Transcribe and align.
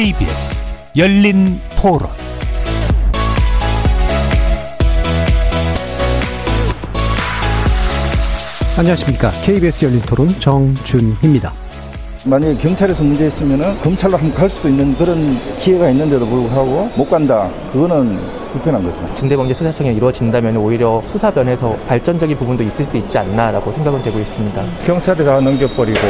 KBS 0.00 0.62
열린 0.96 1.60
토론 1.76 2.08
안녕하십니까. 8.78 9.30
KBS 9.42 9.84
열린 9.84 10.00
토론 10.00 10.28
정준희입니다. 10.40 11.52
만약에 12.24 12.54
경찰에서 12.54 13.04
문제 13.04 13.26
있으면 13.26 13.78
검찰로 13.82 14.16
한번 14.16 14.34
갈 14.34 14.48
수도 14.48 14.70
있는 14.70 14.94
그런 14.96 15.18
기회가 15.60 15.90
있는데도 15.90 16.24
불구하고 16.26 16.90
못 16.96 17.10
간다. 17.10 17.50
그거는 17.70 18.39
불편한 18.50 18.82
거죠. 18.82 18.96
중대범죄 19.16 19.54
수사청이 19.54 19.94
이루어진다면 19.94 20.56
오히려 20.56 21.02
수사변에서 21.06 21.76
발전적인 21.88 22.36
부분도 22.36 22.62
있을 22.62 22.84
수 22.84 22.96
있지 22.96 23.18
않나라고 23.18 23.72
생각은 23.72 24.02
되고 24.02 24.18
있습니다. 24.18 24.62
경찰에 24.84 25.24
다 25.24 25.40
넘겨버리고 25.40 26.00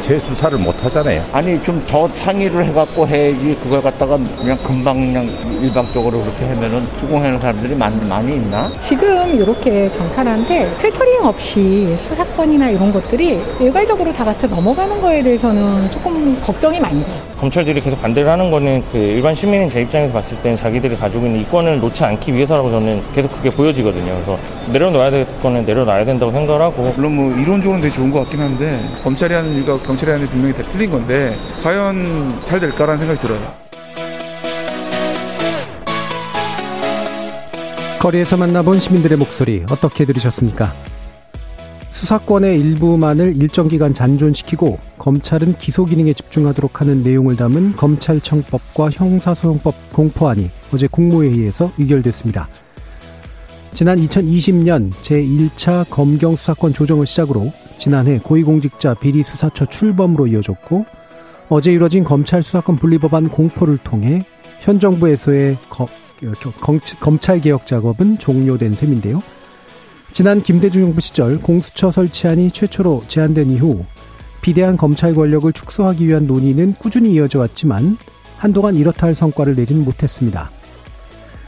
재수사를 0.00 0.58
못 0.58 0.84
하잖아요. 0.84 1.24
아니 1.32 1.62
좀더 1.62 2.08
상의를 2.08 2.64
해갖고 2.66 3.06
해야지 3.06 3.56
그걸 3.62 3.82
갖다가 3.82 4.18
그냥 4.40 4.56
금방 4.62 4.94
그냥 4.98 5.28
일방적으로 5.60 6.20
그렇게 6.20 6.46
하면은 6.46 6.86
수긍하는 6.98 7.38
사람들이 7.40 7.74
많이, 7.74 8.08
많이 8.08 8.32
있나? 8.32 8.70
지금 8.82 9.34
이렇게 9.34 9.88
경찰한테 9.90 10.76
필터링 10.78 11.24
없이 11.24 11.96
수사권이나 11.98 12.70
이런 12.70 12.92
것들이 12.92 13.40
일괄적으로 13.60 14.12
다 14.12 14.24
같이 14.24 14.46
넘어가는 14.46 15.00
거에 15.00 15.22
대해서는 15.22 15.90
조금 15.90 16.40
걱정이 16.40 16.80
많이 16.80 17.04
돼요. 17.04 17.27
검찰들이 17.40 17.80
계속 17.80 18.00
반대를 18.02 18.28
하는 18.28 18.50
거는 18.50 18.82
그 18.90 18.98
일반 18.98 19.34
시민인 19.34 19.70
제 19.70 19.82
입장에서 19.82 20.12
봤을 20.12 20.36
때는 20.42 20.56
자기들이 20.56 20.96
가지고 20.96 21.26
있는 21.26 21.40
이권을 21.40 21.80
놓지 21.80 22.04
않기 22.04 22.32
위해서라고 22.32 22.70
저는 22.70 23.02
계속 23.14 23.28
그게 23.28 23.48
보여지거든요. 23.48 24.12
그래서 24.12 24.38
내려놔야 24.72 25.10
될 25.10 25.26
거는 25.40 25.64
내려놔야 25.64 26.04
된다고 26.04 26.32
생각을 26.32 26.60
하고 26.60 26.92
물론 26.96 27.14
뭐 27.14 27.32
이론적으로는 27.32 27.80
되게 27.80 27.94
좋은 27.94 28.10
것 28.10 28.20
같긴 28.20 28.40
한데 28.40 28.78
검찰이 29.04 29.32
하는 29.32 29.54
일과 29.54 29.78
경찰이 29.78 30.10
하는 30.10 30.26
일 30.26 30.30
분명히 30.30 30.54
다 30.54 30.62
틀린 30.72 30.90
건데 30.90 31.36
과연 31.62 32.40
잘 32.46 32.58
될까라는 32.58 32.98
생각이 32.98 33.20
들어요. 33.20 33.68
거리에서 38.00 38.36
만나본 38.36 38.78
시민들의 38.78 39.18
목소리 39.18 39.64
어떻게 39.70 40.04
들으셨습니까? 40.04 40.72
수사권의 41.98 42.60
일부만을 42.60 43.42
일정 43.42 43.66
기간 43.66 43.92
잔존시키고 43.92 44.78
검찰은 44.98 45.58
기소 45.58 45.84
기능에 45.84 46.12
집중하도록 46.12 46.80
하는 46.80 47.02
내용을 47.02 47.34
담은 47.34 47.72
검찰청법과 47.72 48.90
형사소송법 48.90 49.74
공포안이 49.92 50.48
어제 50.72 50.86
국무회의에서 50.86 51.72
의결됐습니다. 51.76 52.46
지난 53.74 53.98
2020년 53.98 54.90
제1차 54.92 55.90
검경 55.90 56.36
수사권 56.36 56.72
조정을 56.72 57.04
시작으로 57.04 57.52
지난해 57.78 58.20
고위공직자 58.20 58.94
비리 58.94 59.24
수사처 59.24 59.66
출범으로 59.66 60.28
이어졌고 60.28 60.86
어제 61.48 61.72
이뤄진 61.72 62.04
검찰 62.04 62.44
수사권 62.44 62.76
분리법안 62.76 63.28
공포를 63.28 63.76
통해 63.78 64.24
현 64.60 64.78
정부에서의 64.78 65.58
검찰 67.00 67.40
개혁 67.40 67.66
작업은 67.66 68.18
종료된 68.18 68.74
셈인데요. 68.74 69.20
지난 70.18 70.42
김대중 70.42 70.82
정부 70.82 71.00
시절 71.00 71.40
공수처 71.40 71.92
설치안이 71.92 72.50
최초로 72.50 73.04
제안된 73.06 73.52
이후 73.52 73.84
비대한 74.40 74.76
검찰 74.76 75.14
권력을 75.14 75.52
축소하기 75.52 76.08
위한 76.08 76.26
논의는 76.26 76.74
꾸준히 76.76 77.12
이어져 77.12 77.38
왔지만 77.38 77.96
한동안 78.36 78.74
이렇다 78.74 79.06
할 79.06 79.14
성과를 79.14 79.54
내지는 79.54 79.84
못했습니다. 79.84 80.50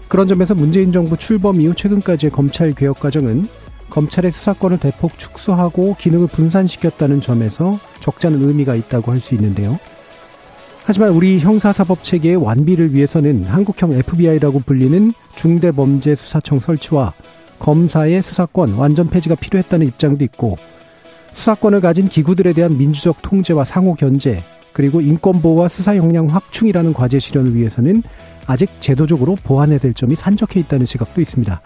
그런 0.07 0.29
점에서 0.29 0.55
문재인 0.55 0.93
정부 0.93 1.17
출범 1.17 1.61
이후 1.61 1.75
최근까지의 1.75 2.31
검찰 2.31 2.73
개혁 2.73 3.01
과정은 3.01 3.49
검찰의 3.89 4.31
수사권을 4.31 4.79
대폭 4.79 5.19
축소하고 5.19 5.97
기능을 5.99 6.29
분산시켰다는 6.29 7.21
점에서 7.21 7.77
적잖은 7.99 8.41
의미가 8.41 8.77
있다고 8.77 9.11
할 9.11 9.19
수 9.19 9.35
있는데요. 9.35 9.81
하지만 10.85 11.11
우리 11.11 11.41
형사사법 11.41 12.05
체계의 12.05 12.37
완비를 12.37 12.95
위해서는 12.95 13.43
한국형 13.43 13.95
FBI라고 13.95 14.61
불리는 14.61 15.13
중대범죄수사청 15.35 16.61
설치와 16.61 17.15
검사의 17.61 18.23
수사권 18.23 18.75
완전 18.75 19.09
폐지가 19.09 19.37
필요했다는 19.37 19.87
입장도 19.87 20.25
있고 20.25 20.57
수사권을 21.31 21.81
가진 21.81 22.09
기구들에 22.09 22.53
대한 22.53 22.77
민주적 22.77 23.23
통제와 23.23 23.65
상호 23.65 23.95
견제 23.95 24.43
그리고 24.73 25.01
인권보호와 25.01 25.69
수사 25.69 25.97
역량 25.97 26.27
확충이라는 26.27 26.93
과제 26.93 27.19
실현을 27.19 27.55
위해서는 27.55 28.03
아직 28.47 28.69
제도적으로 28.81 29.37
보완해야 29.37 29.79
될 29.79 29.95
점이 29.95 30.17
산적해 30.17 30.59
있다는 30.61 30.87
시각도 30.87 31.21
있습니다. 31.21 31.61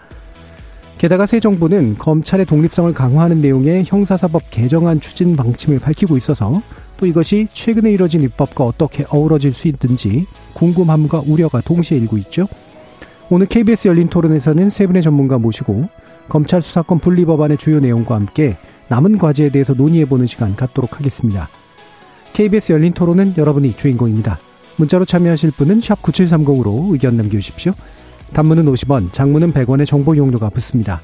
게다가 0.97 1.25
새 1.25 1.39
정부는 1.39 1.97
검찰의 1.97 2.45
독립성을 2.45 2.93
강화하는 2.93 3.41
내용의 3.41 3.85
형사사법 3.85 4.43
개정안 4.49 4.99
추진 4.99 5.35
방침을 5.35 5.79
밝히고 5.79 6.15
있어서 6.17 6.61
또 6.97 7.05
이것이 7.05 7.47
최근에 7.51 7.91
이뤄진 7.91 8.21
입법과 8.21 8.63
어떻게 8.63 9.05
어우러질 9.09 9.51
수 9.51 9.67
있는지 9.67 10.25
궁금함과 10.53 11.23
우려가 11.27 11.61
동시에 11.61 11.97
일고 11.97 12.17
있죠. 12.19 12.47
오늘 13.29 13.47
KBS 13.47 13.87
열린 13.87 14.07
토론에서는 14.07 14.69
세 14.69 14.85
분의 14.85 15.01
전문가 15.01 15.39
모시고 15.39 15.89
검찰 16.29 16.61
수사권 16.61 16.99
분리 16.99 17.25
법안의 17.25 17.57
주요 17.57 17.79
내용과 17.79 18.15
함께 18.15 18.57
남은 18.87 19.17
과제에 19.17 19.49
대해서 19.49 19.73
논의해보는 19.73 20.27
시간 20.27 20.55
갖도록 20.55 20.99
하겠습니다. 20.99 21.49
KBS 22.33 22.73
열린 22.73 22.93
토론은 22.93 23.33
여러분이 23.37 23.75
주인공입니다. 23.75 24.37
문자로 24.77 25.05
참여하실 25.05 25.51
분은 25.51 25.79
9730으로 25.79 26.91
의견 26.91 27.17
남겨주십시오. 27.17 27.71
단문은 28.33 28.65
50원, 28.65 29.11
장문은 29.11 29.53
100원의 29.53 29.87
정보 29.87 30.13
이용료가 30.13 30.49
붙습니다. 30.49 31.01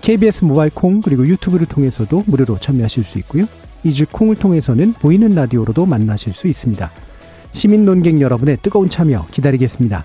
KBS 0.00 0.44
모바일 0.44 0.70
콩 0.74 1.00
그리고 1.00 1.26
유튜브를 1.26 1.66
통해서도 1.66 2.24
무료로 2.26 2.58
참여하실 2.58 3.04
수 3.04 3.18
있고요. 3.18 3.44
이즈 3.84 4.06
콩을 4.10 4.36
통해서는 4.36 4.94
보이는 4.94 5.28
라디오로도 5.28 5.86
만나실 5.86 6.32
수 6.32 6.48
있습니다. 6.48 6.90
시민 7.52 7.84
논객 7.84 8.20
여러분의 8.20 8.58
뜨거운 8.62 8.88
참여 8.88 9.26
기다리겠습니다. 9.30 10.04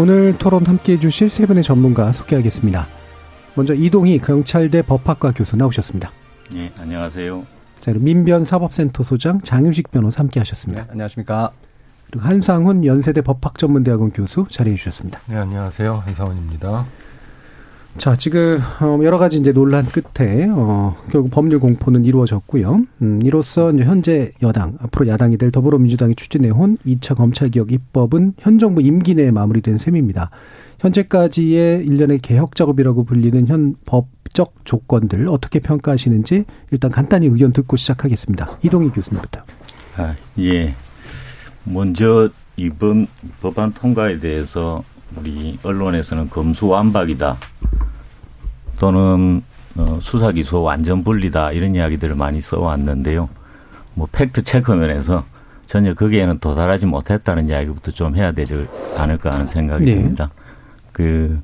오늘 0.00 0.38
토론 0.38 0.64
함께 0.64 0.92
해주실 0.92 1.28
세 1.28 1.44
분의 1.44 1.64
전문가 1.64 2.12
소개하겠습니다. 2.12 2.86
먼저 3.56 3.74
이동희 3.74 4.20
경찰대 4.20 4.82
법학과 4.82 5.32
교수 5.32 5.56
나오셨습니다. 5.56 6.12
네, 6.52 6.70
안녕하세요. 6.78 7.44
자, 7.80 7.90
그리고 7.90 8.04
민변 8.04 8.44
사법센터 8.44 9.02
소장 9.02 9.40
장유식 9.40 9.90
변호사 9.90 10.20
함께 10.20 10.38
하셨습니다. 10.38 10.84
네, 10.84 10.88
안녕하십니까. 10.92 11.50
그리고 12.06 12.24
한상훈 12.24 12.84
연세대 12.84 13.22
법학전문대학원 13.22 14.12
교수 14.12 14.46
자리해 14.48 14.76
주셨습니다. 14.76 15.18
네, 15.26 15.34
안녕하세요. 15.34 15.96
한상훈입니다. 16.06 16.86
자, 17.98 18.14
지금 18.14 18.60
어, 18.80 19.00
여러 19.02 19.18
가지 19.18 19.38
이제 19.38 19.52
논란 19.52 19.84
끝에 19.84 20.46
어 20.50 20.96
결국 21.10 21.32
법률 21.32 21.58
공포는 21.58 22.04
이루어졌고요. 22.04 22.82
음, 23.02 23.20
이로써 23.24 23.72
이제 23.72 23.82
현재 23.82 24.30
여당 24.40 24.78
앞으로 24.80 25.08
야당이 25.08 25.36
될 25.36 25.50
더불어민주당이 25.50 26.14
추진해온 26.14 26.78
2차 26.86 27.16
검찰 27.16 27.50
개혁 27.50 27.72
입법은 27.72 28.34
현 28.38 28.58
정부 28.60 28.80
임기 28.82 29.16
내에 29.16 29.32
마무리된 29.32 29.78
셈입니다. 29.78 30.30
현재까지의 30.78 31.84
일련의 31.86 32.20
개혁 32.20 32.54
작업이라고 32.54 33.02
불리는 33.02 33.48
현 33.48 33.74
법적 33.84 34.64
조건들 34.64 35.26
어떻게 35.28 35.58
평가하시는지 35.58 36.44
일단 36.70 36.92
간단히 36.92 37.26
의견 37.26 37.52
듣고 37.52 37.76
시작하겠습니다. 37.76 38.58
이동희 38.62 38.90
교수님부터. 38.90 39.40
아, 39.96 40.14
예. 40.38 40.72
먼저 41.64 42.30
이번 42.56 43.08
법안 43.42 43.72
통과에 43.72 44.20
대해서 44.20 44.84
우리 45.16 45.58
언론에서는 45.64 46.30
검수완박이다. 46.30 47.38
또는 48.78 49.42
어, 49.76 49.98
수사 50.00 50.32
기소 50.32 50.62
완전 50.62 51.04
분리다 51.04 51.52
이런 51.52 51.74
이야기들을 51.74 52.14
많이 52.16 52.40
써왔는데요. 52.40 53.28
뭐 53.94 54.08
팩트 54.10 54.42
체크 54.42 54.72
면에서 54.72 55.24
전혀 55.66 55.94
거기에는 55.94 56.38
도달하지 56.38 56.86
못했다는 56.86 57.48
이야기부터 57.48 57.92
좀 57.92 58.16
해야 58.16 58.32
되지 58.32 58.66
않을까 58.96 59.30
하는 59.30 59.46
생각이 59.46 59.84
네. 59.84 59.96
듭니다. 59.96 60.30
그 60.92 61.40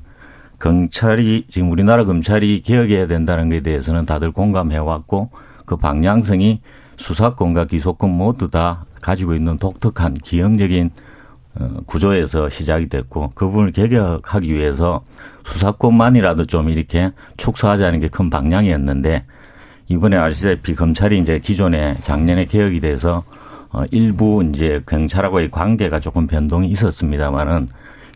경찰이 0.59 1.45
지금 1.47 1.71
우리나라 1.71 2.05
검찰이 2.05 2.61
개혁해야 2.61 3.07
된다는 3.07 3.49
것에 3.49 3.61
대해서는 3.61 4.05
다들 4.05 4.31
공감해 4.31 4.77
왔고 4.77 5.29
그 5.65 5.75
방향성이 5.77 6.61
수사권과 6.97 7.65
기소권 7.65 8.09
모두 8.09 8.49
다 8.49 8.83
가지고 9.01 9.35
있는 9.35 9.57
독특한 9.57 10.13
기형적인 10.15 10.91
어, 11.59 11.67
구조에서 11.85 12.49
시작이 12.49 12.89
됐고 12.89 13.31
그 13.35 13.45
부분을 13.45 13.71
개혁하기 13.71 14.51
위해서 14.51 15.03
수사권만이라도 15.45 16.45
좀 16.45 16.69
이렇게 16.69 17.11
축소하자는 17.37 17.99
게 18.01 18.09
큰 18.09 18.29
방향이었는데 18.29 19.25
이번에 19.87 20.17
아시다시피 20.17 20.75
검찰이 20.75 21.19
이제 21.19 21.39
기존에 21.39 21.95
작년에 22.01 22.45
개혁이 22.45 22.79
돼서 22.79 23.23
어, 23.71 23.83
일부 23.91 24.43
이제 24.43 24.81
경찰하고의 24.87 25.51
관계가 25.51 25.99
조금 25.99 26.27
변동이 26.27 26.67
있었습니다만은 26.69 27.67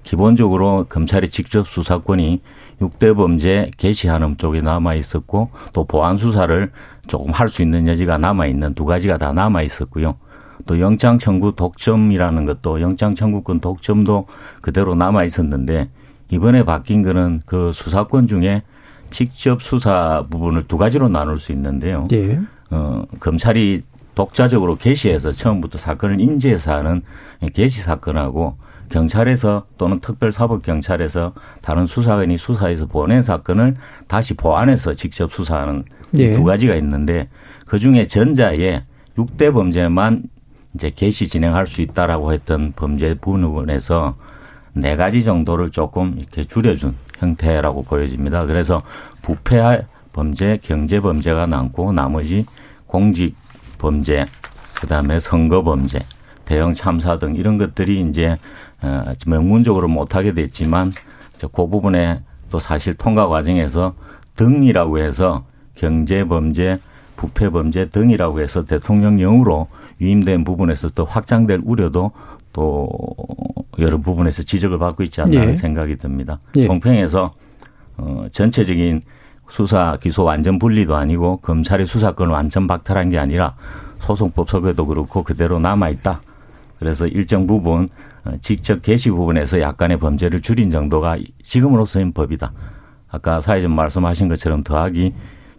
기본적으로 0.03 0.85
검찰이 0.87 1.29
직접 1.29 1.67
수사권이 1.67 2.41
6대 2.81 3.15
범죄 3.15 3.69
개시하는 3.77 4.37
쪽에 4.37 4.61
남아 4.61 4.93
있었고 4.95 5.49
또 5.73 5.83
보안 5.83 6.17
수사를 6.17 6.71
조금 7.07 7.31
할 7.31 7.49
수 7.49 7.61
있는 7.61 7.87
여지가 7.87 8.17
남아 8.17 8.47
있는 8.47 8.73
두 8.73 8.85
가지가 8.85 9.17
다 9.17 9.33
남아 9.33 9.61
있었고요. 9.63 10.15
또 10.65 10.79
영장 10.79 11.19
청구 11.19 11.55
독점이라는 11.55 12.45
것도 12.45 12.79
영장 12.81 13.15
청구권 13.15 13.59
독점도 13.59 14.27
그대로 14.61 14.95
남아 14.95 15.25
있었는데 15.25 15.89
이번에 16.29 16.63
바뀐 16.63 17.01
거는 17.01 17.41
그 17.45 17.71
수사권 17.71 18.27
중에 18.27 18.63
직접 19.09 19.61
수사 19.61 20.25
부분을 20.29 20.67
두 20.67 20.77
가지로 20.77 21.09
나눌 21.09 21.39
수 21.39 21.51
있는데요. 21.51 22.05
예. 22.11 22.39
어, 22.71 23.03
검찰이 23.19 23.83
독자적으로 24.13 24.75
개시해서 24.75 25.31
처음부터 25.31 25.77
사건을 25.77 26.19
인지해서 26.19 26.73
하는 26.73 27.01
개시 27.53 27.81
사건하고 27.81 28.57
경찰에서 28.89 29.65
또는 29.77 29.99
특별사법경찰에서 29.99 31.33
다른 31.61 31.85
수사관이 31.85 32.37
수사해서 32.37 32.85
보낸 32.87 33.23
사건을 33.23 33.75
다시 34.07 34.33
보안해서 34.35 34.93
직접 34.93 35.31
수사하는 35.31 35.85
예. 36.15 36.33
두 36.33 36.43
가지가 36.43 36.75
있는데 36.75 37.29
그 37.67 37.79
중에 37.79 38.07
전자에 38.07 38.83
6대 39.17 39.53
범죄만 39.53 40.23
이제 40.75 40.91
개시 40.93 41.27
진행할 41.27 41.67
수 41.67 41.81
있다라고 41.81 42.33
했던 42.33 42.73
범죄 42.75 43.15
부분에서 43.15 44.17
네 44.73 44.95
가지 44.95 45.23
정도를 45.23 45.71
조금 45.71 46.15
이렇게 46.17 46.45
줄여준 46.45 46.95
형태라고 47.17 47.83
보여집니다. 47.83 48.45
그래서 48.45 48.81
부패 49.21 49.85
범죄, 50.13 50.59
경제 50.61 50.99
범죄가 50.99 51.45
남고 51.45 51.93
나머지 51.93 52.45
공직 52.87 53.35
범죄, 53.77 54.25
그다음에 54.75 55.19
선거 55.19 55.63
범죄, 55.63 55.99
대형 56.45 56.73
참사 56.73 57.19
등 57.19 57.35
이런 57.35 57.57
것들이 57.57 58.01
이제 58.01 58.37
어 58.81 59.13
명문적으로 59.27 59.87
못하게 59.87 60.33
됐지만 60.33 60.93
그 61.39 61.67
부분에 61.67 62.21
또 62.49 62.59
사실 62.59 62.93
통과 62.95 63.27
과정에서 63.27 63.93
등이라고 64.35 64.99
해서 64.99 65.45
경제 65.75 66.23
범죄, 66.23 66.79
부패 67.15 67.49
범죄 67.49 67.89
등이라고 67.89 68.41
해서 68.41 68.65
대통령령으로 68.65 69.67
위임된 69.99 70.43
부분에서 70.43 70.89
또 70.89 71.05
확장될 71.05 71.61
우려도 71.63 72.11
또 72.51 72.89
여러 73.81 73.97
부분에서 73.97 74.43
지적을 74.43 74.77
받고 74.79 75.03
있지 75.03 75.21
않나 75.21 75.41
하는 75.41 75.53
예. 75.53 75.55
생각이 75.55 75.97
듭니다. 75.97 76.39
예. 76.55 76.65
총평에서 76.65 77.33
어 77.97 78.25
전체적인 78.31 79.01
수사 79.49 79.97
기소 80.01 80.23
완전 80.23 80.59
분리도 80.59 80.95
아니고 80.95 81.37
검찰의 81.37 81.85
수사권을 81.85 82.31
완전 82.31 82.67
박탈한 82.67 83.09
게 83.09 83.17
아니라 83.17 83.55
소송법 83.99 84.49
설계도 84.49 84.85
그렇고 84.85 85.23
그대로 85.23 85.59
남아 85.59 85.89
있다. 85.89 86.21
그래서 86.77 87.05
일정 87.07 87.45
부분 87.45 87.89
어, 88.23 88.35
직접 88.41 88.81
개시 88.81 89.09
부분에서 89.09 89.59
약간의 89.59 89.99
범죄를 89.99 90.41
줄인 90.41 90.71
정도가 90.71 91.17
지금으로서는 91.43 92.13
법이다. 92.13 92.53
아까 93.09 93.41
사회전 93.41 93.73
말씀하신 93.73 94.29
것처럼 94.29 94.63
더하기 94.63 95.13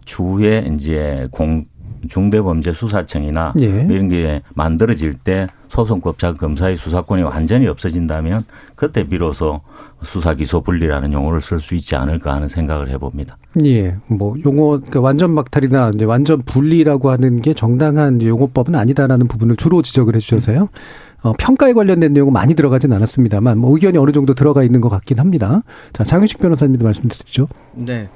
추후에 0.05 0.67
이제 0.73 1.27
공 1.31 1.65
중대범죄 2.07 2.73
수사청이나 2.73 3.53
예. 3.59 3.65
이런 3.89 4.09
게 4.09 4.41
만들어질 4.55 5.13
때 5.13 5.47
소송법자 5.69 6.33
검사의 6.33 6.77
수사권이 6.77 7.23
완전히 7.23 7.67
없어진다면 7.67 8.43
그때 8.75 9.07
비로소 9.07 9.61
수사 10.03 10.33
기소 10.33 10.61
분리라는 10.61 11.13
용어를 11.13 11.41
쓸 11.41 11.59
수 11.59 11.75
있지 11.75 11.95
않을까 11.95 12.33
하는 12.33 12.47
생각을 12.47 12.89
해봅니다. 12.89 13.37
예, 13.63 13.95
뭐 14.07 14.35
용어 14.45 14.77
그러니까 14.77 14.99
완전 14.99 15.35
박탈이나 15.35 15.91
이제 15.93 16.05
완전 16.05 16.41
분리라고 16.41 17.11
하는 17.11 17.41
게 17.41 17.53
정당한 17.53 18.21
용어법은 18.21 18.75
아니다라는 18.75 19.27
부분을 19.27 19.55
주로 19.55 19.81
지적을 19.81 20.15
해주셔서요. 20.15 20.69
어, 21.23 21.33
평가에 21.33 21.73
관련된 21.73 22.13
내용은 22.13 22.33
많이 22.33 22.55
들어가진 22.55 22.91
않았습니다만 22.93 23.59
뭐 23.59 23.73
의견이 23.75 23.97
어느 23.97 24.11
정도 24.11 24.33
들어가 24.33 24.63
있는 24.63 24.81
것 24.81 24.89
같긴 24.89 25.19
합니다. 25.19 25.61
자, 25.93 26.03
장윤식 26.03 26.39
변호사님도 26.39 26.83
말씀 26.83 27.07
드리죠. 27.07 27.47
네. 27.73 28.09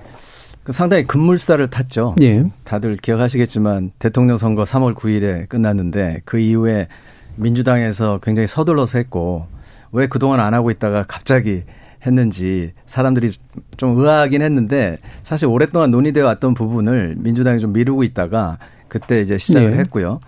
그 0.65 0.71
상당히 0.71 1.05
급물살을 1.05 1.67
탔죠. 1.69 2.15
예. 2.23 2.43
다들 2.63 2.97
기억하시겠지만 2.97 3.91
대통령 3.99 4.35
선거 4.35 4.63
3월 4.63 4.95
9일에 4.95 5.47
끝났는데 5.47 6.21
그 6.25 6.39
이후에 6.39 6.87
민주당에서 7.35 8.19
굉장히 8.21 8.47
서둘러서 8.47 8.97
했고 8.97 9.45
왜 9.91 10.07
그동안 10.07 10.39
안 10.39 10.55
하고 10.55 10.71
있다가 10.71 11.05
갑자기 11.07 11.63
했는지 12.03 12.73
사람들이 12.87 13.29
좀 13.77 13.95
의아하긴 13.95 14.41
했는데 14.41 14.97
사실 15.21 15.47
오랫동안 15.47 15.91
논의되어 15.91 16.25
왔던 16.25 16.55
부분을 16.55 17.15
민주당이 17.19 17.59
좀 17.59 17.71
미루고 17.71 18.03
있다가 18.03 18.57
그때 18.87 19.21
이제 19.21 19.37
시작을 19.37 19.71
네. 19.71 19.77
했고요. 19.77 20.19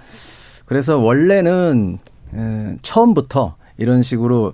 그래서 0.66 1.00
원래는 1.00 1.98
에, 2.36 2.75
처음부터 2.83 3.56
이런 3.78 4.04
식으로 4.04 4.54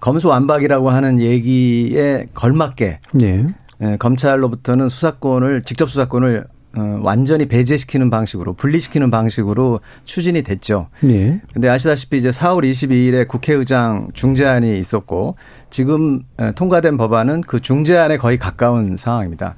검수완박이라고 0.00 0.88
하는 0.88 1.20
얘기에 1.20 2.28
걸맞게 2.32 3.00
예. 3.20 3.46
예, 3.82 3.96
검찰로부터는 3.96 4.88
수사권을 4.88 5.62
직접 5.62 5.90
수사권을 5.90 6.46
어, 6.76 7.00
완전히 7.02 7.46
배제시키는 7.46 8.10
방식으로 8.10 8.52
분리시키는 8.52 9.10
방식으로 9.10 9.80
추진이 10.04 10.42
됐죠. 10.42 10.88
예. 11.04 11.40
근데 11.52 11.68
아시다시피 11.68 12.18
이제 12.18 12.30
4월 12.30 12.68
22일에 12.68 13.26
국회의장 13.26 14.06
중재안이 14.12 14.78
있었고 14.78 15.36
지금 15.70 16.22
에, 16.38 16.52
통과된 16.52 16.96
법안은 16.98 17.42
그 17.42 17.60
중재안에 17.60 18.18
거의 18.18 18.36
가까운 18.36 18.96
상황입니다. 18.96 19.54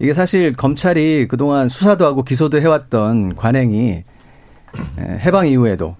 이게 0.00 0.12
사실 0.12 0.54
검찰이 0.54 1.28
그동안 1.28 1.68
수사도 1.68 2.04
하고 2.04 2.24
기소도 2.24 2.60
해왔던 2.60 3.36
관행이 3.36 3.90
에, 3.90 4.04
해방 4.98 5.46
이후에도 5.46 5.96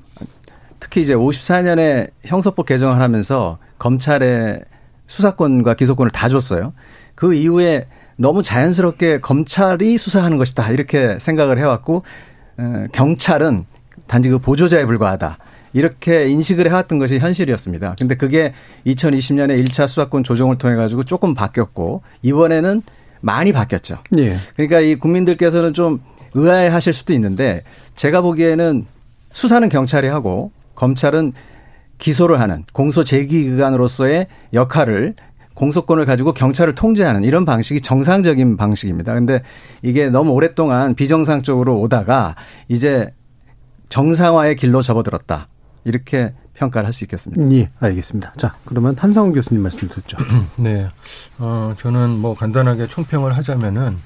특히 0.80 1.02
이제 1.02 1.14
54년에 1.14 2.10
형사법 2.24 2.66
개정을 2.66 3.00
하면서 3.00 3.58
검찰의 3.78 4.62
수사권과 5.06 5.74
기소권을 5.74 6.10
다 6.10 6.28
줬어요. 6.28 6.72
그 7.14 7.34
이후에 7.34 7.86
너무 8.16 8.42
자연스럽게 8.42 9.20
검찰이 9.20 9.98
수사하는 9.98 10.38
것이다 10.38 10.70
이렇게 10.70 11.18
생각을 11.18 11.58
해왔고 11.58 12.04
어, 12.58 12.86
경찰은 12.92 13.64
단지 14.06 14.28
그 14.28 14.38
보조자에 14.38 14.84
불과하다. 14.84 15.38
이렇게 15.72 16.28
인식을 16.28 16.68
해왔던 16.68 16.98
것이 17.00 17.18
현실이었습니다. 17.18 17.96
근데 17.98 18.14
그게 18.14 18.54
2020년에 18.86 19.62
1차 19.64 19.88
수사권 19.88 20.22
조정을 20.22 20.56
통해 20.56 20.76
가지고 20.76 21.02
조금 21.02 21.34
바뀌었고 21.34 22.02
이번에는 22.22 22.82
많이 23.20 23.52
바뀌었죠. 23.52 23.98
예. 24.18 24.36
그러니까 24.54 24.80
이 24.80 24.94
국민들께서는 24.94 25.74
좀 25.74 26.00
의아해 26.34 26.68
하실 26.68 26.92
수도 26.92 27.12
있는데 27.12 27.64
제가 27.96 28.20
보기에는 28.20 28.86
수사는 29.30 29.68
경찰이 29.68 30.06
하고 30.06 30.52
검찰은 30.76 31.32
기소를 31.98 32.40
하는 32.40 32.64
공소 32.72 33.02
제기 33.02 33.44
기관으로서의 33.44 34.28
역할을 34.52 35.14
공소권을 35.54 36.04
가지고 36.04 36.32
경찰을 36.32 36.74
통제하는 36.74 37.24
이런 37.24 37.44
방식이 37.44 37.80
정상적인 37.80 38.56
방식입니다. 38.56 39.14
근데 39.14 39.42
이게 39.82 40.08
너무 40.10 40.32
오랫동안 40.32 40.94
비정상적으로 40.94 41.78
오다가 41.80 42.34
이제 42.68 43.12
정상화의 43.88 44.56
길로 44.56 44.82
접어들었다. 44.82 45.48
이렇게 45.84 46.32
평가를 46.54 46.86
할 46.86 46.92
수 46.92 47.04
있겠습니다. 47.04 47.56
예, 47.56 47.70
알겠습니다. 47.80 48.32
자, 48.36 48.54
그러면 48.64 48.96
한상훈 48.98 49.32
교수님 49.32 49.62
말씀 49.62 49.88
듣죠. 49.88 50.16
네. 50.56 50.88
어, 51.38 51.74
저는 51.76 52.10
뭐 52.10 52.34
간단하게 52.34 52.86
총평을 52.86 53.36
하자면은, 53.36 53.96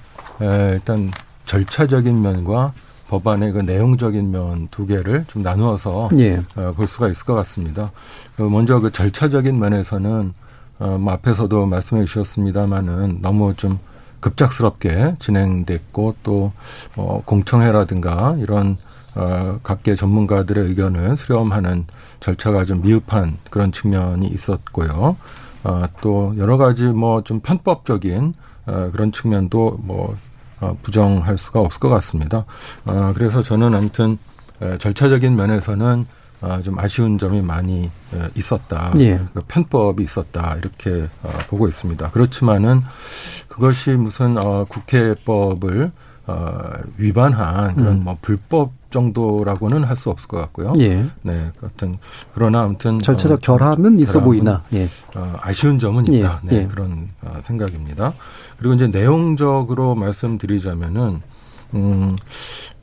에, 0.42 0.70
일단 0.72 1.10
절차적인 1.46 2.20
면과 2.20 2.72
법안의 3.08 3.52
그 3.52 3.58
내용적인 3.60 4.30
면 4.30 4.68
두 4.70 4.86
개를 4.86 5.24
좀 5.28 5.42
나누어서 5.42 6.10
예. 6.18 6.42
어, 6.56 6.72
볼 6.76 6.86
수가 6.86 7.08
있을 7.08 7.24
것 7.24 7.34
같습니다. 7.34 7.90
그 8.36 8.42
먼저 8.42 8.80
그 8.80 8.90
절차적인 8.90 9.58
면에서는 9.58 10.32
어, 10.78 10.99
뭐 10.99 11.12
앞에서도 11.14 11.66
말씀해 11.66 12.04
주셨습니다마는 12.04 13.18
너무 13.23 13.54
좀 13.54 13.78
급작스럽게 14.20 15.16
진행됐고 15.18 16.16
또 16.23 16.52
어, 16.97 17.23
공청회라든가 17.25 18.37
이런 18.38 18.76
어, 19.14 19.58
각계 19.62 19.94
전문가들의 19.94 20.64
의견을 20.64 21.16
수렴하는 21.16 21.87
절차가 22.20 22.64
좀 22.64 22.82
미흡한 22.82 23.38
그런 23.50 23.73
측면이 23.73 24.26
있었고요. 24.28 25.16
어, 25.64 25.82
또 26.00 26.35
여러 26.38 26.56
가지 26.56 26.85
뭐 26.85 27.23
좀 27.23 27.40
편법적인 27.40 28.35
어, 28.66 28.90
그런 28.92 29.12
측면도 29.12 29.78
뭐 29.82 30.16
어, 30.61 30.76
부정할 30.82 31.38
수가 31.38 31.61
없을 31.61 31.80
것 31.80 31.88
같습니다. 31.88 32.44
어, 32.85 33.12
그래서 33.14 33.42
저는 33.42 33.75
아무튼 33.75 34.18
에, 34.61 34.76
절차적인 34.78 35.37
면에서는 35.37 36.04
어, 36.04 36.17
좀 36.62 36.78
아쉬운 36.78 37.18
점이 37.18 37.42
많이 37.42 37.85
에, 38.14 38.28
있었다. 38.35 38.92
예. 38.99 39.21
그 39.35 39.42
편법이 39.49 40.02
있었다 40.04 40.54
이렇게 40.57 41.09
어, 41.23 41.30
보고 41.49 41.66
있습니다. 41.66 42.11
그렇지만은 42.11 42.80
그것이 43.49 43.90
무슨 43.90 44.37
어, 44.38 44.64
국회법을 44.68 45.90
어, 46.28 46.62
위반한 46.99 47.75
그런 47.75 47.95
음. 47.97 48.04
뭐 48.04 48.18
불법 48.21 48.73
정도라고는 48.90 49.85
할 49.85 49.97
수 49.97 50.11
없을 50.11 50.28
것 50.28 50.37
같고요. 50.38 50.73
예. 50.78 51.04
네, 51.23 51.50
아무튼 51.61 51.99
그러나 52.35 52.62
아무튼 52.62 53.00
절차적 53.00 53.40
결함은 53.42 53.99
있어 53.99 54.14
결함은, 54.14 54.25
보이나. 54.25 54.62
예. 54.75 54.85
어, 55.14 55.35
아쉬운 55.40 55.78
점은 55.78 56.11
예, 56.12 56.18
있다. 56.18 56.40
네, 56.45 56.57
예. 56.57 56.66
그런 56.66 57.09
어, 57.23 57.38
생각입니다. 57.42 58.12
그리고 58.59 58.75
이제 58.75 58.87
내용적으로 58.87 59.95
말씀드리자면은 59.95 61.21
음, 61.75 62.16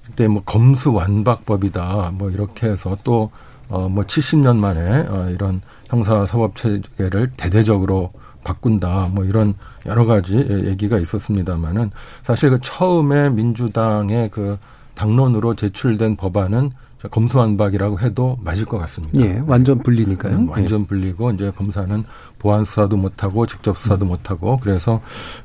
그때 0.06 0.28
뭐 0.28 0.44
검수 0.46 0.94
완박법이다 0.94 2.12
뭐 2.14 2.30
이렇게 2.30 2.68
해서 2.68 2.98
또 3.04 3.32
어 3.70 3.90
뭐 3.90 4.04
70년 4.04 4.58
만에 4.58 5.08
어 5.08 5.30
이런 5.30 5.62
형사 5.90 6.26
사법 6.26 6.56
체계를 6.56 7.32
대대적으로 7.38 8.12
바꾼다 8.44 9.10
뭐 9.12 9.26
이런 9.26 9.56
여러 9.86 10.06
가지 10.06 10.36
얘기가 10.36 11.00
있었습니다만은 11.00 11.92
사실 12.24 12.52
그 12.52 12.60
처음에 12.62 13.30
민주당의 13.30 14.30
그 14.32 14.58
당론으로 14.94 15.56
제출된 15.56 16.16
법안은 16.16 16.72
검수완박이라고 17.12 18.00
해도 18.00 18.38
맞을 18.42 18.66
것 18.66 18.78
같습니다. 18.80 19.22
예, 19.22 19.42
완전 19.46 19.80
분리니까요. 19.80 20.40
네, 20.40 20.48
완전 20.50 20.86
분리고 20.86 21.32
이제 21.32 21.52
검사는 21.52 22.04
보안 22.40 22.64
수사도 22.64 22.98
못하고 22.98 23.46
직접 23.46 23.78
수사도 23.78 24.06
음. 24.06 24.10
못하고 24.10 24.58
그래서 24.58 25.02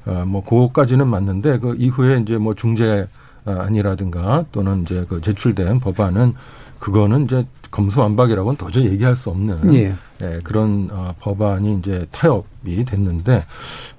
어뭐 0.07 0.45
그거까지는 0.45 1.07
맞는데 1.07 1.59
그 1.59 1.75
이후에 1.79 2.21
이제 2.21 2.39
뭐 2.39 2.55
중재 2.55 3.07
아니라든가 3.45 4.45
또는 4.53 4.83
이제 4.83 5.05
그 5.09 5.21
제출된 5.21 5.81
법안은 5.81 6.35
그거는 6.79 7.25
이제 7.25 7.45
검수완박이라고는 7.71 8.57
도저히 8.57 8.87
얘기할 8.87 9.17
수 9.17 9.31
없는 9.31 9.75
예. 9.75 9.95
예, 10.23 10.41
그런 10.45 10.89
어, 10.93 11.15
법안이 11.21 11.79
이제 11.79 12.07
타협이 12.11 12.85
됐는데 12.85 13.45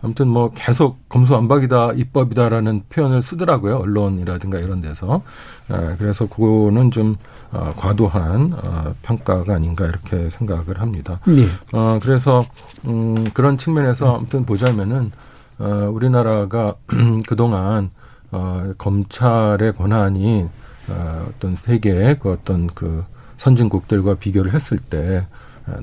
아무튼 0.01 0.27
뭐 0.27 0.51
계속 0.53 1.07
검수완박이다 1.09 1.93
입법이다라는 1.93 2.83
표현을 2.89 3.21
쓰더라고요 3.21 3.77
언론이라든가 3.77 4.59
이런 4.59 4.81
데서 4.81 5.23
예, 5.71 5.95
그래서 5.97 6.27
그거는 6.27 6.91
좀 6.91 7.15
어, 7.51 7.73
과도한 7.75 8.53
어, 8.53 8.95
평가가 9.01 9.55
아닌가 9.55 9.85
이렇게 9.85 10.29
생각을 10.29 10.79
합니다. 10.79 11.19
예. 11.29 11.45
어, 11.73 11.99
그래서 12.01 12.43
음, 12.85 13.25
그런 13.33 13.57
측면에서 13.57 14.15
아무튼 14.15 14.45
보자면은 14.45 15.11
어, 15.59 15.89
우리나라가 15.91 16.75
그동안 17.27 17.89
어, 18.31 18.73
검찰의 18.77 19.73
권한이 19.75 20.47
어, 20.89 21.25
어떤 21.29 21.55
세계의 21.55 22.19
그 22.19 22.31
어떤 22.31 22.67
그 22.67 23.03
선진국들과 23.41 24.15
비교를 24.15 24.53
했을 24.53 24.77
때 24.77 25.25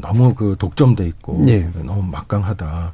너무 0.01 0.35
그 0.35 0.55
독점돼 0.59 1.07
있고 1.07 1.43
네. 1.45 1.69
너무 1.83 2.03
막강하다. 2.03 2.93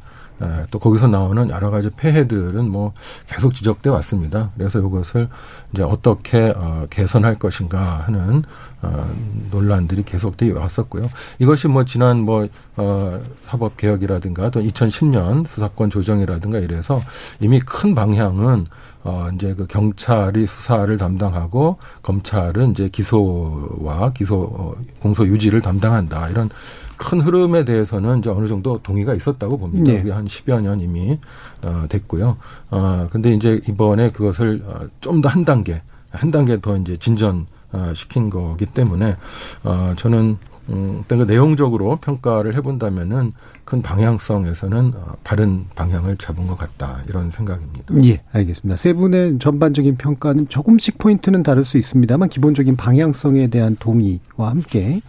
또 0.71 0.79
거기서 0.79 1.07
나오는 1.07 1.49
여러 1.49 1.71
가지 1.71 1.91
폐해들은 1.91 2.71
뭐 2.71 2.93
계속 3.27 3.55
지적돼 3.55 3.89
왔습니다. 3.91 4.51
그래서 4.57 4.81
이것을 4.81 5.29
이제 5.73 5.83
어떻게 5.83 6.53
어 6.57 6.87
개선할 6.91 7.37
것인가 7.37 8.05
하는 8.07 8.43
어 8.83 9.11
논란들이 9.51 10.03
계속돼 10.03 10.51
왔었고요. 10.53 11.09
이것이 11.39 11.69
뭐 11.69 11.85
지난 11.85 12.21
뭐 12.21 12.49
어 12.77 13.21
사법 13.37 13.77
개혁이라든가 13.77 14.51
또 14.51 14.61
2010년 14.61 15.47
수사권 15.47 15.91
조정이라든가 15.91 16.59
이래서 16.59 17.01
이미 17.39 17.61
큰 17.61 17.95
방향은 17.95 18.67
어, 19.05 19.29
이제 19.35 19.55
그 19.55 19.67
경찰이 19.67 20.47
수사를 20.47 20.97
담당하고 20.97 21.77
검찰은 22.03 22.71
이제 22.71 22.89
기소와 22.89 24.13
기소, 24.15 24.41
어, 24.41 24.75
공소 25.01 25.27
유지를 25.27 25.61
담당한다. 25.61 26.31
이런 26.31 26.49
큰 26.97 27.21
흐름에 27.21 27.65
대해서는 27.65 28.21
이제 28.21 28.31
어느 28.31 28.47
정도 28.47 28.79
동의가 28.79 29.15
있었다고 29.15 29.59
봅니다. 29.59 29.93
네. 29.93 29.99
그게 29.99 30.11
한 30.11 30.25
10여 30.25 30.61
년 30.63 30.81
이미, 30.81 31.19
어, 31.63 31.85
됐고요. 31.89 32.39
어, 32.71 33.09
근데 33.11 33.35
이제 33.35 33.61
이번에 33.69 34.11
그것을 34.11 34.63
어, 34.67 34.87
좀더 35.01 35.29
한 35.29 35.45
단계, 35.45 35.83
한 36.11 36.31
단계 36.31 36.59
더 36.61 36.77
이제 36.79 36.97
진전, 36.97 37.47
어, 37.73 37.93
시킨 37.95 38.31
거기 38.31 38.65
때문에, 38.65 39.17
어, 39.65 39.93
저는 39.99 40.39
음, 40.71 41.03
어떤 41.05 41.19
그 41.19 41.25
내용적으로 41.25 41.97
평가를 41.97 42.55
해본다면은 42.57 43.33
큰 43.65 43.83
방향성에서는 43.83 44.93
어, 44.97 45.15
바른 45.23 45.65
방향을 45.75 46.17
잡은 46.17 46.47
것 46.47 46.57
같다 46.57 47.01
이런 47.09 47.31
생각입니다. 47.31 47.95
예, 48.05 48.23
알겠습니다. 48.33 48.77
세 48.77 48.93
분의 48.93 49.39
전반적인 49.39 49.97
평가는 49.97 50.49
조금씩 50.49 50.99
포인트는 50.99 51.43
다를 51.43 51.65
수 51.65 51.79
있습니다만 51.79 52.29
기본적인 52.29 52.77
방향성에 52.77 53.49
대한 53.49 53.77
동의와 53.79 54.51
함께 54.51 55.01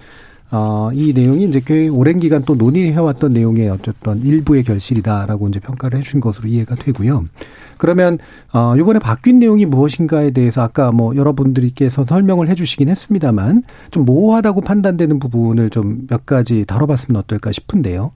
어, 0.51 0.89
이 0.93 1.11
내용이 1.13 1.45
이제 1.45 1.61
꽤 1.65 1.87
오랜 1.87 2.19
기간 2.19 2.43
또 2.43 2.55
논의해왔던 2.55 3.33
내용의 3.33 3.69
어쨌든 3.69 4.21
일부의 4.23 4.63
결실이다라고 4.63 5.47
이제 5.49 5.59
평가를 5.59 5.99
해주신 5.99 6.19
것으로 6.19 6.47
이해가 6.47 6.75
되고요. 6.75 7.25
그러면 7.77 8.19
어 8.53 8.75
이번에 8.77 8.99
바뀐 8.99 9.39
내용이 9.39 9.65
무엇인가에 9.65 10.31
대해서 10.31 10.61
아까 10.61 10.91
뭐 10.93 11.13
여러분들께서 11.15 12.05
설명을 12.05 12.47
해주시긴 12.47 12.87
했습니다만 12.87 13.63
좀 13.91 14.05
모호하다고 14.05 14.61
판단되는 14.61 15.19
부분을 15.19 15.69
좀 15.69 16.05
몇 16.07 16.25
가지 16.25 16.65
다뤄봤으면 16.65 17.19
어떨까 17.19 17.51
싶은데요. 17.51 18.11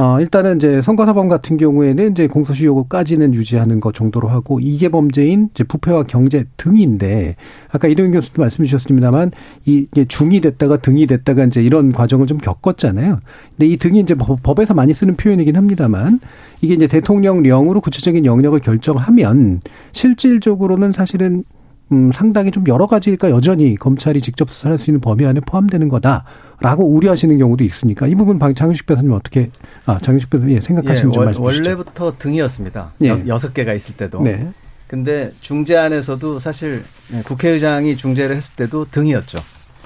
어, 0.00 0.20
일단은 0.20 0.58
이제 0.58 0.80
선거사범 0.80 1.26
같은 1.26 1.56
경우에는 1.56 2.12
이제 2.12 2.28
공소시효까지는 2.28 3.34
유지하는 3.34 3.80
것 3.80 3.94
정도로 3.94 4.28
하고 4.28 4.60
이게 4.60 4.88
범죄인 4.88 5.48
이제 5.52 5.64
부패와 5.64 6.04
경제 6.04 6.44
등인데 6.56 7.34
아까 7.72 7.88
이동현 7.88 8.12
교수도 8.12 8.40
말씀 8.40 8.64
주셨습니다만 8.64 9.32
이게 9.64 10.04
중이 10.04 10.40
됐다가 10.40 10.76
등이 10.76 11.08
됐다가 11.08 11.44
이제 11.46 11.60
이런 11.64 11.90
과정을 11.90 12.28
좀 12.28 12.38
겪었잖아요. 12.38 13.18
근데 13.56 13.66
이 13.66 13.76
등이 13.76 13.98
이제 13.98 14.14
법에서 14.14 14.72
많이 14.72 14.94
쓰는 14.94 15.16
표현이긴 15.16 15.56
합니다만 15.56 16.20
이게 16.60 16.74
이제 16.74 16.86
대통령령으로 16.86 17.80
구체적인 17.80 18.24
영역을 18.24 18.60
결정하면 18.60 19.60
실질적으로는 19.90 20.92
사실은 20.92 21.42
음, 21.92 22.10
상당히 22.12 22.50
좀 22.50 22.64
여러 22.68 22.86
가지가 22.86 23.30
여전히 23.30 23.74
검찰이 23.74 24.20
직접 24.20 24.50
수사할 24.50 24.78
수 24.78 24.90
있는 24.90 25.00
범위 25.00 25.24
안에 25.24 25.40
포함되는 25.40 25.88
거다라고 25.88 26.86
우려하시는 26.86 27.38
경우도 27.38 27.64
있으니까 27.64 28.06
이 28.06 28.14
부분 28.14 28.38
장윤식 28.38 28.86
변호사님 28.86 29.12
어떻게 29.12 29.50
아 29.86 29.98
장윤식 29.98 30.28
변호사님 30.30 30.56
예, 30.56 30.60
생각하시는 30.60 31.10
예, 31.10 31.14
좀 31.14 31.24
말씀 31.24 31.44
주시죠. 31.44 31.70
원래부터 31.70 32.18
등이었습니다. 32.18 32.92
예. 33.02 33.08
여섯 33.26 33.54
개가 33.54 33.72
있을 33.72 33.96
때도. 33.96 34.20
네. 34.22 34.50
근데 34.86 35.30
중재 35.40 35.76
안에서도 35.76 36.38
사실 36.38 36.84
네, 37.08 37.22
국회의장이 37.22 37.96
중재를 37.96 38.36
했을 38.36 38.54
때도 38.56 38.86
등이었죠. 38.90 39.38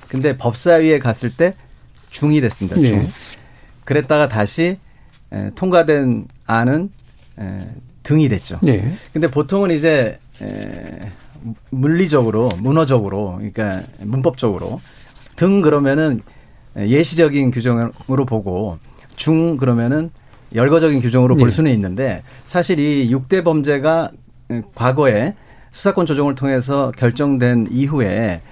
근데 0.08 0.36
법사위에 0.36 0.98
갔을 0.98 1.34
때 1.34 1.54
중이 2.10 2.40
됐습니다. 2.40 2.76
중. 2.76 2.98
네. 2.98 3.08
그랬다가 3.84 4.28
다시 4.28 4.78
통과된 5.54 6.26
안은 6.46 6.90
등이 8.02 8.28
됐죠. 8.28 8.58
네. 8.62 8.92
근데 9.12 9.26
보통은 9.26 9.70
이제 9.70 10.18
물리적으로, 11.70 12.50
문어적으로, 12.58 13.34
그러니까 13.36 13.82
문법적으로 14.00 14.80
등 15.36 15.60
그러면은 15.60 16.20
예시적인 16.76 17.50
규정으로 17.50 18.24
보고 18.26 18.78
중 19.16 19.56
그러면은 19.56 20.10
열거적인 20.54 21.00
규정으로 21.00 21.36
볼 21.36 21.48
네. 21.48 21.54
수는 21.54 21.70
있는데 21.72 22.22
사실 22.44 22.78
이 22.78 23.10
6대 23.10 23.44
범죄가 23.44 24.10
과거에 24.74 25.34
수사권 25.70 26.06
조정을 26.06 26.34
통해서 26.34 26.92
결정된 26.96 27.68
이후에 27.70 28.42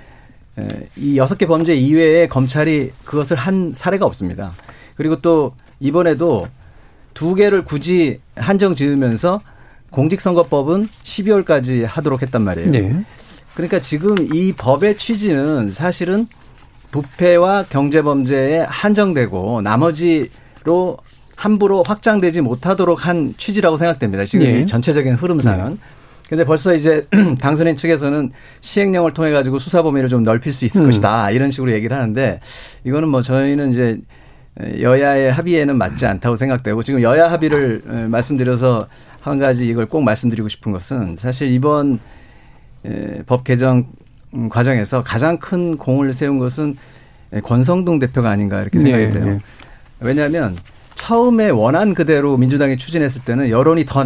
이 0.96 1.16
여섯 1.16 1.36
개 1.36 1.46
범죄 1.46 1.74
이외에 1.74 2.26
검찰이 2.26 2.92
그것을 3.04 3.36
한 3.36 3.72
사례가 3.74 4.06
없습니다. 4.06 4.52
그리고 4.96 5.20
또 5.20 5.54
이번에도 5.78 6.46
두 7.14 7.34
개를 7.34 7.64
굳이 7.64 8.20
한정 8.36 8.74
지으면서 8.74 9.40
공직선거법은 9.90 10.88
12월까지 11.04 11.86
하도록 11.86 12.20
했단 12.22 12.42
말이에요. 12.42 12.70
네. 12.70 13.04
그러니까 13.54 13.80
지금 13.80 14.14
이 14.32 14.52
법의 14.56 14.96
취지는 14.96 15.72
사실은 15.72 16.26
부패와 16.90 17.64
경제범죄에 17.68 18.60
한정되고 18.68 19.62
나머지로 19.62 20.96
함부로 21.36 21.82
확장되지 21.82 22.40
못하도록 22.42 23.06
한 23.06 23.34
취지라고 23.36 23.76
생각됩니다. 23.76 24.24
지금 24.24 24.46
네. 24.46 24.60
이 24.60 24.66
전체적인 24.66 25.14
흐름상은. 25.14 25.70
네. 25.72 25.78
근데 26.28 26.44
벌써 26.44 26.74
이제 26.74 27.06
당선인 27.40 27.76
측에서는 27.76 28.30
시행령을 28.60 29.14
통해 29.14 29.30
가지고 29.32 29.58
수사 29.58 29.82
범위를 29.82 30.08
좀 30.08 30.22
넓힐 30.22 30.52
수 30.52 30.64
있을 30.64 30.82
음. 30.82 30.86
것이다. 30.86 31.30
이런 31.32 31.50
식으로 31.50 31.72
얘기를 31.72 31.96
하는데 31.96 32.40
이거는 32.84 33.08
뭐 33.08 33.20
저희는 33.20 33.72
이제 33.72 33.98
여야의 34.80 35.32
합의에는 35.32 35.76
맞지 35.76 36.06
않다고 36.06 36.36
생각되고 36.36 36.82
지금 36.82 37.02
여야 37.02 37.30
합의를 37.30 37.82
말씀드려서 38.08 38.86
한 39.20 39.38
가지 39.38 39.66
이걸 39.66 39.86
꼭 39.86 40.02
말씀드리고 40.02 40.48
싶은 40.48 40.72
것은 40.72 41.16
사실 41.16 41.48
이번 41.50 42.00
법 43.26 43.44
개정 43.44 43.86
과정에서 44.48 45.02
가장 45.02 45.38
큰 45.38 45.76
공을 45.76 46.14
세운 46.14 46.38
것은 46.38 46.76
권성동 47.44 47.98
대표가 47.98 48.30
아닌가 48.30 48.62
이렇게 48.62 48.80
생각이 48.80 49.04
네, 49.06 49.10
돼요. 49.10 49.24
네, 49.24 49.30
네. 49.32 49.40
왜냐하면 50.00 50.56
처음에 50.94 51.50
원한 51.50 51.94
그대로 51.94 52.36
민주당이 52.36 52.76
추진했을 52.76 53.22
때는 53.24 53.50
여론이 53.50 53.84
더 53.84 54.02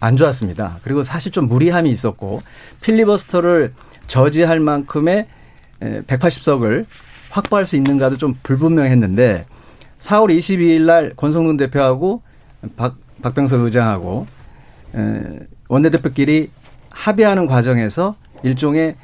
안 0.00 0.16
좋았습니다. 0.16 0.78
그리고 0.82 1.04
사실 1.04 1.30
좀 1.30 1.46
무리함이 1.46 1.90
있었고 1.90 2.40
필리버스터를 2.80 3.74
저지할 4.06 4.58
만큼의 4.58 5.26
180석을 5.80 6.86
확보할 7.28 7.66
수 7.66 7.76
있는가도 7.76 8.16
좀 8.16 8.34
불분명했는데 8.42 9.44
4월 10.00 10.36
22일 10.36 10.82
날 10.82 11.12
권성동 11.16 11.58
대표하고 11.58 12.22
박, 12.76 12.96
박병석 13.22 13.60
의장하고 13.60 14.26
원내대표끼리 15.68 16.50
합의하는 16.90 17.46
과정에서 17.46 18.16
일종의 18.42 18.96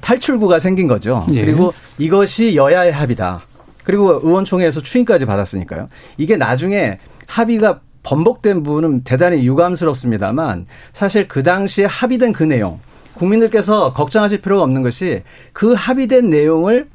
탈출구가 0.00 0.60
생긴 0.60 0.86
거죠. 0.86 1.26
예. 1.32 1.44
그리고 1.44 1.72
이것이 1.98 2.56
여야의 2.56 2.92
합의다. 2.92 3.42
그리고 3.84 4.20
의원총회에서 4.22 4.80
추인까지 4.82 5.24
받았으니까요. 5.24 5.88
이게 6.16 6.36
나중에 6.36 6.98
합의가 7.26 7.80
번복된 8.02 8.62
부분은 8.62 9.02
대단히 9.04 9.46
유감스럽습니다만 9.46 10.66
사실 10.92 11.28
그 11.28 11.42
당시에 11.42 11.86
합의된 11.86 12.32
그 12.32 12.44
내용 12.44 12.80
국민들께서 13.14 13.92
걱정하실 13.92 14.40
필요가 14.40 14.62
없는 14.62 14.82
것이 14.82 15.22
그 15.52 15.74
합의된 15.74 16.30
내용을 16.30 16.88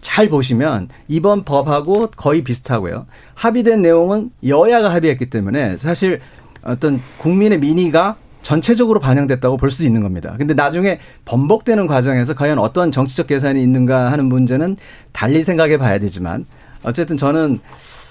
잘 0.00 0.28
보시면 0.28 0.88
이번 1.08 1.42
법하고 1.44 2.08
거의 2.14 2.44
비슷하고요. 2.44 3.06
합의된 3.34 3.82
내용은 3.82 4.30
여야가 4.46 4.92
합의했기 4.92 5.30
때문에 5.30 5.76
사실 5.78 6.20
어떤 6.66 7.00
국민의 7.18 7.58
민의가 7.60 8.16
전체적으로 8.42 9.00
반영됐다고 9.00 9.56
볼 9.56 9.70
수도 9.70 9.84
있는 9.84 10.02
겁니다. 10.02 10.34
근데 10.38 10.54
나중에 10.54 11.00
번복되는 11.24 11.86
과정에서 11.86 12.34
과연 12.34 12.58
어떤 12.58 12.92
정치적 12.92 13.26
계산이 13.26 13.60
있는가 13.60 14.12
하는 14.12 14.26
문제는 14.26 14.76
달리 15.12 15.42
생각해 15.42 15.78
봐야 15.78 15.98
되지만 15.98 16.46
어쨌든 16.84 17.16
저는 17.16 17.58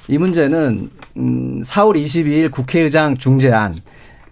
이 0.08 0.18
문제는 0.18 0.90
음 1.18 1.64
4월 1.64 1.96
22일 1.96 2.52
국회의장 2.52 3.18
중재안 3.18 3.78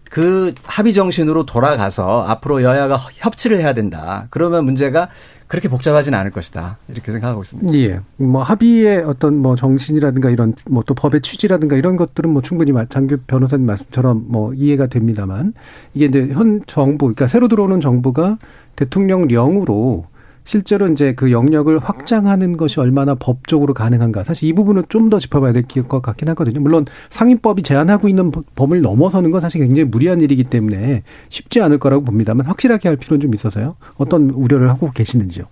그 0.10 0.54
합의 0.64 0.94
정신으로 0.94 1.46
돌아가서 1.46 2.26
앞으로 2.28 2.62
여야가 2.62 2.98
협치를 2.98 3.58
해야 3.58 3.74
된다. 3.74 4.28
그러면 4.30 4.66
문제가 4.66 5.10
그렇게 5.54 5.70
복잡하지는 5.70 6.18
않을 6.18 6.32
것이다. 6.32 6.78
이렇게 6.88 7.12
생각하고 7.12 7.44
있습니다. 7.44 7.76
예. 7.76 8.00
뭐 8.18 8.42
합의의 8.42 9.04
어떤 9.04 9.38
뭐 9.38 9.56
정신이라든가 9.56 10.32
이런 10.32 10.56
뭐 10.66 10.84
또 10.86 10.94
법의 10.94 11.22
취지라든가 11.22 11.76
이런 11.76 11.96
것들은 11.96 12.30
뭐 12.30 12.42
충분히 12.42 12.72
장규 12.90 13.18
변호사님 13.28 13.66
말씀처럼 13.66 14.26
뭐 14.28 14.54
이해가 14.54 14.88
됩니다만 14.88 15.54
이게 15.94 16.06
이제 16.06 16.30
현 16.32 16.62
정부 16.66 17.06
그러니까 17.06 17.28
새로 17.28 17.48
들어오는 17.48 17.80
정부가 17.82 18.38
대통령령으로 18.76 20.06
실제로 20.46 20.88
이제 20.88 21.14
그 21.14 21.32
영역을 21.32 21.80
확장하는 21.80 22.58
것이 22.58 22.80
얼마나 22.80 23.16
법적으로 23.16 23.74
가능한가. 23.74 24.24
사실 24.24 24.50
이 24.50 24.54
부분은 24.54 24.84
좀 24.90 25.10
더 25.10 25.20
짚어봐야 25.20 25.52
될 25.54 25.64
것 25.64 26.02
같긴 26.02 26.30
하거든요. 26.30 26.60
물론 26.60 26.86
상임법이 27.10 27.64
제한하고 27.64 28.08
있는 28.08 28.32
범을 28.56 28.82
넘어서는 28.82 29.32
건 29.32 29.42
사실 29.42 29.62
굉장히 29.62 29.84
무리한 29.90 30.22
일이기 30.22 30.46
때문에 30.46 31.04
쉽지 31.30 31.62
않을 31.62 31.78
거라고 31.78 32.04
봅니다만 32.04 32.46
확실하게 32.46 32.88
할 32.90 32.98
필요는 32.98 33.22
좀 33.22 33.34
있어서요. 33.34 33.76
어떤 33.98 34.30
우려를 34.30 34.70
하고 34.70 34.92
계시는지요? 34.92 35.46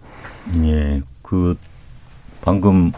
예. 0.64 1.02
그 1.22 1.56
방금 2.42 2.92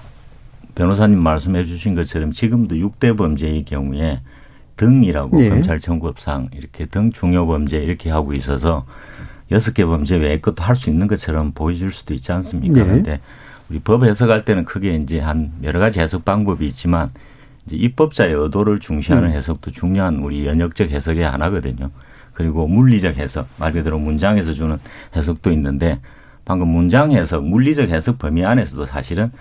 변호사님 0.75 1.19
말씀해 1.19 1.65
주신 1.65 1.95
것처럼 1.95 2.31
지금도 2.31 2.75
6대 2.75 3.17
범죄의 3.17 3.65
경우에 3.65 4.21
등이라고 4.77 5.39
예. 5.43 5.50
검찰청구법상 5.50 6.50
이렇게 6.53 6.85
등 6.85 7.12
중요 7.12 7.45
범죄 7.45 7.77
이렇게 7.77 8.09
하고 8.09 8.33
있어서 8.33 8.85
여섯 9.51 9.73
개 9.73 9.85
범죄 9.85 10.17
외의 10.17 10.41
것도 10.41 10.63
할 10.63 10.75
수 10.75 10.89
있는 10.89 11.07
것처럼 11.07 11.51
보여질 11.51 11.91
수도 11.91 12.13
있지 12.13 12.31
않습니까? 12.31 12.79
네. 12.79 12.83
그런데 12.83 13.19
우리 13.69 13.79
법 13.79 14.03
해석할 14.03 14.45
때는 14.45 14.65
크게 14.65 14.95
이제 14.95 15.19
한 15.19 15.51
여러 15.63 15.79
가지 15.79 16.00
해석 16.00 16.25
방법이 16.25 16.65
있지만 16.67 17.09
이제 17.65 17.75
입법자의 17.77 18.33
의도를 18.33 18.79
중시하는 18.79 19.29
음. 19.29 19.33
해석도 19.33 19.71
중요한 19.71 20.17
우리 20.19 20.45
연역적 20.45 20.89
해석의 20.89 21.23
하나거든요. 21.23 21.91
그리고 22.33 22.67
물리적 22.67 23.17
해석, 23.17 23.47
말 23.57 23.71
그대로 23.73 24.00
문장에서 24.00 24.53
주는 24.53 24.77
해석도 25.15 25.51
있는데 25.51 26.00
방금 26.45 26.67
문장 26.67 27.12
해석, 27.12 27.45
물리적 27.45 27.89
해석 27.89 28.17
범위 28.19 28.43
안에서도 28.43 28.85
사실은 28.85 29.31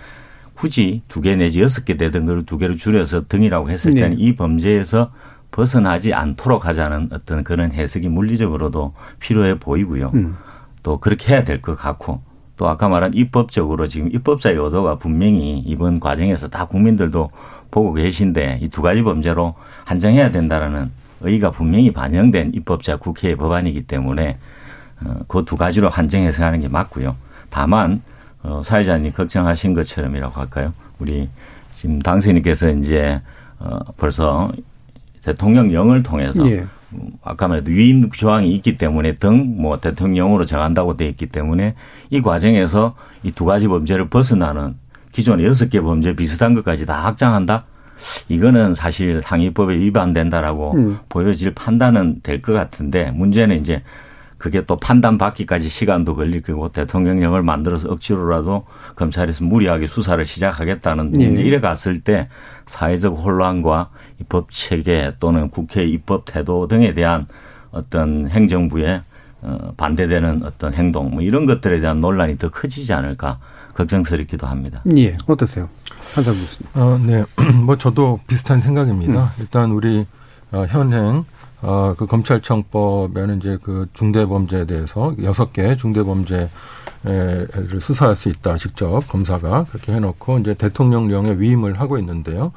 굳이 0.53 1.01
두 1.07 1.21
개 1.21 1.35
내지 1.35 1.61
여섯 1.61 1.83
개 1.85 1.97
되던 1.97 2.25
걸 2.25 2.45
두 2.45 2.57
개로 2.59 2.75
줄여서 2.75 3.27
등이라고 3.27 3.69
했을 3.71 3.93
때는 3.93 4.11
네. 4.11 4.15
이 4.19 4.35
범죄에서 4.35 5.11
벗어나지 5.53 6.13
않도록 6.13 6.65
하자는 6.65 7.09
어떤 7.13 7.43
그런 7.43 7.71
해석이 7.71 8.09
물리적으로도 8.09 8.93
필요해 9.19 9.59
보이고요. 9.59 10.11
음. 10.15 10.35
또 10.81 10.99
그렇게 10.99 11.31
해야 11.33 11.43
될 11.43 11.61
것 11.61 11.77
같고 11.77 12.21
또 12.57 12.67
아까 12.67 12.89
말한 12.89 13.13
입법적으로 13.13 13.87
지금 13.87 14.09
입법자의 14.11 14.55
의도가 14.57 14.97
분명히 14.97 15.59
이번 15.59 15.99
과정에서 15.99 16.49
다 16.49 16.65
국민들도 16.65 17.29
보고 17.71 17.93
계신데 17.93 18.59
이 18.61 18.69
두 18.69 18.81
가지 18.81 19.01
범죄로 19.03 19.53
한정해야 19.85 20.31
된다라는 20.31 20.91
의의가 21.21 21.51
분명히 21.51 21.91
반영된 21.93 22.51
입법자 22.55 22.97
국회의 22.97 23.35
법안이기 23.35 23.83
때문에 23.83 24.37
어, 25.05 25.15
그두 25.27 25.55
가지로 25.55 25.89
한정해서 25.89 26.43
하는 26.43 26.61
게 26.61 26.67
맞고요. 26.67 27.15
다만 27.49 28.01
어, 28.41 28.61
사회자님 28.65 29.13
걱정하신 29.13 29.73
것처럼이라고 29.73 30.39
할까요? 30.39 30.73
우리 30.99 31.29
지금 31.71 31.99
당선인께서 31.99 32.69
이제 32.71 33.21
어, 33.59 33.79
벌써 33.97 34.51
대통령령을 35.23 36.03
통해서 36.03 36.45
예. 36.49 36.65
아까 37.23 37.47
말해도 37.47 37.71
위임 37.71 38.09
조항이 38.11 38.53
있기 38.55 38.77
때문에 38.77 39.15
등 39.15 39.55
뭐 39.57 39.79
대통령으로 39.79 40.45
정한다고 40.45 40.95
돼 40.97 41.07
있기 41.07 41.25
때문에 41.27 41.75
이 42.11 42.21
과정에서 42.21 42.95
이 43.23 43.31
두 43.31 43.45
가지 43.45 43.67
범죄를 43.67 44.09
벗어나는 44.09 44.75
기존의 45.11 45.45
여섯 45.45 45.69
개 45.69 45.79
범죄 45.81 46.15
비슷한 46.15 46.53
것까지 46.55 46.85
다 46.85 47.03
확장한다? 47.05 47.65
이거는 48.29 48.73
사실 48.75 49.21
상위법에 49.23 49.75
위반된다라고 49.79 50.73
음. 50.75 50.97
보여질 51.09 51.53
판단은 51.53 52.19
될 52.23 52.41
것 52.41 52.53
같은데 52.53 53.11
문제는 53.11 53.59
이제 53.61 53.81
그게 54.43 54.65
또 54.65 54.75
판단 54.75 55.17
받기까지 55.17 55.69
시간도 55.69 56.17
걸릴 56.17 56.41
거고 56.41 56.67
대통령령을 56.67 57.43
만들어서 57.43 57.89
억지로라도 57.89 58.65
검찰에서 58.97 59.45
무리하게 59.45 59.87
수사를 59.87 60.25
시작하겠다는 60.25 61.13
네. 61.13 61.23
이래 61.23 61.61
갔을 61.61 62.01
때 62.01 62.27
사회적 62.65 63.17
혼란과 63.17 63.91
법 64.27 64.51
체계 64.51 65.13
또는 65.21 65.49
국회 65.49 65.85
입법 65.85 66.25
태도 66.25 66.67
등에 66.67 66.91
대한 66.91 67.25
어떤 67.71 68.27
행정부의 68.27 69.03
어, 69.43 69.73
반대되는 69.77 70.43
어떤 70.43 70.73
행동 70.73 71.11
뭐 71.11 71.21
이런 71.21 71.45
것들에 71.45 71.79
대한 71.79 72.01
논란이 72.01 72.37
더 72.37 72.49
커지지 72.49 72.91
않을까 72.91 73.39
걱정스럽기도 73.75 74.45
합니다. 74.45 74.83
예, 74.97 75.15
어떠세요, 75.25 75.69
한상 76.15 76.33
교수님? 76.33 76.69
어, 76.73 76.99
네, 77.01 77.23
뭐 77.63 77.77
저도 77.77 78.19
비슷한 78.27 78.59
생각입니다. 78.59 79.23
음. 79.23 79.27
일단 79.39 79.71
우리 79.71 80.05
어, 80.51 80.65
현행 80.67 81.23
어, 81.63 81.95
그 81.97 82.05
검찰청법에는 82.05 83.37
이제 83.37 83.57
그 83.63 83.87
중대범죄에 83.93 84.65
대해서 84.65 85.15
여섯 85.23 85.53
개 85.53 85.77
중대범죄를 85.77 86.49
수사할 87.79 88.15
수 88.15 88.27
있다. 88.27 88.57
직접 88.57 88.99
검사가 89.07 89.65
그렇게 89.69 89.93
해놓고 89.93 90.39
이제 90.39 90.53
대통령령에 90.53 91.31
위임을 91.37 91.79
하고 91.79 91.97
있는데요. 91.97 92.51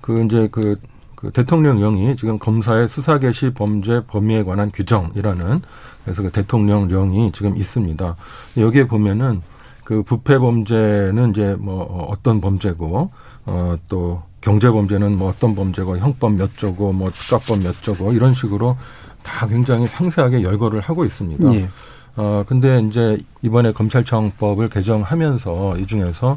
그 0.00 0.24
이제 0.24 0.48
그, 0.52 0.80
그 1.16 1.32
대통령령이 1.32 2.14
지금 2.16 2.38
검사의 2.38 2.88
수사 2.88 3.18
개시 3.18 3.50
범죄 3.50 4.02
범위에 4.06 4.44
관한 4.44 4.70
규정이라는 4.72 5.60
그래서 6.04 6.22
그 6.22 6.30
대통령령이 6.30 7.32
지금 7.32 7.56
있습니다. 7.56 8.16
여기에 8.58 8.86
보면은 8.86 9.42
그 9.84 10.02
부패 10.02 10.38
범죄는 10.38 11.30
이제 11.30 11.56
뭐 11.58 12.06
어떤 12.10 12.40
범죄고 12.40 13.10
어 13.46 13.76
또 13.88 14.22
경제 14.44 14.70
범죄는 14.70 15.16
뭐 15.16 15.30
어떤 15.30 15.54
범죄고 15.54 15.96
형법 15.96 16.34
몇 16.34 16.54
조고 16.58 16.92
뭐 16.92 17.10
특가법 17.10 17.60
몇 17.60 17.72
조고 17.80 18.12
이런 18.12 18.34
식으로 18.34 18.76
다 19.22 19.46
굉장히 19.46 19.86
상세하게 19.86 20.42
열거를 20.42 20.82
하고 20.82 21.06
있습니다. 21.06 21.54
예. 21.54 21.66
어 22.16 22.44
근데 22.46 22.78
이제 22.80 23.18
이번에 23.40 23.72
검찰청법을 23.72 24.68
개정하면서 24.68 25.78
이 25.78 25.86
중에서 25.86 26.36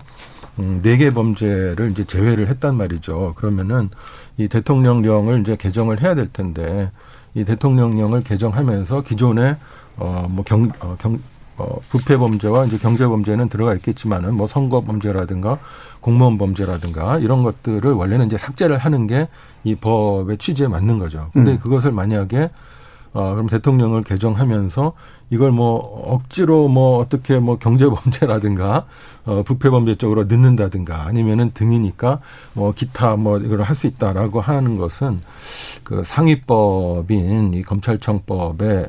음, 0.60 0.80
네개 0.82 1.12
범죄를 1.12 1.92
이제 1.92 2.06
제외를 2.06 2.48
했단 2.48 2.76
말이죠. 2.78 3.34
그러면은 3.36 3.90
이 4.38 4.48
대통령령을 4.48 5.42
이제 5.42 5.58
개정을 5.58 6.02
해야 6.02 6.16
될 6.16 6.32
텐데 6.32 6.90
이 7.34 7.44
대통령령을 7.44 8.24
개정하면서 8.24 9.02
기존에 9.02 9.58
어뭐 9.98 10.44
경, 10.46 10.72
어, 10.80 10.96
경, 10.98 11.20
어, 11.58 11.80
부패 11.90 12.18
범죄와 12.18 12.66
이제 12.66 12.78
경제 12.78 13.06
범죄는 13.06 13.50
들어가 13.50 13.74
있겠지만은 13.74 14.36
뭐 14.36 14.48
선거 14.48 14.82
범죄라든가 14.82 15.58
공무원 16.02 16.38
범죄라든가 16.38 17.18
이런 17.20 17.44
것들을 17.44 17.92
원래는 17.92 18.28
이제 18.28 18.38
삭제를 18.38 18.78
하는 18.78 19.08
게 19.08 19.28
이 19.68 19.76
법의 19.76 20.38
취지에 20.38 20.68
맞는 20.68 20.98
거죠. 20.98 21.30
근데 21.34 21.52
음. 21.52 21.60
그것을 21.60 21.92
만약에 21.92 22.50
어, 23.14 23.34
그럼 23.34 23.48
대통령을 23.48 24.04
개정하면서 24.04 24.94
이걸 25.30 25.52
뭐 25.52 25.76
억지로 26.14 26.70
뭐 26.70 27.00
어떻게 27.00 27.38
뭐 27.40 27.58
경제 27.58 27.86
범죄라든가 27.86 28.86
어, 29.28 29.44
부패범죄 29.44 29.96
쪽으로 29.96 30.24
넣는다든가 30.24 31.06
아니면은 31.06 31.52
등이니까 31.54 32.20
뭐 32.54 32.74
기타 32.74 33.16
뭐 33.16 33.38
이걸 33.38 33.62
할 33.62 33.78
수 33.78 33.86
있다라고 33.86 34.42
하는 34.42 34.78
것은 34.78 35.22
그 35.84 36.04
상위법인 36.04 37.54
이 37.54 37.62
검찰청법에 37.62 38.88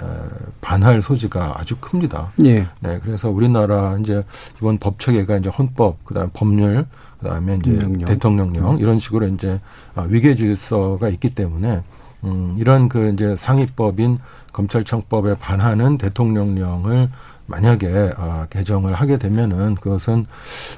반할 0.63 1.03
소지가 1.03 1.61
아주 1.61 1.77
큽니다. 1.77 2.33
예. 2.47 2.67
네. 2.81 2.99
그래서 3.05 3.29
우리나라 3.29 3.99
이제 4.01 4.25
이번 4.57 4.79
법 4.79 4.99
체계가 4.99 5.37
이제 5.37 5.51
헌법 5.51 6.03
그다음 6.07 6.31
법률 6.33 6.87
그다음에 7.21 7.57
이제 7.57 7.73
명령. 7.73 8.09
대통령령 8.09 8.71
음. 8.73 8.79
이런 8.79 8.99
식으로 8.99 9.27
이제 9.27 9.61
아, 9.95 10.03
위계 10.03 10.35
질서가 10.35 11.11
있기 11.11 11.35
때문에 11.35 11.83
음, 12.25 12.57
이런 12.59 12.89
그 12.89 13.13
이제 13.13 13.37
상위법인 13.37 14.19
검찰청법에 14.53 15.35
반하는 15.35 15.99
대통령령을 15.99 17.11
만약에 17.49 18.13
아, 18.17 18.47
개정을 18.51 18.95
하게 18.95 19.17
되면은 19.17 19.77
그것은 19.77 20.27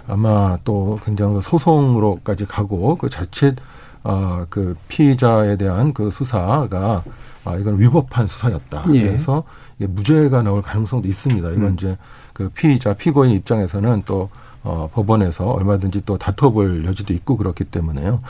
아마 0.09 0.57
또 0.65 0.99
굉장히 1.05 1.41
소송으로까지 1.43 2.47
가고 2.47 2.97
그 2.97 3.11
자칫 3.11 3.57
아, 4.03 4.47
그 4.49 4.77
피의자에 4.89 5.57
대한 5.57 5.93
그 5.93 6.11
수사가 6.11 7.05
아, 7.45 7.57
이건 7.57 7.79
위법한 7.79 8.29
수사였다. 8.29 8.85
예. 8.95 9.03
그래서 9.03 9.45
무죄가 9.79 10.43
나올 10.43 10.63
가능성도 10.63 11.09
있습니다. 11.09 11.51
이건 11.51 11.63
음. 11.63 11.75
이제 11.75 11.99
그 12.33 12.49
피의자 12.51 12.95
피고인 12.95 13.33
입장에서는 13.33 14.03
또 14.07 14.31
어, 14.63 14.89
법원에서 14.93 15.47
얼마든지 15.47 16.03
또 16.05 16.19
다퉈볼 16.19 16.85
여지도 16.85 17.13
있고 17.15 17.37
그렇기 17.37 17.65
때문에요. 17.65 18.21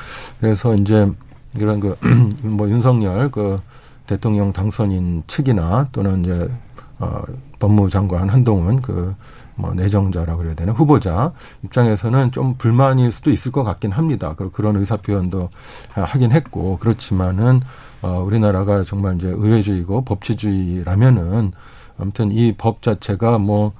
그래서 0.40 0.74
이제 0.76 1.10
이런 1.56 1.80
그 1.80 1.96
뭐 2.42 2.68
윤석열 2.70 3.30
그 3.30 3.60
대통령 4.06 4.52
당선인 4.52 5.24
측이나 5.26 5.88
또는 5.92 6.24
이제 6.24 6.50
어 6.98 7.22
법무장관 7.60 8.28
한동훈 8.30 8.80
그 8.82 9.14
뭐 9.60 9.74
내정자라 9.74 10.36
그래야 10.36 10.54
되나 10.54 10.72
후보자 10.72 11.32
입장에서는 11.64 12.32
좀 12.32 12.54
불만일 12.56 13.12
수도 13.12 13.30
있을 13.30 13.52
것 13.52 13.62
같긴 13.62 13.92
합니다. 13.92 14.34
그런 14.52 14.76
의사 14.76 14.96
표현도 14.96 15.50
하긴 15.92 16.32
했고 16.32 16.78
그렇지만은 16.78 17.60
어 18.02 18.22
우리나라가 18.26 18.84
정말 18.84 19.16
이제 19.16 19.28
의회주의고 19.28 20.04
법치주의라면은 20.06 21.52
아무튼 21.98 22.30
이 22.32 22.54
법 22.56 22.82
자체가 22.82 23.38
뭐 23.38 23.72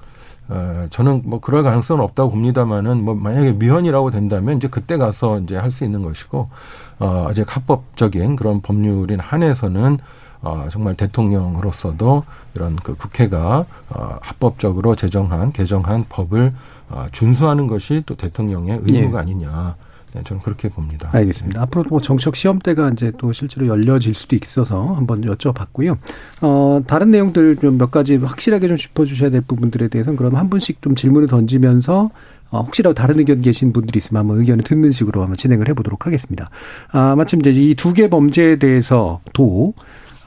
어, 0.49 0.87
저는 0.91 1.23
뭐 1.25 1.41
그럴 1.41 1.63
가능성은 1.63 2.03
없다고 2.03 2.33
봅니다만은 2.33 3.03
뭐 3.05 3.15
만약에 3.15 3.53
미연이라고 3.53 4.11
된다면 4.11 4.57
이제 4.57 4.69
그때 4.69 4.97
가서 4.99 5.39
이제 5.39 5.57
할 5.57 5.71
수 5.71 5.85
있는 5.85 6.03
것이고 6.03 6.51
어, 6.99 7.27
아직 7.29 7.57
합법적인 7.57 8.37
그런 8.37 8.61
법률인 8.61 9.21
한에서는 9.21 9.99
어, 10.43 10.69
정말 10.71 10.95
대통령으로서도 10.97 12.25
이런 12.55 12.77
그 12.77 12.95
국회가 12.97 13.65
어, 13.91 14.19
합법적으로 14.23 14.95
제정한 14.95 15.53
개정한 15.53 16.05
법을 16.09 16.53
어, 16.91 17.07
준수하는 17.13 17.67
것이 17.67 18.03
또 18.07 18.15
대통령의 18.17 18.81
의무가 18.85 19.19
예. 19.19 19.23
아니냐. 19.23 19.77
네, 20.13 20.23
저는 20.25 20.43
그렇게 20.43 20.69
봅니다. 20.69 21.09
알겠습니다. 21.13 21.63
앞으로 21.63 21.85
뭐 21.89 22.01
정치적 22.01 22.35
시험대가 22.35 22.89
이제 22.89 23.13
또 23.17 23.33
실제로 23.33 23.69
열려질 23.69 24.13
수도 24.13 24.35
있어서 24.35 24.95
한번 24.95 25.21
여쭤봤고요. 25.21 25.97
어, 26.43 26.83
다른 26.87 27.13
내용들 27.13 27.57
좀 27.57 27.79
몇 27.79 27.93
가지 27.93 28.17
확실하게 28.17 28.67
좀 28.67 28.77
짚어주셔야 28.77 29.31
될 29.31 29.41
부분들에 29.43 29.87
대해서는 29.87 30.17
그럼 30.17 30.35
한 30.35 30.51
분씩 30.51 30.83
좀 30.83 30.97
질문을 30.97 31.29
던지면서 31.29 32.11
어, 32.51 32.63
혹시라도 32.63 32.95
다른 32.95 33.21
의견 33.21 33.41
계신 33.41 33.73
분들이 33.73 33.99
있으면 33.99 34.21
한번 34.23 34.39
의견을 34.39 34.65
듣는 34.65 34.91
식으로 34.91 35.21
한번 35.21 35.37
진행을 35.37 35.69
해보도록 35.69 36.07
하겠습니다. 36.07 36.51
아, 36.91 37.15
마침 37.15 37.39
이제 37.41 37.53
이 37.53 37.77
두 37.77 37.93
개 37.95 38.09
범죄에 38.11 38.57
대해서도 38.57 39.75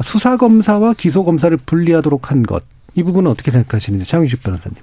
수사검사와 0.04 0.94
기소검사를 0.94 1.56
분리하도록 1.66 2.32
한 2.32 2.44
것. 2.44 2.64
이 2.96 3.04
부분은 3.04 3.30
어떻게 3.32 3.52
생각하시는지 3.52 4.06
장윤식 4.06 4.44
변호사님. 4.44 4.76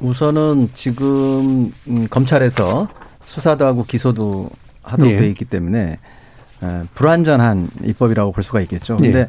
우선은 0.00 0.70
지금 0.74 1.72
음, 1.88 2.06
검찰에서 2.10 2.88
수사도 3.20 3.64
하고 3.66 3.84
기소도 3.84 4.50
하도록 4.82 5.12
네. 5.12 5.18
돼 5.20 5.28
있기 5.28 5.44
때문에 5.44 5.98
에, 6.62 6.82
불완전한 6.94 7.68
입법이라고 7.84 8.32
볼 8.32 8.42
수가 8.42 8.60
있겠죠. 8.62 8.96
네. 9.00 9.12
근데 9.12 9.28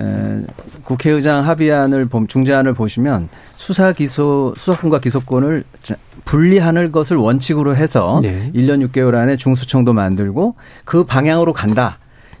에, 0.00 0.46
국회의장 0.84 1.46
합의안을 1.46 2.06
봄 2.06 2.28
중재안을 2.28 2.74
보시면 2.74 3.28
수사 3.56 3.92
기소 3.92 4.54
수사권과 4.56 5.00
기소권을 5.00 5.64
자- 5.82 5.96
분리하는 6.24 6.92
것을 6.92 7.16
원칙으로 7.16 7.74
해서 7.74 8.20
네. 8.22 8.52
1년 8.54 8.86
6개월 8.90 9.14
안에 9.16 9.36
중수청도 9.36 9.92
만들고 9.94 10.54
그 10.84 11.04
방향으로 11.04 11.52
간다. 11.52 11.98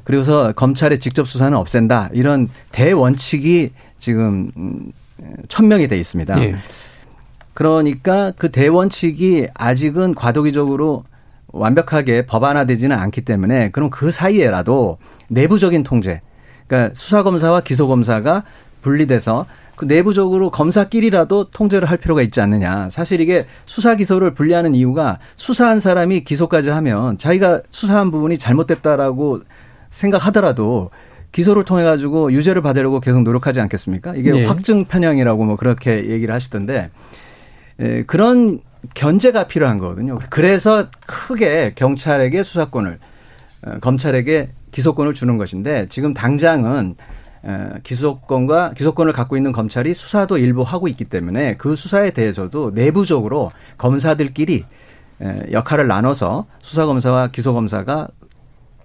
그리고서 0.08 0.52
검찰의 0.52 1.00
직접 1.00 1.28
수사는 1.28 1.54
없앤다. 1.54 2.08
이런 2.14 2.48
대원칙이 2.72 3.72
지금 3.98 4.50
음, 4.56 4.90
천명이 5.48 5.86
돼 5.86 5.98
있습니다. 5.98 6.42
예. 6.42 6.56
그러니까 7.52 8.32
그 8.38 8.50
대원칙이 8.50 9.48
아직은 9.52 10.14
과도기적으로 10.14 11.04
완벽하게 11.48 12.24
법안화되지는 12.24 12.96
않기 12.96 13.20
때문에 13.20 13.70
그럼 13.70 13.90
그 13.90 14.10
사이에라도 14.10 14.96
내부적인 15.28 15.82
통제, 15.82 16.22
그러니까 16.66 16.94
수사검사와 16.96 17.60
기소검사가 17.60 18.44
분리돼서 18.80 19.44
그 19.76 19.84
내부적으로 19.84 20.50
검사끼리라도 20.50 21.50
통제를 21.50 21.90
할 21.90 21.98
필요가 21.98 22.22
있지 22.22 22.40
않느냐. 22.40 22.88
사실 22.90 23.20
이게 23.20 23.44
수사 23.66 23.94
기소를 23.94 24.32
분리하는 24.32 24.74
이유가 24.74 25.18
수사한 25.36 25.80
사람이 25.80 26.24
기소까지 26.24 26.70
하면 26.70 27.18
자기가 27.18 27.60
수사한 27.68 28.10
부분이 28.10 28.38
잘못됐다라고 28.38 29.42
생각하더라도 29.90 30.90
기소를 31.32 31.64
통해 31.64 31.84
가지고 31.84 32.32
유죄를 32.32 32.62
받으려고 32.62 33.00
계속 33.00 33.22
노력하지 33.22 33.60
않겠습니까? 33.60 34.14
이게 34.14 34.32
네. 34.32 34.46
확증 34.46 34.84
편향이라고 34.84 35.44
뭐 35.44 35.56
그렇게 35.56 36.08
얘기를 36.08 36.34
하시던데 36.34 36.90
에, 37.80 38.02
그런 38.04 38.60
견제가 38.94 39.46
필요한 39.46 39.78
거거든요. 39.78 40.18
그래서 40.30 40.86
크게 41.06 41.72
경찰에게 41.74 42.42
수사권을 42.42 42.98
어, 43.66 43.78
검찰에게 43.80 44.50
기소권을 44.70 45.14
주는 45.14 45.36
것인데 45.36 45.86
지금 45.88 46.14
당장은 46.14 46.96
에, 47.44 47.68
기소권과 47.82 48.72
기소권을 48.74 49.12
갖고 49.12 49.36
있는 49.36 49.52
검찰이 49.52 49.94
수사도 49.94 50.38
일부 50.38 50.62
하고 50.62 50.88
있기 50.88 51.04
때문에 51.04 51.56
그 51.56 51.76
수사에 51.76 52.10
대해서도 52.10 52.72
내부적으로 52.74 53.52
검사들끼리 53.76 54.64
에, 55.20 55.52
역할을 55.52 55.86
나눠서 55.88 56.46
수사검사와 56.62 57.28
기소검사가 57.28 58.08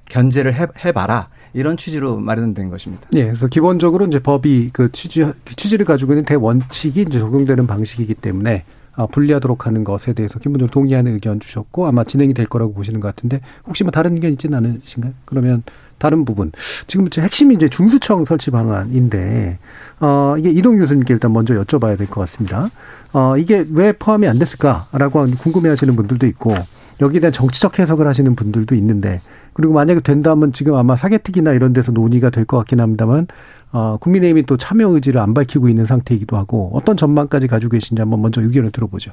견제를 0.09 0.53
해, 0.53 0.67
해봐라 0.85 1.29
이런 1.53 1.77
취지로 1.77 2.17
마련된 2.17 2.69
것입니다. 2.69 3.07
예, 3.15 3.25
그래서 3.25 3.47
기본적으로 3.47 4.05
이제 4.05 4.19
법이 4.19 4.71
그 4.73 4.91
취지, 4.91 5.25
취지를 5.55 5.85
가지고 5.85 6.13
있는 6.13 6.23
대원칙이 6.25 7.01
이제 7.01 7.19
적용되는 7.19 7.67
방식이기 7.67 8.15
때문에 8.15 8.63
아, 8.95 9.07
분리하도록 9.07 9.65
하는 9.65 9.83
것에 9.83 10.13
대해서 10.13 10.37
기본적으로 10.39 10.69
동의하는 10.71 11.13
의견 11.13 11.39
주셨고 11.39 11.87
아마 11.87 12.03
진행이 12.03 12.33
될 12.35 12.45
거라고 12.45 12.73
보시는 12.73 12.99
것 12.99 13.07
같은데 13.07 13.41
혹시 13.65 13.83
뭐 13.83 13.91
다른 13.91 14.13
의견 14.13 14.31
있지는 14.31 14.57
않으신가요? 14.57 15.13
그러면 15.25 15.63
다른 15.97 16.25
부분 16.25 16.51
지금 16.85 17.07
핵심이 17.17 17.55
이제 17.55 17.69
중수청 17.69 18.25
설치 18.25 18.51
방안인데 18.51 19.57
어 19.99 20.35
이게 20.37 20.49
이동 20.51 20.77
교수님께 20.77 21.13
일단 21.13 21.31
먼저 21.33 21.53
여쭤봐야 21.55 21.97
될 21.97 22.07
것 22.07 22.21
같습니다. 22.21 22.69
어 23.13 23.37
이게 23.37 23.63
왜 23.71 23.93
포함이 23.93 24.27
안 24.27 24.37
됐을까라고 24.37 25.27
궁금해하시는 25.39 25.95
분들도 25.95 26.27
있고 26.27 26.55
여기에 27.01 27.19
대한 27.21 27.33
정치적 27.33 27.79
해석을 27.79 28.05
하시는 28.07 28.35
분들도 28.35 28.75
있는데 28.75 29.21
그리고 29.53 29.73
만약에 29.73 29.99
된다면 30.01 30.51
지금 30.53 30.75
아마 30.75 30.95
사개특위나 30.95 31.53
이런 31.53 31.73
데서 31.73 31.91
논의가 31.91 32.29
될 32.29 32.45
것 32.45 32.57
같긴 32.57 32.79
합니다만 32.79 33.27
어, 33.71 33.97
국민의힘이 33.99 34.43
또 34.43 34.57
참여 34.57 34.87
의지를 34.89 35.19
안 35.21 35.33
밝히고 35.33 35.69
있는 35.69 35.85
상태이기도 35.85 36.37
하고 36.37 36.69
어떤 36.73 36.95
전망까지 36.97 37.47
가지고 37.47 37.71
계신지 37.71 38.01
한번 38.01 38.21
먼저 38.21 38.41
의견을 38.41 38.71
들어보죠. 38.71 39.11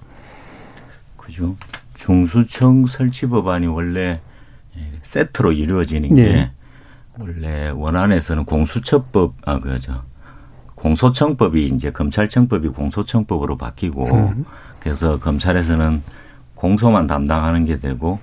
그죠. 1.17 1.57
중수청 1.95 2.87
설치 2.87 3.27
법안이 3.27 3.67
원래 3.67 4.21
세트로 5.03 5.53
이루어지는 5.53 6.15
게 6.15 6.23
예. 6.23 6.51
원래 7.19 7.69
원안에서는 7.71 8.45
공수처법 8.45 9.35
아 9.45 9.61
그죠. 9.61 10.03
공소청법이 10.75 11.67
이제 11.67 11.91
검찰청법이 11.91 12.69
공소청법으로 12.69 13.57
바뀌고 13.59 14.07
음. 14.15 14.45
그래서 14.81 15.19
검찰에서는 15.19 16.03
공소만 16.55 17.07
담당하는 17.07 17.65
게 17.67 17.79
되고 17.79 18.19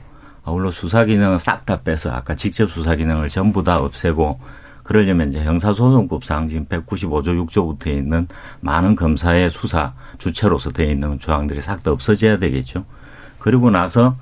아울러 0.47 0.71
수사 0.71 1.03
기능을 1.03 1.39
싹다 1.39 1.81
빼서 1.81 2.09
아까 2.09 2.33
직접 2.33 2.71
수사 2.71 2.95
기능을 2.95 3.27
전부 3.27 3.65
다 3.65 3.79
없애고 3.79 4.39
그러려면 4.81 5.27
이제 5.27 5.43
형사소송법상 5.43 6.47
지금 6.47 6.65
195조 6.67 7.45
6조부터 7.45 7.87
있는 7.87 8.29
많은 8.61 8.95
검사의 8.95 9.49
수사 9.49 9.93
주체로서 10.17 10.69
되어 10.69 10.89
있는 10.89 11.19
조항들이 11.19 11.59
싹 11.59 11.83
다 11.83 11.91
없어져야 11.91 12.39
되겠죠. 12.39 12.85
그리고 13.39 13.69
나서 13.71 14.15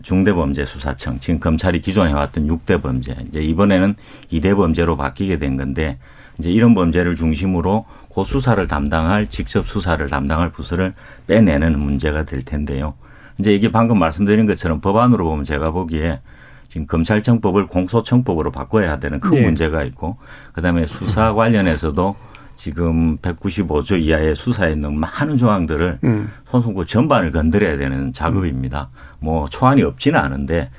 중대범죄수사청 0.00 1.18
지금 1.20 1.38
검찰이 1.38 1.82
기존에 1.82 2.12
해왔던 2.12 2.46
6대 2.46 2.80
범죄 2.80 3.14
이제 3.28 3.40
이번에는 3.42 3.94
2대 4.32 4.56
범죄로 4.56 4.96
바뀌게 4.96 5.38
된 5.38 5.58
건데 5.58 5.98
이제 6.38 6.48
이런 6.48 6.74
범죄를 6.74 7.14
중심으로 7.14 7.84
고 8.08 8.24
수사를 8.24 8.66
담당할 8.66 9.28
직접 9.28 9.68
수사를 9.68 10.08
담당할 10.08 10.50
부서를 10.50 10.94
빼내는 11.26 11.78
문제가 11.78 12.24
될 12.24 12.40
텐데요. 12.40 12.94
이제 13.38 13.54
이게 13.54 13.70
방금 13.70 13.98
말씀드린 13.98 14.46
것처럼 14.46 14.80
법안으로 14.80 15.24
보면 15.24 15.44
제가 15.44 15.70
보기에 15.70 16.20
지금 16.66 16.86
검찰청법을 16.86 17.66
공소청법으로 17.68 18.50
바꿔야 18.50 18.98
되는 18.98 19.20
큰 19.20 19.30
네. 19.30 19.44
문제가 19.44 19.84
있고 19.84 20.18
그다음에 20.52 20.86
수사 20.86 21.32
관련해서도 21.32 22.14
지금 22.54 23.16
195조 23.18 24.00
이하의 24.00 24.34
수사에 24.34 24.72
있는 24.72 24.98
많은 24.98 25.36
조항들을 25.36 26.00
음. 26.02 26.30
소송법 26.50 26.88
전반을 26.88 27.30
건드려야 27.30 27.78
되는 27.78 28.12
작업입니다. 28.12 28.90
뭐 29.20 29.48
초안이 29.48 29.82
없지는 29.82 30.18
않은데 30.18 30.70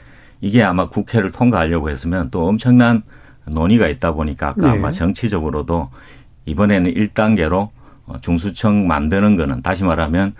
이게 0.41 0.61
아마 0.61 0.89
국회를 0.89 1.31
통과하려고 1.31 1.89
했으면 1.89 2.29
또 2.29 2.47
엄청난 2.47 3.01
논의가 3.45 3.87
있다 3.87 4.11
보니까 4.11 4.49
아까 4.49 4.73
네. 4.73 4.77
아마 4.77 4.91
정치적으로도 4.91 5.89
이번에는 6.45 6.93
1단계로 6.93 7.69
중수청 8.21 8.87
만드는 8.87 9.37
거는 9.37 9.61
다시 9.61 9.83
말하면 9.83 10.33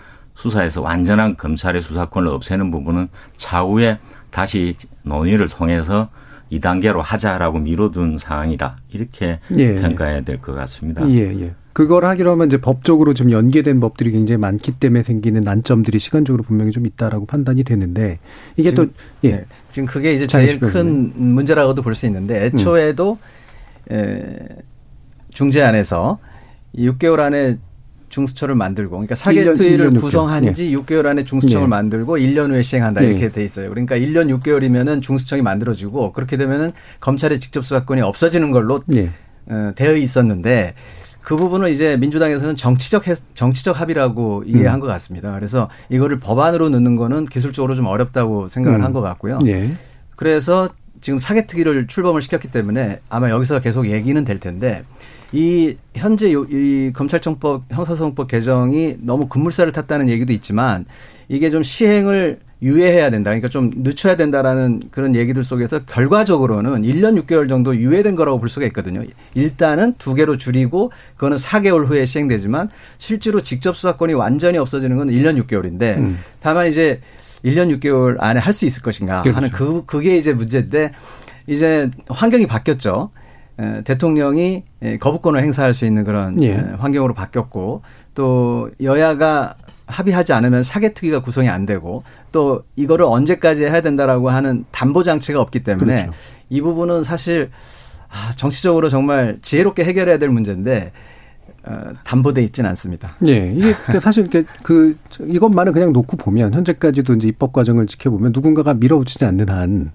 수사에서 0.44 0.82
완전한 0.82 1.36
검찰의 1.36 1.82
수사권을 1.82 2.30
없애는 2.30 2.72
부분은 2.72 3.10
차후에 3.36 4.00
다시 4.32 4.74
논의를 5.04 5.50
통해서 5.50 6.10
2단계로 6.50 7.02
하자라고 7.04 7.60
미뤄둔 7.60 8.18
상황이다. 8.18 8.78
이렇게 8.94 9.40
예. 9.58 9.76
평가해야 9.76 10.22
될 10.22 10.38
것 10.40 10.56
같습니다. 10.56 11.08
예, 11.10 11.30
예. 11.42 11.54
그걸 11.74 12.06
하기로 12.06 12.32
하면 12.32 12.48
이제 12.48 12.58
법적으로 12.58 13.14
좀 13.14 13.32
연계된 13.32 13.80
법들이 13.82 14.12
굉장히 14.12 14.38
많기 14.40 14.72
때문에 14.72 15.04
생기는 15.04 15.42
난점들이 15.42 16.00
시간적으로 16.00 16.44
분명히 16.44 16.72
좀 16.72 16.86
있다라고 16.86 17.26
판단이 17.26 17.64
되는데 17.64 18.20
이게 18.56 18.70
지금, 18.70 18.86
또 18.88 18.92
예. 19.28 19.32
네. 19.32 19.46
지금 19.72 19.88
그게 19.88 20.14
이제 20.14 20.26
제일 20.26 20.60
큰 20.60 21.12
문제라고도 21.16 21.82
볼 21.82 21.96
수 21.96 22.06
있는데 22.06 22.46
애초에도 22.46 23.18
에, 23.92 24.38
중재 25.32 25.62
안에서 25.62 26.20
이 26.74 26.88
6개월 26.90 27.20
안에 27.20 27.58
중수처를 28.10 28.56
만들고 28.56 28.92
그러니까 28.92 29.16
1년 29.16 29.56
6개월. 29.56 30.00
구성한 30.00 30.54
지 30.54 30.76
6개월 30.76 31.06
안에 31.06 31.24
중수청을 31.24 31.66
예. 31.66 31.68
만들고 31.70 32.18
1년 32.18 32.52
후에 32.52 32.62
시행한다 32.62 33.04
예. 33.04 33.10
이렇게 33.10 33.30
돼 33.30 33.44
있어요. 33.44 33.70
그러니까 33.70 33.96
1년 33.96 34.36
6개월이면은 34.40 35.02
중수청이 35.02 35.42
만들어지고 35.42 36.14
그렇게 36.14 36.38
되면은 36.38 36.72
검찰의 37.00 37.40
직접 37.40 37.64
수사권이 37.64 38.02
없어지는 38.02 38.52
걸로 38.52 38.82
예. 38.96 39.12
어, 39.48 39.72
되어 39.76 39.96
있었는데 39.96 40.74
그 41.22 41.36
부분을 41.36 41.70
이제 41.70 41.98
민주당에서는 41.98 42.56
정치적 42.56 43.04
정치적 43.36 43.80
합의라고 43.80 44.44
이해한 44.46 44.76
음. 44.76 44.80
것 44.80 44.88
같습니다. 44.88 45.34
그래서 45.36 45.70
이거를 45.90 46.20
법안으로 46.20 46.70
넣는 46.70 46.96
거는 46.96 47.26
기술적으로 47.26 47.76
좀 47.76 47.86
어렵다고 47.86 48.48
생각을 48.48 48.80
음. 48.80 48.84
한것 48.84 49.04
같고요. 49.04 49.40
예. 49.46 49.76
그래서 50.16 50.68
지금 51.02 51.20
사개특위를 51.20 51.88
출범을 51.88 52.22
시켰기 52.22 52.50
때문에 52.52 53.00
아마 53.10 53.30
여기서 53.30 53.60
계속 53.60 53.88
얘기는 53.88 54.24
될 54.26 54.40
텐데 54.40 54.84
이 55.32 55.76
현재 55.96 56.30
이 56.30 56.92
검찰청법 56.94 57.66
형사소송법 57.70 58.28
개정이 58.28 58.98
너무 59.02 59.28
급물살을 59.28 59.72
탔다는 59.72 60.10
얘기도 60.10 60.34
있지만 60.34 60.86
이게 61.28 61.50
좀 61.50 61.62
시행을 61.62 62.40
유예해야 62.62 63.10
된다. 63.10 63.30
그러니까 63.30 63.48
좀 63.48 63.72
늦춰야 63.74 64.18
된다라는 64.18 64.82
그런 64.92 65.16
얘기들 65.16 65.44
속에서 65.44 65.80
결과적으로는 65.86 66.82
1년 66.82 67.22
6개월 67.24 67.48
정도 67.48 67.76
유예된 67.76 68.16
거라고 68.16 68.40
볼 68.40 68.50
수가 68.50 68.66
있거든요. 68.68 69.04
일단은 69.34 69.94
두 69.98 70.14
개로 70.14 70.36
줄이고 70.36 70.92
그거는 71.16 71.38
4개월 71.38 71.88
후에 71.88 72.06
시행되지만 72.06 72.70
실제로 72.98 73.42
직접 73.42 73.78
수사권이 73.78 74.14
완전히 74.14 74.58
없어지는 74.58 74.98
건 74.98 75.08
1년 75.08 75.42
6개월인데 75.44 75.98
음. 75.98 76.20
다만 76.42 76.68
이제 76.68 77.00
1년 77.44 77.80
6개월 77.80 78.18
안에 78.20 78.40
할 78.40 78.54
수 78.54 78.66
있을 78.66 78.82
것인가 78.82 79.22
그렇죠. 79.22 79.38
하는 79.38 79.50
그 79.52 79.84
그게 79.86 80.18
이제 80.18 80.34
문제인데 80.34 80.92
이제 81.48 81.90
환경이 82.10 82.48
바뀌었죠. 82.48 83.12
대통령이 83.84 84.64
거부권을 85.00 85.42
행사할 85.42 85.74
수 85.74 85.86
있는 85.86 86.04
그런 86.06 86.42
예. 86.42 86.54
환경으로 86.78 87.14
바뀌었고 87.14 87.82
또 88.16 88.70
여야가 88.82 89.56
합의하지 89.88 90.34
않으면 90.34 90.64
사개특위가 90.64 91.22
구성이 91.22 91.50
안 91.50 91.66
되고 91.66 92.04
또 92.32 92.64
이거를 92.76 93.06
언제까지 93.06 93.66
해야 93.66 93.82
된다라고 93.82 94.30
하는 94.30 94.64
담보 94.72 95.04
장치가 95.04 95.42
없기 95.42 95.62
때문에 95.64 96.04
그렇죠. 96.04 96.12
이 96.50 96.62
부분은 96.62 97.04
사실 97.04 97.50
아, 98.08 98.32
정치적으로 98.36 98.88
정말 98.90 99.40
지혜롭게 99.42 99.84
해결해야 99.84 100.20
될 100.20 100.30
문제인데 100.30 100.92
어, 100.92 100.92
담보돼 102.04 102.44
있지는 102.44 102.70
않습니다. 102.72 103.16
예, 103.26 103.52
이게 103.54 103.74
사실 104.00 104.30
그 104.64 104.98
이것만은 105.20 105.74
그냥 105.74 105.94
놓고 105.94 106.18
보면 106.18 106.54
현재까지도 106.54 107.14
이제 107.16 107.28
입법 107.28 107.54
과정을 107.54 107.88
지켜보면 107.88 108.32
누군가가 108.34 108.74
밀어붙이지 108.74 109.26
않는 109.26 109.50
한 109.50 109.92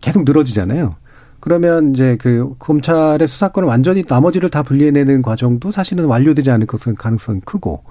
계속 0.00 0.24
늘어지잖아요. 0.24 0.96
그러면 1.40 1.92
이제 1.92 2.16
그 2.20 2.54
검찰의 2.58 3.26
수사권을 3.26 3.66
완전히 3.66 4.04
나머지를 4.06 4.50
다 4.50 4.62
분리해내는 4.62 5.22
과정도 5.22 5.70
사실은 5.70 6.04
완료되지 6.04 6.50
않을 6.50 6.66
것은 6.66 6.94
가능성이 6.94 7.40
크고 7.40 7.82
그 7.84 7.90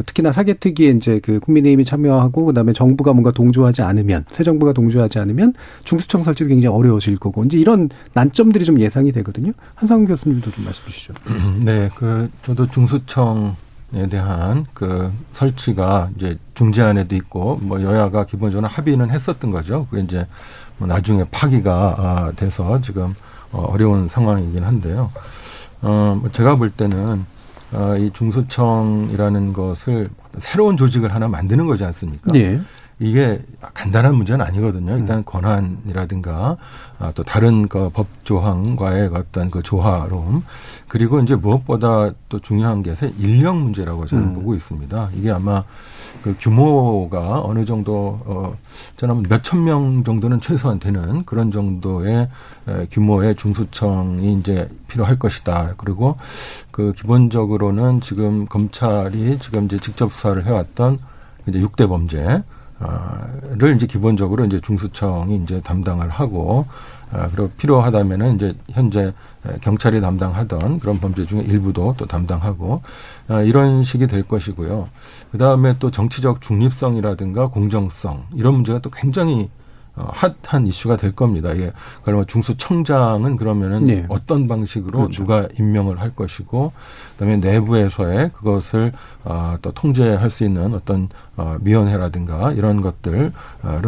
특히나 0.00 0.32
사개특위에 0.32 0.90
이제 0.90 1.20
그 1.22 1.38
국민의힘이 1.40 1.84
참여하고 1.84 2.46
그다음에 2.46 2.72
정부가 2.72 3.12
뭔가 3.12 3.30
동조하지 3.30 3.82
않으면 3.82 4.24
새 4.30 4.42
정부가 4.42 4.72
동조하지 4.72 5.18
않으면 5.18 5.52
중수청 5.84 6.24
설치도 6.24 6.48
굉장히 6.48 6.74
어려워질 6.74 7.18
거고 7.18 7.44
이제 7.44 7.58
이런 7.58 7.90
난점들이 8.14 8.64
좀 8.64 8.80
예상이 8.80 9.12
되거든요. 9.12 9.52
한상훈 9.74 10.06
교수님도 10.06 10.50
좀 10.50 10.64
말씀 10.64 10.86
주시죠. 10.86 11.14
네, 11.62 11.90
그 11.94 12.30
저도 12.42 12.70
중수청 12.70 13.56
에 13.94 14.06
대한 14.06 14.64
그 14.72 15.12
설치가 15.34 16.08
이제 16.16 16.38
중재안에도 16.54 17.14
있고 17.14 17.58
뭐 17.60 17.82
여야가 17.82 18.24
기본적으로 18.24 18.66
합의는 18.66 19.10
했었던 19.10 19.50
거죠. 19.50 19.86
그게 19.90 20.02
이제 20.02 20.26
뭐 20.78 20.88
나중에 20.88 21.24
파기가 21.30 21.72
아, 21.98 22.32
돼서 22.34 22.80
지금 22.80 23.14
어, 23.50 23.66
어려운 23.70 24.08
상황이긴 24.08 24.64
한데요. 24.64 25.10
어, 25.82 26.18
뭐 26.18 26.30
제가 26.32 26.56
볼 26.56 26.70
때는 26.70 26.98
어, 27.10 27.26
이 27.98 28.10
중수청이라는 28.12 29.52
것을 29.52 30.10
새로운 30.38 30.76
조직을 30.76 31.14
하나 31.14 31.28
만드는 31.28 31.66
거지 31.66 31.84
않습니까? 31.84 32.32
예. 32.34 32.60
이게 33.02 33.42
간단한 33.74 34.14
문제는 34.14 34.44
아니거든요. 34.44 34.96
일단 34.96 35.18
음. 35.18 35.22
권한이라든가 35.24 36.56
아, 36.98 37.12
또 37.14 37.24
다른 37.24 37.66
그 37.66 37.90
법 37.92 38.06
조항과의 38.24 39.10
어떤 39.12 39.50
그 39.50 39.60
조화로움 39.62 40.44
그리고 40.86 41.18
이제 41.20 41.34
무엇보다 41.34 42.12
또 42.28 42.38
중요한 42.38 42.82
게 42.82 42.94
인력 43.18 43.56
문제라고 43.56 44.06
저는 44.06 44.24
음. 44.28 44.34
보고 44.34 44.54
있습니다. 44.54 45.10
이게 45.16 45.30
아마 45.32 45.64
그 46.22 46.36
규모가 46.38 47.40
어느 47.42 47.64
정도 47.64 48.20
어 48.24 48.56
저는 48.96 49.24
몇천 49.28 49.64
명 49.64 50.04
정도는 50.04 50.40
최소한 50.40 50.78
되는 50.78 51.24
그런 51.24 51.50
정도의 51.50 52.28
규모의 52.92 53.34
중수청이 53.34 54.34
이제 54.34 54.68
필요할 54.86 55.18
것이다. 55.18 55.74
그리고 55.76 56.16
그 56.70 56.92
기본적으로는 56.92 58.00
지금 58.00 58.46
검찰이 58.46 59.38
지금 59.40 59.64
이제 59.64 59.78
직접 59.80 60.12
수사를 60.12 60.44
해왔던 60.46 60.98
이제 61.48 61.60
6대 61.60 61.88
범죄 61.88 62.44
를 63.56 63.76
이제 63.76 63.86
기본적으로 63.86 64.44
이제 64.44 64.60
중수청이 64.60 65.36
이제 65.42 65.60
담당을 65.60 66.08
하고 66.08 66.66
아, 67.12 67.28
그리고 67.28 67.50
필요하다면은 67.58 68.36
이제 68.36 68.54
현재 68.70 69.12
경찰이 69.60 70.00
담당하던 70.00 70.78
그런 70.78 70.98
범죄 70.98 71.26
중에 71.26 71.42
일부도 71.42 71.94
또 71.98 72.06
담당하고 72.06 72.82
아, 73.28 73.42
이런 73.42 73.82
식이 73.84 74.06
될 74.06 74.22
것이고요. 74.22 74.88
그 75.30 75.38
다음에 75.38 75.76
또 75.78 75.90
정치적 75.90 76.40
중립성이라든가 76.40 77.48
공정성 77.48 78.24
이런 78.34 78.54
문제가 78.54 78.78
또 78.78 78.90
굉장히 78.90 79.42
어, 79.42 79.61
핫한 79.94 80.66
이슈가 80.66 80.96
될 80.96 81.12
겁니다. 81.12 81.56
예. 81.58 81.72
그러면 82.04 82.26
중수청장은 82.26 83.36
그러면은 83.36 83.84
네. 83.84 84.06
어떤 84.08 84.48
방식으로 84.48 85.00
그렇죠. 85.00 85.22
누가 85.22 85.46
임명을 85.58 86.00
할 86.00 86.14
것이고, 86.14 86.72
그다음에 87.12 87.36
내부에서의 87.36 88.30
그것을 88.34 88.92
어, 89.24 89.56
또 89.60 89.72
통제할 89.72 90.30
수 90.30 90.44
있는 90.44 90.74
어떤 90.74 91.08
어, 91.36 91.56
위원회라든가 91.60 92.52
이런 92.52 92.80
것들은 92.80 93.32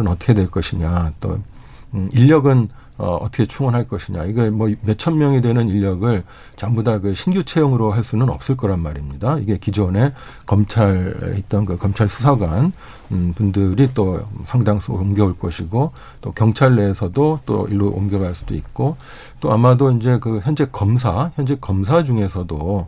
어떻게 0.07 0.33
될 0.33 0.49
것이냐. 0.49 1.13
또 1.19 1.29
음, 1.29 1.43
인력은 1.93 2.69
어, 2.97 3.17
어떻게 3.17 3.45
충원할 3.45 3.85
것이냐. 3.85 4.23
이거 4.23 4.49
뭐 4.51 4.69
몇천 4.81 5.17
명이 5.17 5.41
되는 5.41 5.67
인력을 5.67 6.23
전부 6.55 6.81
다 6.81 6.97
그 6.99 7.13
신규 7.13 7.43
채용으로 7.43 7.91
할 7.91 8.03
수는 8.05 8.29
없을 8.29 8.55
거란 8.55 8.79
말입니다. 8.79 9.37
이게 9.39 9.57
기존에 9.57 10.13
검찰에 10.45 11.37
있던 11.39 11.65
그 11.65 11.77
검찰 11.77 12.07
수사관 12.07 12.71
음, 13.11 13.33
분들이 13.35 13.89
또 13.93 14.21
상당수 14.45 14.93
옮겨올 14.93 15.37
것이고 15.37 15.91
또 16.21 16.31
경찰 16.31 16.75
내에서도 16.77 17.41
또 17.45 17.67
일로 17.67 17.89
옮겨갈 17.89 18.33
수도 18.33 18.55
있고 18.55 18.95
또 19.41 19.51
아마도 19.51 19.91
이제 19.91 20.17
그 20.19 20.39
현재 20.41 20.65
검사, 20.71 21.31
현재 21.35 21.57
검사 21.59 22.03
중에서도 22.03 22.87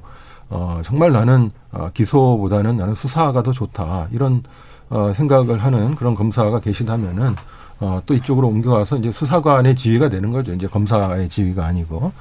어, 0.50 0.82
정말 0.86 1.12
나는 1.12 1.52
어, 1.72 1.90
기소보다는 1.94 2.78
나는 2.78 2.96
수사가 2.96 3.44
더 3.44 3.52
좋다. 3.52 4.08
이런 4.12 4.44
어, 4.90 5.12
생각을 5.14 5.62
하는 5.62 5.96
그런 5.96 6.16
검사가 6.16 6.62
계시다면은 6.62 7.36
어, 7.80 8.02
또 8.06 8.14
이쪽으로 8.14 8.48
옮겨와서 8.48 8.98
이제 8.98 9.12
수사관의 9.12 9.76
지위가 9.76 10.10
되는 10.10 10.32
거죠. 10.32 10.54
이제 10.54 10.68
검사의 10.68 11.30
지위가 11.30 11.66
아니고 11.66 12.12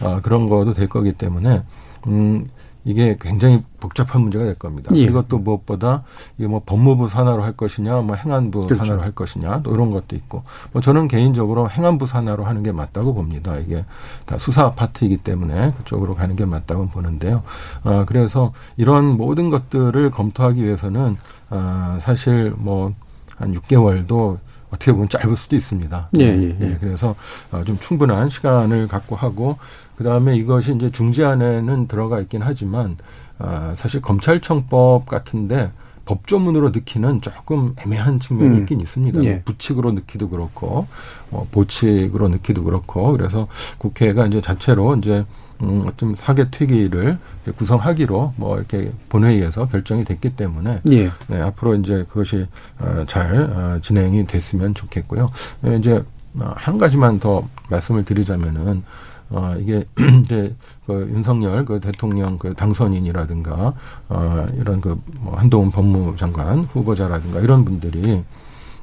어, 0.00 0.20
그런 0.22 0.48
거도 0.48 0.72
될 0.72 0.88
거기 0.88 1.12
때문에 1.12 1.62
음. 2.06 2.48
이게 2.82 3.18
굉장히 3.20 3.62
복잡한 3.78 4.22
문제가 4.22 4.44
될 4.46 4.54
겁니다. 4.54 4.90
예. 4.94 5.04
그리고 5.04 5.22
또 5.28 5.38
무엇보다 5.38 6.02
이게 6.38 6.48
뭐 6.48 6.62
법무부 6.64 7.10
산하로 7.10 7.42
할 7.42 7.52
것이냐, 7.52 8.00
뭐 8.00 8.16
행안부 8.16 8.62
그렇죠. 8.62 8.76
산하로 8.76 9.02
할 9.02 9.12
것이냐, 9.12 9.60
또 9.62 9.74
이런 9.74 9.90
것도 9.90 10.16
있고, 10.16 10.44
뭐 10.72 10.80
저는 10.80 11.06
개인적으로 11.06 11.68
행안부 11.68 12.06
산하로 12.06 12.44
하는 12.44 12.62
게 12.62 12.72
맞다고 12.72 13.12
봅니다. 13.12 13.54
이게 13.58 13.84
다 14.24 14.38
수사 14.38 14.72
파트이기 14.72 15.18
때문에 15.18 15.74
그쪽으로 15.76 16.14
가는 16.14 16.34
게 16.36 16.46
맞다고 16.46 16.88
보는데요. 16.88 17.42
어, 17.84 18.04
그래서 18.06 18.54
이런 18.78 19.18
모든 19.18 19.50
것들을 19.50 20.10
검토하기 20.10 20.64
위해서는 20.64 21.18
어, 21.50 21.98
사실 22.00 22.54
뭐 22.56 22.92
한 23.40 23.54
6개월도 23.54 24.38
어떻게 24.70 24.92
보면 24.92 25.08
짧을 25.08 25.36
수도 25.36 25.56
있습니다. 25.56 26.10
예, 26.18 26.24
예, 26.24 26.56
예. 26.60 26.64
예 26.64 26.76
그래서 26.80 27.14
어, 27.50 27.62
좀 27.64 27.78
충분한 27.78 28.28
시간을 28.28 28.88
갖고 28.88 29.16
하고 29.16 29.58
그 29.96 30.04
다음에 30.04 30.36
이것이 30.36 30.74
이제 30.74 30.90
중재안에는 30.90 31.88
들어가 31.88 32.20
있긴 32.20 32.42
하지만 32.42 32.96
아, 33.38 33.74
사실 33.76 34.00
검찰청법 34.00 35.06
같은데 35.06 35.70
법조문으로 36.04 36.70
넣기는 36.70 37.20
조금 37.20 37.74
애매한 37.78 38.18
측면이 38.18 38.56
음. 38.56 38.60
있긴 38.60 38.80
있습니다. 38.80 39.22
예. 39.24 39.42
부칙으로 39.42 39.92
넣기도 39.92 40.28
그렇고, 40.28 40.88
뭐 41.30 41.46
보칙으로 41.52 42.28
넣기도 42.28 42.64
그렇고, 42.64 43.12
그래서 43.12 43.46
국회가 43.78 44.26
이제 44.26 44.40
자체로 44.40 44.96
이제 44.96 45.24
음, 45.62 45.84
어떤 45.86 46.14
사개 46.14 46.50
특위를 46.50 47.18
구성하기로 47.56 48.34
뭐 48.36 48.56
이렇게 48.56 48.92
본회의에서 49.08 49.66
결정이 49.66 50.04
됐기 50.04 50.36
때문에 50.36 50.80
예. 50.90 51.10
네, 51.28 51.40
앞으로 51.40 51.74
이제 51.76 52.04
그것이 52.08 52.46
어, 52.78 53.04
잘 53.06 53.42
어, 53.42 53.78
진행이 53.82 54.26
됐으면 54.26 54.74
좋겠고요. 54.74 55.30
네, 55.62 55.76
이제 55.76 56.02
어, 56.40 56.52
한 56.54 56.78
가지만 56.78 57.18
더 57.18 57.48
말씀을 57.68 58.04
드리자면은 58.04 58.82
어, 59.30 59.54
이게 59.58 59.84
이제 60.24 60.54
그 60.86 61.08
윤석열 61.12 61.64
그 61.64 61.80
대통령 61.80 62.38
그 62.38 62.54
당선인이라든가 62.54 63.74
어, 64.08 64.46
이런 64.58 64.80
그뭐 64.80 65.36
한동훈 65.36 65.70
법무장관 65.70 66.68
후보자라든가 66.72 67.40
이런 67.40 67.64
분들이 67.64 68.22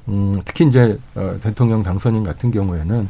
음, 0.10 0.42
특히 0.46 0.68
이제 0.68 0.98
어, 1.16 1.38
대통령 1.42 1.84
당선인 1.84 2.24
같은 2.24 2.52
경우에는 2.52 3.10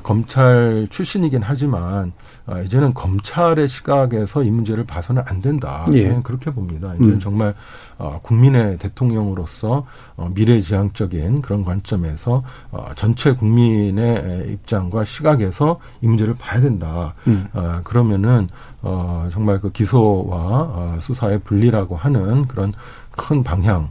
검찰 0.00 0.86
출신이긴 0.90 1.42
하지만 1.42 2.12
아, 2.46 2.60
이제는 2.60 2.94
검찰의 2.94 3.68
시각에서 3.68 4.42
이 4.42 4.50
문제를 4.50 4.84
봐서는 4.84 5.22
안 5.26 5.40
된다. 5.40 5.86
예. 5.92 6.02
저는 6.02 6.22
그렇게 6.22 6.50
봅니다. 6.50 6.94
이제 6.94 7.04
음. 7.04 7.20
정말 7.20 7.54
어, 8.02 8.18
국민의 8.20 8.78
대통령으로서 8.78 9.86
어, 10.16 10.28
미래지향적인 10.34 11.40
그런 11.40 11.64
관점에서 11.64 12.42
어, 12.72 12.86
전체 12.96 13.32
국민의 13.32 14.48
입장과 14.50 15.04
시각에서 15.04 15.78
이 16.00 16.08
문제를 16.08 16.34
봐야 16.34 16.60
된다. 16.60 17.14
음. 17.28 17.46
어, 17.52 17.80
그러면은 17.84 18.48
어, 18.82 19.28
정말 19.30 19.60
그 19.60 19.70
기소와 19.70 20.36
어, 20.36 20.98
수사의 21.00 21.42
분리라고 21.44 21.94
하는 21.94 22.48
그런 22.48 22.72
큰 23.12 23.44
방향에 23.44 23.86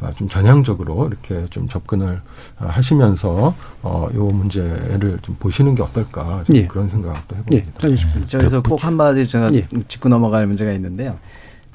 아, 0.00 0.12
좀 0.16 0.28
전향적으로 0.28 1.06
이렇게 1.06 1.46
좀 1.50 1.66
접근을 1.66 2.20
아, 2.58 2.66
하시면서 2.66 3.54
어, 3.82 4.08
요 4.14 4.24
문제를 4.24 5.18
좀 5.22 5.36
보시는 5.38 5.76
게 5.76 5.82
어떨까 5.82 6.42
좀 6.44 6.56
예. 6.56 6.66
그런 6.66 6.88
생각도 6.88 7.36
예, 7.52 7.58
해봅니다. 7.58 8.26
저기서 8.26 8.62
꼭 8.62 8.82
한마디 8.82 9.28
제가 9.28 9.52
예. 9.54 9.68
짚고 9.86 10.08
넘어갈 10.08 10.46
문제가 10.46 10.72
있는데요. 10.72 11.16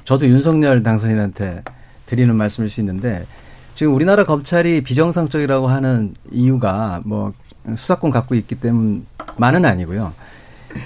저도 0.03 0.27
윤석열 0.27 0.83
당선인한테 0.83 1.63
드리는 2.05 2.35
말씀일 2.35 2.69
수 2.69 2.79
있는데 2.81 3.25
지금 3.73 3.93
우리나라 3.93 4.23
검찰이 4.23 4.81
비정상적이라고 4.81 5.67
하는 5.67 6.15
이유가 6.31 7.01
뭐 7.05 7.33
수사권 7.75 8.11
갖고 8.11 8.35
있기 8.35 8.55
때문만은 8.55 9.65
아니고요. 9.65 10.11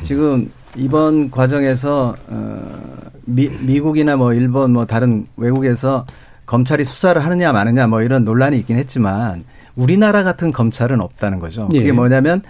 지금 0.04 0.52
이번 0.76 1.32
과정에서 1.32 2.16
어 2.28 3.04
미, 3.26 3.50
미국이나 3.62 4.16
뭐 4.16 4.34
일본 4.34 4.74
뭐 4.74 4.86
다른 4.86 5.28
외국에서 5.38 6.06
검찰이 6.46 6.84
수사를 6.84 7.24
하느냐 7.24 7.52
마느냐 7.52 7.88
뭐 7.88 8.02
이런 8.02 8.26
논란이 8.26 8.58
있긴 8.60 8.78
했지만 8.78 9.44
우리나라 9.76 10.24
같은 10.24 10.52
검찰은 10.52 11.02
없다는 11.02 11.40
거죠. 11.40 11.68
그게 11.68 11.88
예. 11.88 11.92
뭐냐면 11.92 12.42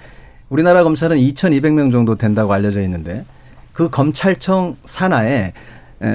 우리나라 0.50 0.84
검찰은 0.84 1.18
2,200명 1.18 1.92
정도 1.92 2.16
된다고 2.16 2.54
알려져 2.54 2.82
있는데 2.82 3.24
그 3.72 3.90
검찰청 3.90 4.76
산하에 4.86 5.34
에, 5.34 5.54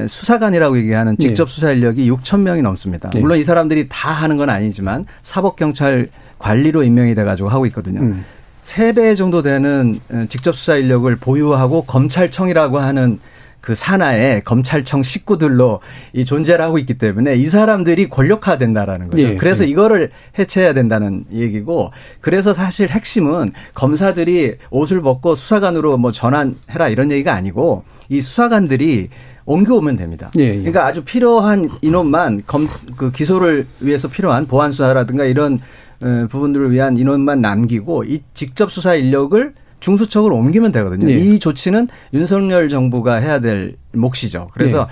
수사관이라고 0.06 0.78
얘기하는 0.78 1.16
직접 1.18 1.46
네. 1.46 1.52
수사 1.52 1.70
인력이 1.72 2.10
6천 2.10 2.40
명이 2.40 2.62
넘습니다. 2.62 3.10
네. 3.10 3.20
물론 3.20 3.38
이 3.38 3.44
사람들이 3.44 3.88
다 3.88 4.10
하는 4.10 4.36
건 4.36 4.50
아니지만 4.50 5.06
사법 5.22 5.56
경찰 5.56 6.08
관리로 6.38 6.82
임명이 6.82 7.14
돼 7.14 7.24
가지고 7.24 7.48
하고 7.48 7.66
있거든요. 7.66 8.00
음. 8.00 8.24
세배 8.62 9.14
정도 9.14 9.40
되는 9.42 9.98
어, 10.10 10.26
직접 10.28 10.54
수사 10.54 10.76
인력을 10.76 11.14
보유하고 11.16 11.82
검찰청이라고 11.84 12.78
하는 12.78 13.18
그 13.60 13.74
산하에 13.74 14.40
검찰청 14.44 15.02
식구들로 15.02 15.80
이 16.12 16.24
존재를 16.24 16.64
하고 16.64 16.78
있기 16.78 16.94
때문에 16.94 17.34
이 17.36 17.46
사람들이 17.46 18.08
권력화된다라는 18.08 19.10
거죠. 19.10 19.22
예, 19.22 19.36
그래서 19.36 19.64
예. 19.64 19.68
이거를 19.68 20.10
해체해야 20.38 20.72
된다는 20.74 21.24
얘기고 21.32 21.90
그래서 22.20 22.52
사실 22.52 22.88
핵심은 22.88 23.52
검사들이 23.74 24.56
옷을 24.70 25.02
벗고 25.02 25.34
수사관으로 25.34 25.98
뭐 25.98 26.12
전환해라 26.12 26.88
이런 26.88 27.10
얘기가 27.10 27.34
아니고 27.34 27.84
이 28.08 28.22
수사관들이 28.22 29.08
옮겨오면 29.48 29.96
됩니다. 29.96 30.30
예, 30.38 30.44
예. 30.44 30.56
그러니까 30.56 30.86
아주 30.86 31.02
필요한 31.02 31.70
인원만 31.80 32.42
검, 32.46 32.68
그 32.96 33.10
기소를 33.10 33.66
위해서 33.80 34.06
필요한 34.06 34.46
보안 34.46 34.70
수사라든가 34.70 35.24
이런 35.24 35.58
어, 36.00 36.26
부분들을 36.30 36.70
위한 36.70 36.98
인원만 36.98 37.40
남기고 37.40 38.04
이 38.04 38.20
직접 38.34 38.70
수사 38.70 38.94
인력을 38.94 39.54
중수청으로 39.80 40.36
옮기면 40.36 40.70
되거든요. 40.72 41.10
예. 41.10 41.16
이 41.16 41.38
조치는 41.38 41.88
윤석열 42.12 42.68
정부가 42.68 43.14
해야 43.16 43.40
될 43.40 43.76
몫이죠. 43.92 44.48
그래서 44.52 44.86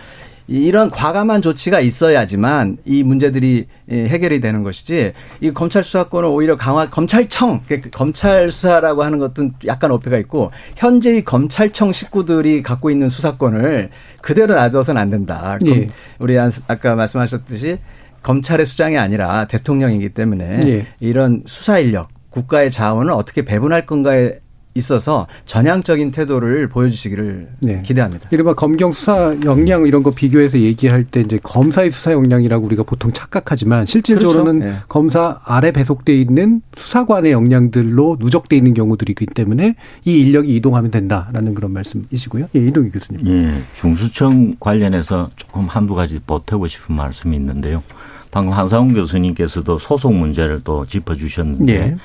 이런 0.49 0.91
과감한 0.91 1.43
조치가 1.43 1.81
있어야지만 1.81 2.79
이 2.85 3.03
문제들이 3.03 3.67
예, 3.91 4.05
해결이 4.07 4.41
되는 4.41 4.63
것이지 4.63 5.13
이 5.41 5.51
검찰 5.53 5.83
수사권을 5.83 6.29
오히려 6.29 6.57
강화 6.57 6.89
검찰청 6.89 7.63
그 7.69 7.81
검찰 7.91 8.51
수사라고 8.53 9.03
하는 9.03 9.19
것도 9.19 9.51
약간 9.67 9.91
어폐가 9.91 10.19
있고 10.19 10.53
현재의 10.77 11.25
검찰청 11.25 11.91
식구들이 11.93 12.63
갖고 12.63 12.91
있는 12.91 13.09
수사권을 13.09 13.91
그대로 14.23 14.55
놔둬서는 14.55 15.01
안 15.01 15.11
된다. 15.11 15.59
검- 15.61 15.69
예. 15.69 15.87
우리 16.21 16.39
안- 16.39 16.53
아까 16.69 16.95
말씀하셨듯이 16.95 17.79
검찰의 18.23 18.67
수장이 18.67 18.97
아니라 18.99 19.47
대통령이기 19.47 20.11
때문에 20.11 20.61
예. 20.67 20.87
이런 21.01 21.43
수사 21.47 21.79
인력 21.79 22.09
국가의 22.31 22.71
자원을 22.71 23.13
어떻게 23.13 23.45
배분할 23.45 23.87
건가에 23.87 24.41
있어서 24.77 25.27
전향적인 25.45 26.11
태도를 26.11 26.69
보여주시기를 26.69 27.49
네. 27.61 27.83
기대합니다. 27.85 28.29
이른바 28.31 28.55
검경 28.55 28.93
수사 28.93 29.35
역량 29.45 29.87
이런 29.87 30.03
거 30.03 30.11
비교해서 30.11 30.59
얘기할 30.59 31.05
때 31.05 31.21
이제 31.21 31.39
검사의 31.43 31.91
수사 31.91 32.13
역량이라고 32.13 32.65
우리가 32.67 32.83
보통 32.83 33.13
착각하지만 33.13 33.87
실질적으로는 33.87 34.61
그렇죠. 34.61 34.77
예. 34.77 34.81
검사 34.89 35.41
아래 35.45 35.73
배속돼 35.73 36.15
있는 36.15 36.61
수사관의 36.75 37.33
역량들로 37.33 38.19
누적돼 38.21 38.57
있는 38.57 38.75
경우들이기 38.75 39.27
때문에 39.27 39.75
이 40.05 40.21
인력이 40.21 40.55
이동하면 40.57 40.91
된다라는 40.91 41.55
그런 41.55 41.73
말씀이시고요. 41.73 42.49
예, 42.55 42.59
이동희 42.59 42.91
교수님. 42.91 43.27
예, 43.27 43.63
중수청 43.75 44.57
관련해서 44.61 45.31
조금 45.37 45.67
한두 45.67 45.95
가지 45.95 46.21
보태고 46.25 46.67
싶은 46.67 46.95
말씀이 46.95 47.35
있는데요. 47.37 47.83
방금 48.31 48.53
한상훈 48.53 48.93
교수님께서도 48.95 49.79
소속 49.79 50.13
문제를 50.15 50.61
또 50.63 50.85
짚어주셨는데 50.85 51.73
예. 51.75 51.97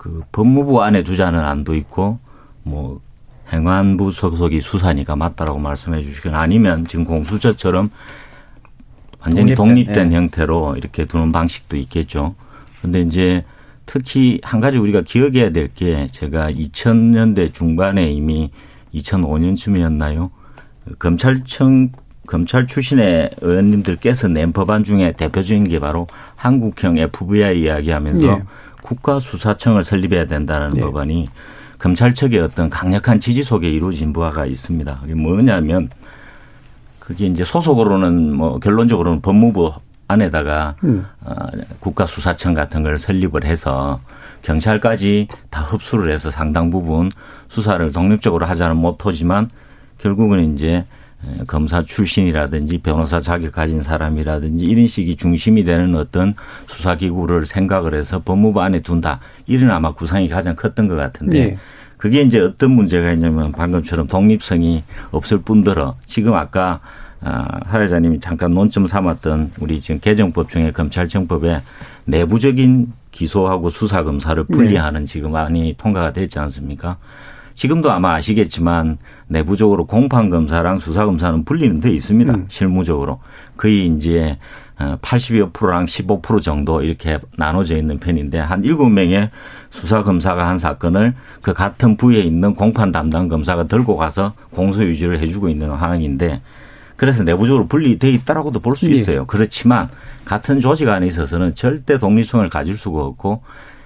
그 0.00 0.22
법무부 0.32 0.82
안에 0.82 1.04
두자는 1.04 1.38
안도 1.40 1.74
있고 1.74 2.18
뭐 2.62 3.02
행안부 3.52 4.12
소속이 4.12 4.62
수사니까 4.62 5.14
맞다라고 5.14 5.58
말씀해 5.58 6.00
주시건 6.00 6.34
아니면 6.34 6.86
지금 6.86 7.04
공수처처럼 7.04 7.90
완전히 9.20 9.54
독립된, 9.54 9.84
독립된 9.84 10.12
예. 10.12 10.16
형태로 10.16 10.76
이렇게 10.78 11.04
두는 11.04 11.32
방식도 11.32 11.76
있겠죠. 11.76 12.34
근데 12.80 13.02
이제 13.02 13.44
특히 13.84 14.40
한 14.42 14.60
가지 14.60 14.78
우리가 14.78 15.02
기억해야 15.02 15.50
될 15.50 15.68
게 15.74 16.08
제가 16.10 16.50
2000년대 16.50 17.52
중반에 17.52 18.10
이미 18.10 18.50
2005년쯤이었나요? 18.94 20.30
검찰청 20.98 21.90
검찰 22.26 22.66
출신의 22.66 23.32
의원님들께서 23.42 24.28
낸 24.28 24.52
법안 24.52 24.82
중에 24.82 25.12
대표적인 25.12 25.64
게 25.64 25.78
바로 25.78 26.06
한국형 26.36 26.96
FBI 26.96 27.60
이야기하면서 27.60 28.26
예. 28.26 28.42
국가수사청을 28.82 29.84
설립해야 29.84 30.26
된다는 30.26 30.76
예. 30.76 30.80
법안이 30.80 31.28
검찰 31.78 32.12
측의 32.12 32.40
어떤 32.40 32.68
강력한 32.68 33.20
지지 33.20 33.42
속에 33.42 33.68
이루어진 33.70 34.12
바가 34.12 34.46
있습니다. 34.46 34.98
그게 35.00 35.14
뭐냐면 35.14 35.88
그게 36.98 37.26
이제 37.26 37.42
소속으로는 37.42 38.34
뭐 38.34 38.58
결론적으로는 38.58 39.20
법무부 39.20 39.72
안에다가 40.06 40.74
음. 40.84 41.06
어, 41.22 41.34
국가수사청 41.80 42.54
같은 42.54 42.82
걸 42.82 42.98
설립을 42.98 43.44
해서 43.44 44.00
경찰까지 44.42 45.28
다 45.50 45.62
흡수를 45.62 46.12
해서 46.12 46.30
상당 46.30 46.70
부분 46.70 47.10
수사를 47.48 47.90
독립적으로 47.92 48.46
하자는 48.46 48.76
모토지만 48.76 49.50
결국은 49.98 50.52
이제 50.52 50.68
에, 50.68 50.84
검사 51.46 51.82
출신이라든지 51.82 52.78
변호사 52.78 53.20
자격 53.20 53.52
가진 53.52 53.82
사람이라든지 53.82 54.64
이런 54.64 54.86
식이 54.86 55.16
중심이 55.16 55.64
되는 55.64 55.94
어떤 55.96 56.34
수사기구를 56.66 57.46
생각을 57.46 57.94
해서 57.94 58.20
법무부 58.24 58.60
안에 58.60 58.80
둔다. 58.80 59.20
이런 59.46 59.70
아마 59.70 59.92
구상이 59.92 60.28
가장 60.28 60.56
컸던 60.56 60.88
것 60.88 60.94
같은데 60.96 61.38
예. 61.38 61.58
그게 61.96 62.22
이제 62.22 62.40
어떤 62.40 62.70
문제가 62.70 63.12
있냐면 63.12 63.52
방금처럼 63.52 64.06
독립성이 64.06 64.82
없을 65.10 65.42
뿐더러 65.42 65.96
지금 66.06 66.34
아까 66.34 66.80
아, 67.22 67.46
하 67.66 67.80
회장님이 67.80 68.20
잠깐 68.20 68.50
논점 68.50 68.86
삼았던 68.86 69.52
우리 69.60 69.78
지금 69.78 70.00
개정법 70.00 70.48
중에 70.48 70.70
검찰청법에 70.70 71.60
내부적인 72.06 72.94
기소하고 73.10 73.68
수사 73.68 74.02
검사를 74.02 74.42
분리하는 74.44 75.04
지금 75.04 75.36
안이 75.36 75.74
통과가 75.76 76.14
됐지 76.14 76.38
않습니까? 76.38 76.96
지금도 77.60 77.92
아마 77.92 78.14
아시겠지만 78.14 78.96
내부적으로 79.26 79.84
공판 79.84 80.30
검사랑 80.30 80.78
수사 80.78 81.04
검사는 81.04 81.44
분리는 81.44 81.78
돼 81.80 81.90
있습니다. 81.90 82.34
실무적으로 82.48 83.20
거의 83.58 83.86
이제 83.86 84.38
80여 84.78 85.52
프로랑 85.52 85.84
15% 85.84 86.40
정도 86.40 86.80
이렇게 86.80 87.18
나눠져 87.36 87.76
있는 87.76 87.98
편인데 87.98 88.38
한 88.38 88.62
7명의 88.62 89.28
수사 89.68 90.02
검사가 90.02 90.48
한 90.48 90.56
사건을 90.56 91.12
그 91.42 91.52
같은 91.52 91.98
부에 91.98 92.20
있는 92.20 92.54
공판 92.54 92.92
담당 92.92 93.28
검사가 93.28 93.64
들고 93.64 93.98
가서 93.98 94.32
공소 94.52 94.82
유지를 94.82 95.18
해주고 95.18 95.50
있는 95.50 95.66
상황인데 95.66 96.40
그래서 96.96 97.24
내부적으로 97.24 97.66
분리돼 97.66 98.10
있다라고도 98.10 98.60
볼수 98.60 98.90
예. 98.90 98.94
있어요. 98.94 99.26
그렇지만 99.26 99.90
같은 100.24 100.60
조직 100.60 100.88
안에 100.88 101.06
있어서는 101.08 101.54
절대 101.54 101.98
독립성을 101.98 102.48
가질 102.48 102.78
수가 102.78 103.04
없고 103.04 103.42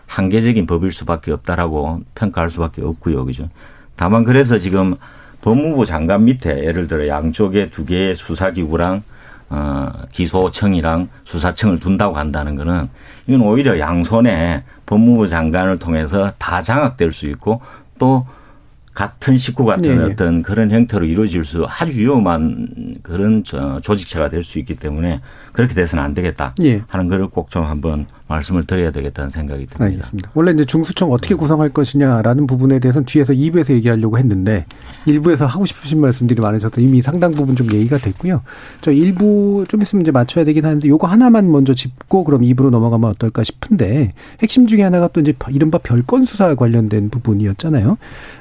한계적인 0.06 0.66
법일 0.66 0.92
수밖에 0.92 1.32
없다라고 1.32 2.02
평가할 2.14 2.50
수밖에 2.50 2.82
없고요. 2.82 3.24
그죠? 3.24 3.48
다만 3.96 4.24
그래서 4.24 4.58
지금 4.58 4.94
법무부 5.42 5.86
장관 5.86 6.24
밑에 6.24 6.64
예를 6.64 6.88
들어 6.88 7.06
양쪽에 7.06 7.70
두 7.70 7.84
개의 7.84 8.16
수사기구랑 8.16 9.02
어, 9.50 9.92
기소청이랑 10.10 11.08
수사청을 11.24 11.78
둔다고 11.78 12.16
한다는 12.16 12.56
거는 12.56 12.88
이건 13.26 13.42
오히려 13.42 13.78
양손에 13.78 14.64
법무부 14.86 15.28
장관을 15.28 15.78
통해서 15.78 16.32
다 16.38 16.62
장악될 16.62 17.12
수 17.12 17.26
있고 17.28 17.60
또 17.98 18.26
같은 18.94 19.36
식구 19.38 19.64
같은 19.64 19.88
네네. 19.88 20.12
어떤 20.12 20.42
그런 20.42 20.70
형태로 20.70 21.04
이루어질 21.04 21.44
수 21.44 21.66
아주 21.68 21.98
위험한 21.98 22.94
그런 23.02 23.42
저 23.44 23.80
조직체가 23.80 24.28
될 24.28 24.44
수 24.44 24.58
있기 24.60 24.76
때문에 24.76 25.20
그렇게 25.52 25.74
돼서는 25.74 26.02
안 26.02 26.14
되겠다 26.14 26.54
예. 26.62 26.82
하는 26.88 27.08
거를 27.08 27.28
꼭 27.28 27.50
좀 27.50 27.64
한번 27.64 28.06
말씀을 28.26 28.64
드려야 28.64 28.90
되겠다는 28.90 29.30
생각이 29.30 29.66
듭니다. 29.66 29.84
알겠습니다. 29.84 30.30
원래 30.34 30.52
이제 30.52 30.64
중수청 30.64 31.12
어떻게 31.12 31.34
구성할 31.34 31.68
것이냐라는 31.68 32.46
부분에 32.46 32.78
대해서는 32.78 33.04
뒤에서 33.04 33.32
2부에서 33.34 33.74
얘기하려고 33.74 34.18
했는데 34.18 34.64
일부에서 35.04 35.46
하고 35.46 35.66
싶으신 35.66 36.00
말씀들이 36.00 36.40
많으셔서 36.40 36.80
이미 36.80 37.02
상당 37.02 37.32
부분 37.32 37.54
좀 37.54 37.70
얘기가 37.72 37.98
됐고요. 37.98 38.40
저 38.80 38.92
일부 38.92 39.64
좀 39.68 39.82
있으면 39.82 40.02
이제 40.02 40.10
맞춰야 40.10 40.44
되긴 40.44 40.64
하는데 40.64 40.88
요거 40.88 41.06
하나만 41.06 41.50
먼저 41.50 41.74
짚고 41.74 42.24
그럼 42.24 42.40
2부로 42.42 42.70
넘어가면 42.70 43.10
어떨까 43.10 43.44
싶은데 43.44 44.12
핵심 44.40 44.66
중에 44.66 44.82
하나가 44.82 45.08
또 45.08 45.20
이제 45.20 45.34
이른바 45.50 45.78
별건 45.78 46.24
수사 46.24 46.54
관련된 46.54 47.10
부분이었잖아요. 47.10 47.98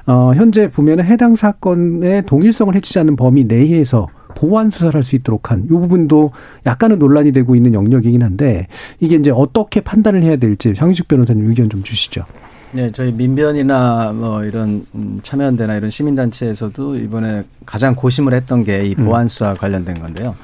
어, 0.08 0.32
현재 0.36 0.70
보면은 0.70 1.04
해당 1.04 1.36
사건의 1.36 2.26
동일성을 2.26 2.74
해치지 2.76 3.00
않는 3.00 3.16
범위 3.18 3.44
내에서 3.44 4.08
보완 4.36 4.70
수사를 4.70 4.94
할 4.96 5.04
수 5.04 5.16
있도록 5.16 5.52
한 5.52 5.64
이 5.66 5.68
부분도 5.68 6.32
약간은 6.66 7.00
논란이 7.00 7.32
되고 7.32 7.56
있는 7.56 7.74
영역이긴 7.74 8.22
한데 8.24 8.68
이게 9.00 9.16
이제 9.16 9.32
어떻게 9.32 9.82
판단을 9.82 10.24
해야 10.24 10.36
될지 10.36 10.74
장희숙 10.74 11.08
변호사님 11.08 11.48
의견 11.50 11.70
좀 11.70 11.84
주시죠. 11.84 12.24
네, 12.72 12.92
저희 12.92 13.12
민변이나 13.12 14.12
뭐 14.16 14.44
이런 14.44 14.84
음, 14.96 15.20
참여연대나 15.22 15.76
이런 15.76 15.90
시민단체에서도 15.92 16.96
이번에 16.98 17.44
가장 17.66 17.94
고심을 17.96 18.34
했던 18.34 18.64
게 18.64 18.86
이 18.88 18.96
보안 18.96 19.28
수사 19.28 19.54
관련된 19.54 20.00
건데요. 20.00 20.36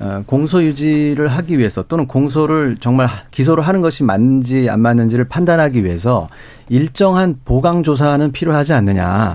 어, 0.00 0.22
공소 0.26 0.62
유지를 0.62 1.28
하기 1.28 1.56
위해서 1.58 1.82
또는 1.88 2.06
공소를 2.06 2.76
정말 2.80 3.08
기소를 3.30 3.66
하는 3.66 3.80
것이 3.80 4.02
맞는지 4.02 4.68
안 4.68 4.80
맞는지를 4.80 5.24
판단하기 5.28 5.84
위해서 5.84 6.28
일정한 6.68 7.38
보강 7.44 7.82
조사는 7.82 8.32
필요하지 8.32 8.72
않느냐. 8.74 9.34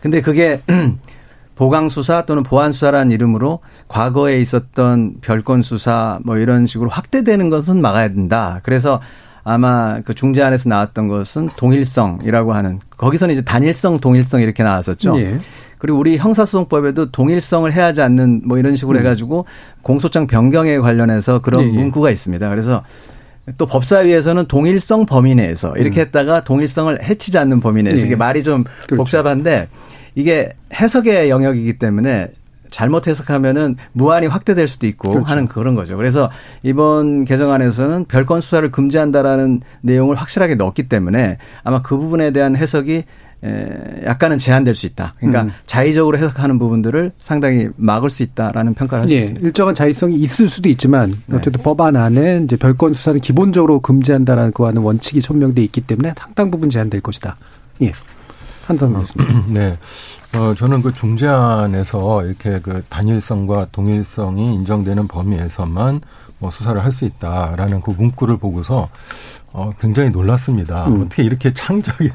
근데 0.00 0.20
그게 0.22 0.60
보강 1.60 1.90
수사 1.90 2.24
또는 2.24 2.42
보안 2.42 2.72
수사라는 2.72 3.10
이름으로 3.10 3.58
과거에 3.86 4.40
있었던 4.40 5.16
별건 5.20 5.60
수사 5.60 6.18
뭐 6.24 6.38
이런 6.38 6.66
식으로 6.66 6.88
확대되는 6.88 7.50
것은 7.50 7.82
막아야 7.82 8.08
된다. 8.08 8.60
그래서 8.62 9.02
아마 9.44 10.00
그 10.00 10.14
중재안에서 10.14 10.70
나왔던 10.70 11.08
것은 11.08 11.50
동일성이라고 11.58 12.54
하는 12.54 12.80
거기서는 12.96 13.34
이제 13.34 13.44
단일성, 13.44 14.00
동일성 14.00 14.40
이렇게 14.40 14.62
나왔었죠. 14.62 15.20
예. 15.20 15.36
그리고 15.76 15.98
우리 15.98 16.16
형사소송법에도 16.16 17.10
동일성을 17.10 17.70
해야 17.70 17.84
하지 17.84 18.00
않는 18.00 18.40
뭐 18.46 18.56
이런 18.56 18.74
식으로 18.74 18.96
음. 18.96 19.00
해가지고 19.00 19.44
공소장 19.82 20.26
변경에 20.26 20.78
관련해서 20.78 21.40
그런 21.42 21.64
예, 21.64 21.68
예. 21.68 21.72
문구가 21.72 22.10
있습니다. 22.10 22.48
그래서 22.48 22.84
또 23.58 23.66
법사위에서는 23.66 24.46
동일성 24.46 25.04
범위 25.04 25.34
내에서 25.34 25.76
이렇게 25.76 26.00
했다가 26.00 26.40
동일성을 26.40 27.02
해치지 27.02 27.36
않는 27.36 27.60
범위 27.60 27.82
내에서 27.82 27.98
예. 27.98 28.06
이게 28.06 28.16
말이 28.16 28.42
좀 28.42 28.64
그렇죠. 28.64 28.96
복잡한데 28.96 29.68
이게 30.20 30.52
해석의 30.74 31.30
영역이기 31.30 31.78
때문에 31.78 32.28
잘못 32.70 33.08
해석하면은 33.08 33.76
무한히 33.92 34.26
확대될 34.26 34.68
수도 34.68 34.86
있고 34.86 35.10
그렇죠. 35.10 35.26
하는 35.26 35.48
그런 35.48 35.74
거죠. 35.74 35.96
그래서 35.96 36.30
이번 36.62 37.24
개정안에서는 37.24 38.04
별건 38.04 38.40
수사를 38.40 38.70
금지한다라는 38.70 39.60
내용을 39.80 40.16
확실하게 40.16 40.54
넣었기 40.54 40.88
때문에 40.88 41.38
아마 41.64 41.82
그 41.82 41.96
부분에 41.96 42.30
대한 42.30 42.54
해석이 42.54 43.04
에, 43.42 44.02
약간은 44.04 44.36
제한될 44.36 44.74
수 44.76 44.84
있다. 44.86 45.14
그러니까 45.16 45.44
음. 45.44 45.50
자의적으로 45.66 46.18
해석하는 46.18 46.58
부분들을 46.58 47.12
상당히 47.18 47.68
막을 47.76 48.10
수 48.10 48.22
있다라는 48.22 48.74
평가를 48.74 49.04
할수 49.04 49.14
예, 49.14 49.18
있습니다. 49.18 49.46
일정한 49.46 49.74
자의성이 49.74 50.16
있을 50.16 50.48
수도 50.48 50.68
있지만 50.68 51.16
네. 51.26 51.36
어쨌든 51.36 51.62
법안 51.62 51.96
안에 51.96 52.42
이제 52.44 52.56
별건 52.56 52.92
수사는 52.92 53.18
기본적으로 53.18 53.80
금지한다라는 53.80 54.52
거와는 54.52 54.82
원칙이 54.82 55.22
천명돼 55.22 55.62
있기 55.62 55.80
때문에 55.80 56.12
상당 56.18 56.50
부분 56.50 56.68
제한될 56.68 57.00
것이다. 57.00 57.36
예. 57.82 57.92
한다는 58.66 58.94
말씀입니다. 58.94 59.44
네. 59.48 59.76
어, 60.36 60.54
저는 60.54 60.82
그 60.82 60.92
중재안에서 60.94 62.24
이렇게 62.24 62.60
그 62.60 62.84
단일성과 62.88 63.66
동일성이 63.72 64.54
인정되는 64.54 65.08
범위에서만 65.08 66.00
뭐 66.38 66.50
수사를 66.50 66.82
할 66.82 66.92
수 66.92 67.04
있다라는 67.04 67.80
그 67.82 67.90
문구를 67.90 68.36
보고서 68.38 68.88
어, 69.52 69.72
굉장히 69.80 70.10
놀랐습니다. 70.10 70.86
음. 70.86 71.02
어떻게 71.02 71.24
이렇게 71.24 71.52
창의적인 71.52 72.10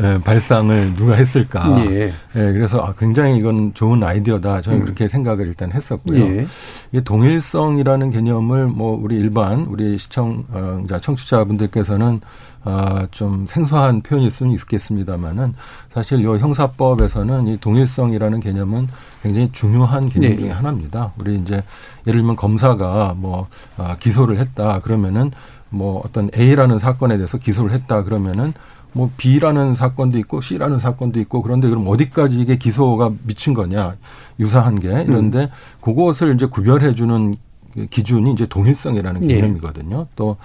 에, 0.00 0.18
발상을 0.18 0.94
누가 0.94 1.14
했을까. 1.14 1.84
예. 1.86 2.06
예, 2.06 2.12
그래서 2.32 2.80
아, 2.80 2.94
굉장히 2.98 3.38
이건 3.38 3.72
좋은 3.74 4.02
아이디어다. 4.02 4.60
저는 4.60 4.80
음. 4.80 4.82
그렇게 4.82 5.06
생각을 5.06 5.46
일단 5.46 5.70
했었고요. 5.72 6.18
예. 6.18 6.46
이 6.92 7.00
동일성이라는 7.00 8.10
개념을 8.10 8.66
뭐 8.66 8.98
우리 9.00 9.16
일반 9.16 9.60
우리 9.62 9.96
시청자 9.98 10.98
청취자분들께서는 11.00 12.20
아, 12.66 13.06
좀 13.10 13.46
생소한 13.46 14.00
표현일 14.00 14.30
수는 14.30 14.52
있겠습니다만은 14.52 15.54
사실 15.92 16.24
요 16.24 16.38
형사법에서는 16.38 17.46
이 17.48 17.58
동일성이라는 17.58 18.40
개념은 18.40 18.88
굉장히 19.22 19.50
중요한 19.52 20.08
개념 20.08 20.30
네. 20.30 20.36
중에 20.38 20.50
하나입니다. 20.50 21.12
우리 21.18 21.36
이제 21.36 21.62
예를 22.06 22.20
들면 22.20 22.36
검사가 22.36 23.14
뭐 23.16 23.48
아, 23.76 23.96
기소를 23.98 24.38
했다 24.38 24.80
그러면은 24.80 25.30
뭐 25.74 26.02
어떤 26.04 26.30
A라는 26.36 26.78
사건에 26.78 27.16
대해서 27.16 27.38
기소를 27.38 27.72
했다 27.72 28.04
그러면은 28.04 28.54
뭐 28.92 29.10
B라는 29.16 29.74
사건도 29.74 30.18
있고 30.18 30.40
C라는 30.40 30.78
사건도 30.78 31.20
있고 31.20 31.42
그런데 31.42 31.68
그럼 31.68 31.86
어디까지 31.88 32.40
이게 32.40 32.56
기소가 32.56 33.10
미친 33.24 33.52
거냐 33.52 33.96
유사한 34.38 34.78
게 34.78 34.88
이런데 34.88 35.50
그것을 35.80 36.34
이제 36.34 36.46
구별해 36.46 36.94
주는 36.94 37.36
기준이 37.90 38.32
이제 38.32 38.46
동일성이라는 38.46 39.20
네. 39.22 39.34
개념이거든요. 39.34 40.06
또 40.14 40.36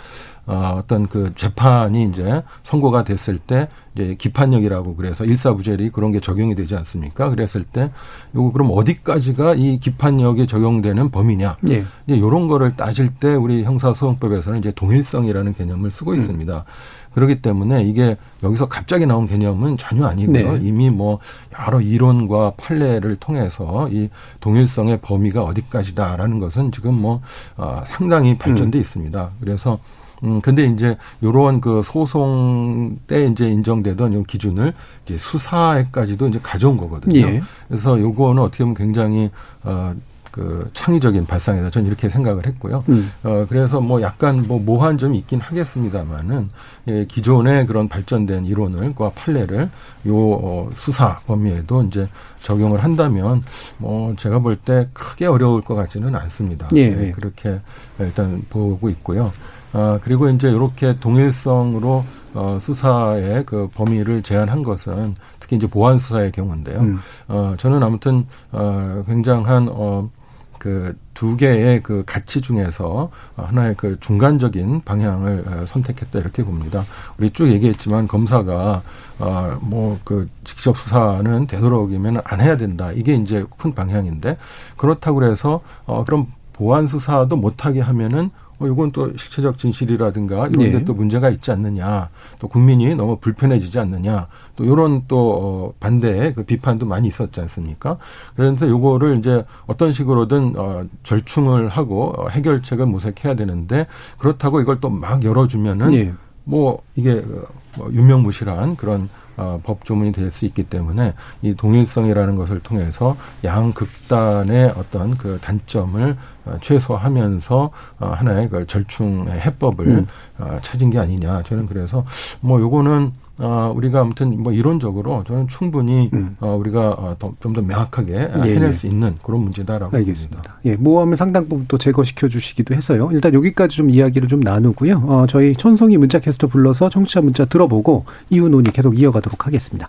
어, 0.50 0.80
어떤 0.80 1.08
그 1.08 1.32
재판이 1.36 2.06
이제 2.06 2.42
선고가 2.64 3.04
됐을 3.04 3.38
때 3.38 3.68
이제 3.94 4.16
기판력이라고 4.16 4.96
그래서 4.96 5.24
일사부재리 5.24 5.92
그런 5.92 6.12
게 6.12 6.20
적용이 6.20 6.56
되지 6.56 6.76
않습니까? 6.76 7.30
그랬을 7.30 7.64
때 7.64 7.92
요거 8.34 8.52
그럼 8.54 8.72
어디까지가 8.72 9.54
이 9.56 9.80
기판력에 9.80 10.48
적용되는 10.48 11.12
범위냐? 11.12 11.58
예. 11.70 11.86
이제 12.08 12.20
요런 12.20 12.48
거를 12.48 12.76
따질 12.76 13.10
때 13.10 13.36
우리 13.36 13.64
형사소송법에서는 13.64 14.58
이제 14.58 14.72
동일성이라는 14.72 15.54
개념을 15.54 15.92
쓰고 15.92 16.12
음. 16.12 16.18
있습니다. 16.18 16.66
그렇기 17.14 17.44
때문에 17.44 17.84
이게 17.84 18.18
여기서 18.42 18.68
갑자기 18.68 19.06
나온 19.06 19.28
개념은 19.28 19.78
전혀 19.78 20.08
아니고요. 20.08 20.54
네. 20.54 20.60
이미 20.64 20.90
뭐 20.90 21.20
여러 21.68 21.80
이론과 21.80 22.54
판례를 22.58 23.18
통해서 23.18 23.88
이 23.92 24.10
동일성의 24.40 25.00
범위가 25.02 25.44
어디까지다라는 25.44 26.40
것은 26.40 26.72
지금 26.72 26.96
뭐 26.96 27.22
어, 27.56 27.82
상당히 27.86 28.36
발전돼 28.38 28.80
음. 28.80 28.82
있습니다. 28.82 29.30
그래서 29.40 29.80
음 30.24 30.42
근데 30.42 30.66
이제 30.66 30.98
요런 31.24 31.62
그 31.62 31.82
소송 31.84 33.00
때 33.08 33.26
이제 33.28 33.48
인정되던 33.48 34.14
요 34.14 34.24
기준을 34.24 34.74
이제 35.06 35.18
수사에까지도 35.18 36.28
이제 36.28 36.40
가져온 36.42 36.78
거거든요. 36.78 37.20
예. 37.20 37.42
그래서 37.68 38.00
요거는 38.00 38.42
어떻게 38.42 38.64
보면 38.64 38.76
굉장히 38.76 39.30
어 39.64 39.94
그 40.32 40.70
창의적인 40.74 41.26
발상이다. 41.26 41.70
저는 41.70 41.88
이렇게 41.88 42.08
생각을 42.08 42.46
했고요. 42.46 42.84
음. 42.90 43.12
어 43.24 43.46
그래서 43.50 43.82
뭐 43.82 44.02
약간 44.02 44.44
뭐 44.48 44.60
모호한 44.60 44.98
점이 44.98 45.18
있긴 45.18 45.40
하겠습니다만은 45.40 46.50
예, 46.88 47.06
기존의 47.06 47.66
그런 47.66 47.88
발전된 47.88 48.46
이론을과 48.46 49.12
판례를 49.16 49.70
요 50.08 50.16
어, 50.16 50.70
수사 50.76 51.20
범위에도 51.26 51.84
이제 51.84 52.08
적용을 52.44 52.84
한다면 52.84 53.44
뭐 53.78 54.16
제가 54.16 54.40
볼 54.40 54.60
때 54.60 54.90
크게 54.94 55.26
어려울 55.26 55.62
것 55.62 55.76
같지는 55.76 56.16
않습니다. 56.16 56.68
예, 56.76 56.90
네, 56.90 57.08
예. 57.08 57.12
그렇게 57.12 57.60
일단 58.00 58.44
보고 58.50 58.90
있고요. 58.90 59.32
아 59.74 60.00
그리고 60.04 60.30
이제 60.30 60.50
이렇게 60.50 61.00
동일성으로 61.00 62.04
어, 62.34 62.58
수사의 62.62 63.46
그 63.46 63.68
범위를 63.74 64.22
제한한 64.22 64.64
것은 64.64 65.16
특히 65.40 65.58
이제 65.58 65.68
보안 65.68 65.98
수사의 65.98 66.32
경우인데요. 66.32 66.80
음. 66.80 67.00
어, 67.28 67.56
저는 67.58 67.82
아무튼 67.82 68.26
어, 68.52 69.04
굉장한 69.08 69.70
어, 69.72 70.10
그 70.58 70.96
두 71.20 71.36
개의 71.36 71.84
그 71.84 72.02
가치 72.06 72.40
중에서 72.40 73.12
하나의 73.36 73.76
그 73.76 74.00
중간적인 74.00 74.84
방향을 74.86 75.44
어, 75.46 75.66
선택했다 75.66 76.18
이렇게 76.18 76.46
봅니다. 76.46 76.86
우리 77.18 77.30
쭉 77.32 77.50
얘기했지만 77.50 78.08
검사가 78.08 78.82
어뭐 79.20 80.00
그 80.06 80.30
직접 80.46 80.78
수사는 80.78 81.46
되도록이면 81.46 82.22
안 82.24 82.40
해야 82.40 82.56
된다. 82.56 82.94
이게 82.94 83.16
이제 83.16 83.46
큰 83.58 83.76
방향인데 83.76 84.38
그렇다고 84.78 85.20
그래서 85.20 85.60
어 85.86 86.06
그럼 86.06 86.28
보안 86.54 86.88
수사도 86.88 87.36
못하게 87.36 87.82
하면은 87.82 88.30
어, 88.48 88.49
이건 88.68 88.92
또 88.92 89.16
실체적 89.18 89.58
진실이라든가 89.58 90.48
이런 90.48 90.60
네. 90.60 90.72
데또 90.72 90.94
문제가 90.94 91.30
있지 91.30 91.52
않느냐. 91.52 92.10
또 92.40 92.48
국민이 92.48 92.94
너무 92.96 93.18
불편해지지 93.18 93.80
않느냐. 93.80 94.28
또 94.56 94.66
이런 94.66 95.04
또 95.08 95.32
어, 95.32 95.74
반대의 95.80 96.34
그 96.36 96.44
비판도 96.44 96.86
많이 96.86 97.08
있었지 97.08 97.40
않습니까? 97.42 97.98
그래서 98.36 98.68
요거를 98.68 99.18
이제 99.18 99.46
어떤 99.66 99.92
식으로든 99.92 100.54
어, 100.58 100.84
절충을 101.04 101.70
하고 101.70 102.14
어, 102.18 102.28
해결책을 102.30 102.86
모색해야 102.86 103.36
되는데 103.36 103.88
그렇다고 104.18 104.60
이걸 104.62 104.80
또 104.82 104.90
막 104.90 105.24
열어주면은 105.24 105.94
예. 105.94 106.14
뭐 106.44 106.82
이게 106.96 107.14
어, 107.14 107.46
뭐 107.78 107.92
유명무실한 107.94 108.76
그런 108.76 109.08
어, 109.40 109.60
법 109.64 109.86
조문이 109.86 110.12
될 110.12 110.30
수 110.30 110.46
있기 110.46 110.64
때문에 110.64 111.14
이 111.42 111.56
동일성이라는 111.56 112.36
것을 112.36 112.60
통해서 112.60 113.16
양 113.44 113.72
극단의 113.74 114.74
어떤 114.78 115.18
그 115.18 115.40
단점을 115.42 116.16
어, 116.46 116.58
최소화하면서 116.62 117.72
어, 118.00 118.08
하나의 118.08 118.50
그 118.50 118.68
절충의 118.68 119.40
해법을 119.40 119.88
음. 119.88 120.08
어, 120.38 120.58
찾은 120.62 120.90
게 120.90 121.00
아니냐 121.00 121.44
저는 121.44 121.66
그래서 121.68 122.06
뭐 122.42 122.60
요거는 122.60 123.12
어, 123.42 123.72
우리가 123.76 124.02
아무튼 124.02 124.42
뭐 124.42 124.52
이론적으로 124.52 125.24
저는 125.26 125.48
충분히 125.48 126.10
음. 126.14 126.36
어, 126.40 126.56
우리가 126.56 126.90
어, 126.90 127.16
좀더 127.40 127.62
명확하게 127.62 128.32
예, 128.44 128.54
해낼 128.56 128.68
예. 128.68 128.72
수 128.72 128.88
있는 128.88 129.18
그런 129.24 129.42
문제다라고 129.42 129.96
알겠습니다. 129.96 130.42
봅니다. 130.42 130.60
예, 130.66 130.76
모함을 130.76 131.16
상당 131.16 131.48
부분 131.48 131.66
또 131.68 131.78
제거시켜 131.78 132.28
주시기도 132.28 132.76
해서요. 132.76 133.10
일단 133.14 133.34
여기까지 133.34 133.78
좀 133.78 133.90
이야기를 133.90 134.28
좀 134.28 134.42
나누고요. 134.42 135.04
어, 135.06 135.26
저희 135.28 135.54
천송이 135.56 135.98
문자 135.98 136.20
캐스터 136.20 136.48
불러서 136.48 136.90
청취자 136.90 137.22
문자 137.22 137.46
들어보고 137.46 138.06
이후 138.30 138.50
논의 138.50 138.72
계속 138.74 139.00
이어가도록 139.00 139.48
하겠습니다. 139.48 139.88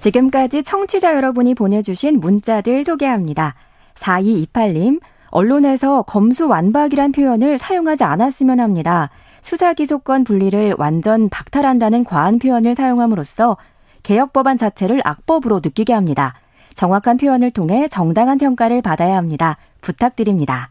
지금까지 0.00 0.62
청취자 0.62 1.14
여러분이 1.16 1.54
보내주신 1.54 2.20
문자들 2.20 2.84
소개합니다. 2.84 3.54
4228님, 3.94 5.00
언론에서 5.30 6.02
검수 6.02 6.48
완박이란 6.48 7.12
표현을 7.12 7.58
사용하지 7.58 8.04
않았으면 8.04 8.60
합니다. 8.60 9.10
수사 9.40 9.72
기소권 9.72 10.24
분리를 10.24 10.74
완전 10.78 11.28
박탈한다는 11.28 12.04
과한 12.04 12.38
표현을 12.38 12.74
사용함으로써 12.74 13.56
개혁 14.02 14.32
법안 14.32 14.58
자체를 14.58 15.00
악법으로 15.04 15.60
느끼게 15.62 15.92
합니다. 15.92 16.34
정확한 16.74 17.16
표현을 17.16 17.50
통해 17.50 17.88
정당한 17.88 18.38
평가를 18.38 18.82
받아야 18.82 19.16
합니다. 19.16 19.56
부탁드립니다. 19.80 20.70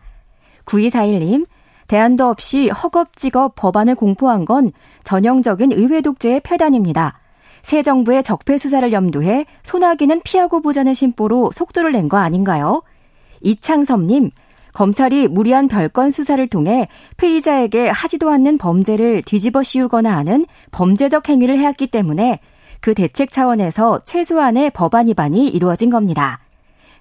9241님, 0.65 1.45
대안도 1.87 2.25
없이 2.27 2.69
허겁지겁 2.69 3.55
법안을 3.55 3.95
공포한 3.95 4.45
건 4.45 4.71
전형적인 5.03 5.71
의회 5.71 6.01
독재의 6.01 6.41
폐단입니다. 6.41 7.19
새 7.63 7.81
정부의 7.83 8.23
적폐 8.23 8.57
수사를 8.57 8.91
염두해 8.93 9.45
소나기는 9.63 10.21
피하고 10.23 10.61
보자는 10.61 10.93
심보로 10.93 11.51
속도를 11.53 11.91
낸 11.91 12.07
거 12.07 12.17
아닌가요? 12.17 12.81
이창섭님, 13.41 14.31
검찰이 14.77 15.27
무리한 15.27 15.67
별건 15.67 16.11
수사를 16.11 16.45
통해 16.49 16.87
피의자에게 17.17 17.89
하지도 17.89 18.29
않는 18.29 18.59
범죄를 18.59 19.23
뒤집어 19.23 19.63
씌우거나 19.63 20.15
하는 20.15 20.45
범죄적 20.69 21.29
행위를 21.29 21.57
해왔기 21.57 21.87
때문에 21.87 22.39
그 22.79 22.93
대책 22.93 23.31
차원에서 23.31 24.01
최소한의 24.05 24.69
법안 24.69 25.07
위반이 25.07 25.47
이루어진 25.47 25.89
겁니다. 25.89 26.41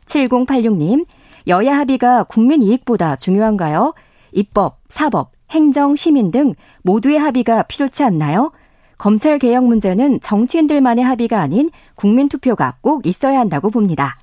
7086님, 0.07 1.05
여야 1.49 1.77
합의가 1.77 2.25
국민 2.25 2.63
이익보다 2.63 3.17
중요한가요? 3.17 3.93
입법, 4.33 4.79
사법, 4.89 5.33
행정, 5.51 5.97
시민 5.97 6.31
등 6.31 6.55
모두의 6.81 7.19
합의가 7.19 7.65
필요치 7.65 8.05
않나요? 8.05 8.53
검찰 8.97 9.39
개혁 9.39 9.67
문제는 9.67 10.21
정치인들만의 10.23 11.05
합의가 11.05 11.43
아닌 11.43 11.69
국민 11.95 12.31
투표가 12.31 12.79
꼭 12.81 13.07
있어야 13.07 13.39
한다고 13.39 13.69
봅니다. 13.69 14.17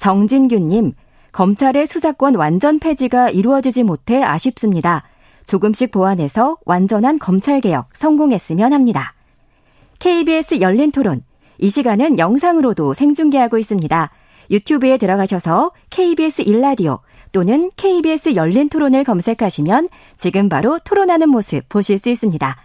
정진규님, 0.00 0.94
검찰의 1.32 1.86
수사권 1.86 2.34
완전 2.34 2.78
폐지가 2.78 3.30
이루어지지 3.30 3.82
못해 3.82 4.22
아쉽습니다. 4.22 5.04
조금씩 5.46 5.90
보완해서 5.90 6.58
완전한 6.64 7.18
검찰 7.18 7.60
개혁 7.60 7.88
성공했으면 7.94 8.72
합니다. 8.72 9.14
KBS 9.98 10.60
열린 10.60 10.92
토론. 10.92 11.22
이 11.58 11.70
시간은 11.70 12.18
영상으로도 12.18 12.94
생중계하고 12.94 13.58
있습니다. 13.58 14.10
유튜브에 14.50 14.96
들어가셔서 14.96 15.72
KBS 15.90 16.42
일라디오 16.42 17.00
또는 17.32 17.70
KBS 17.76 18.34
열린 18.34 18.68
토론을 18.68 19.04
검색하시면 19.04 19.88
지금 20.16 20.48
바로 20.48 20.78
토론하는 20.78 21.28
모습 21.28 21.68
보실 21.68 21.98
수 21.98 22.08
있습니다. 22.08 22.56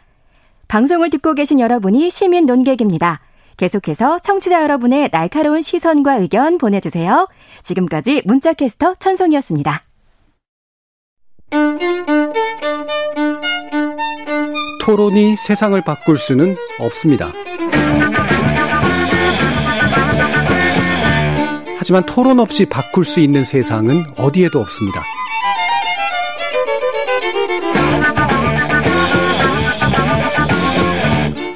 방송을 0.68 1.10
듣고 1.10 1.34
계신 1.34 1.60
여러분이 1.60 2.10
시민 2.10 2.46
논객입니다. 2.46 3.22
계속해서 3.58 4.20
청취자 4.20 4.64
여러분의 4.64 5.10
날카로운 5.12 5.62
시선과 5.62 6.16
의견 6.16 6.58
보내주세요. 6.58 7.28
지금까지 7.64 8.24
문자캐스터 8.26 8.96
천송이었습니다. 8.96 9.84
토론이 14.82 15.38
세상을 15.38 15.80
바꿀 15.82 16.18
수는 16.18 16.58
없습니다. 16.80 17.32
하지만 21.78 22.06
토론 22.06 22.40
없이 22.40 22.66
바꿀 22.66 23.06
수 23.06 23.20
있는 23.20 23.44
세상은 23.44 24.06
어디에도 24.18 24.60
없습니다. 24.60 25.02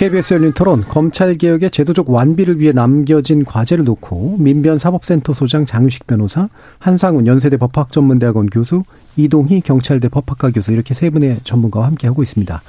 KBS 0.00 0.32
열린 0.32 0.54
토론 0.54 0.80
검찰개혁의 0.80 1.70
제도적 1.70 2.08
완비를 2.08 2.58
위해 2.58 2.72
남겨진 2.72 3.44
과제를 3.44 3.84
놓고 3.84 4.36
민변사법센터 4.38 5.34
소장 5.34 5.66
장유식 5.66 6.06
변호사, 6.06 6.48
한상훈 6.78 7.26
연세대 7.26 7.58
법학전문대학원 7.58 8.46
교수, 8.46 8.82
이동희 9.18 9.60
경찰대 9.60 10.08
법학과 10.08 10.52
교수 10.52 10.72
이렇게 10.72 10.94
세 10.94 11.10
분의 11.10 11.40
전문가와 11.44 11.88
함께하고 11.88 12.22
있습니다. 12.22 12.62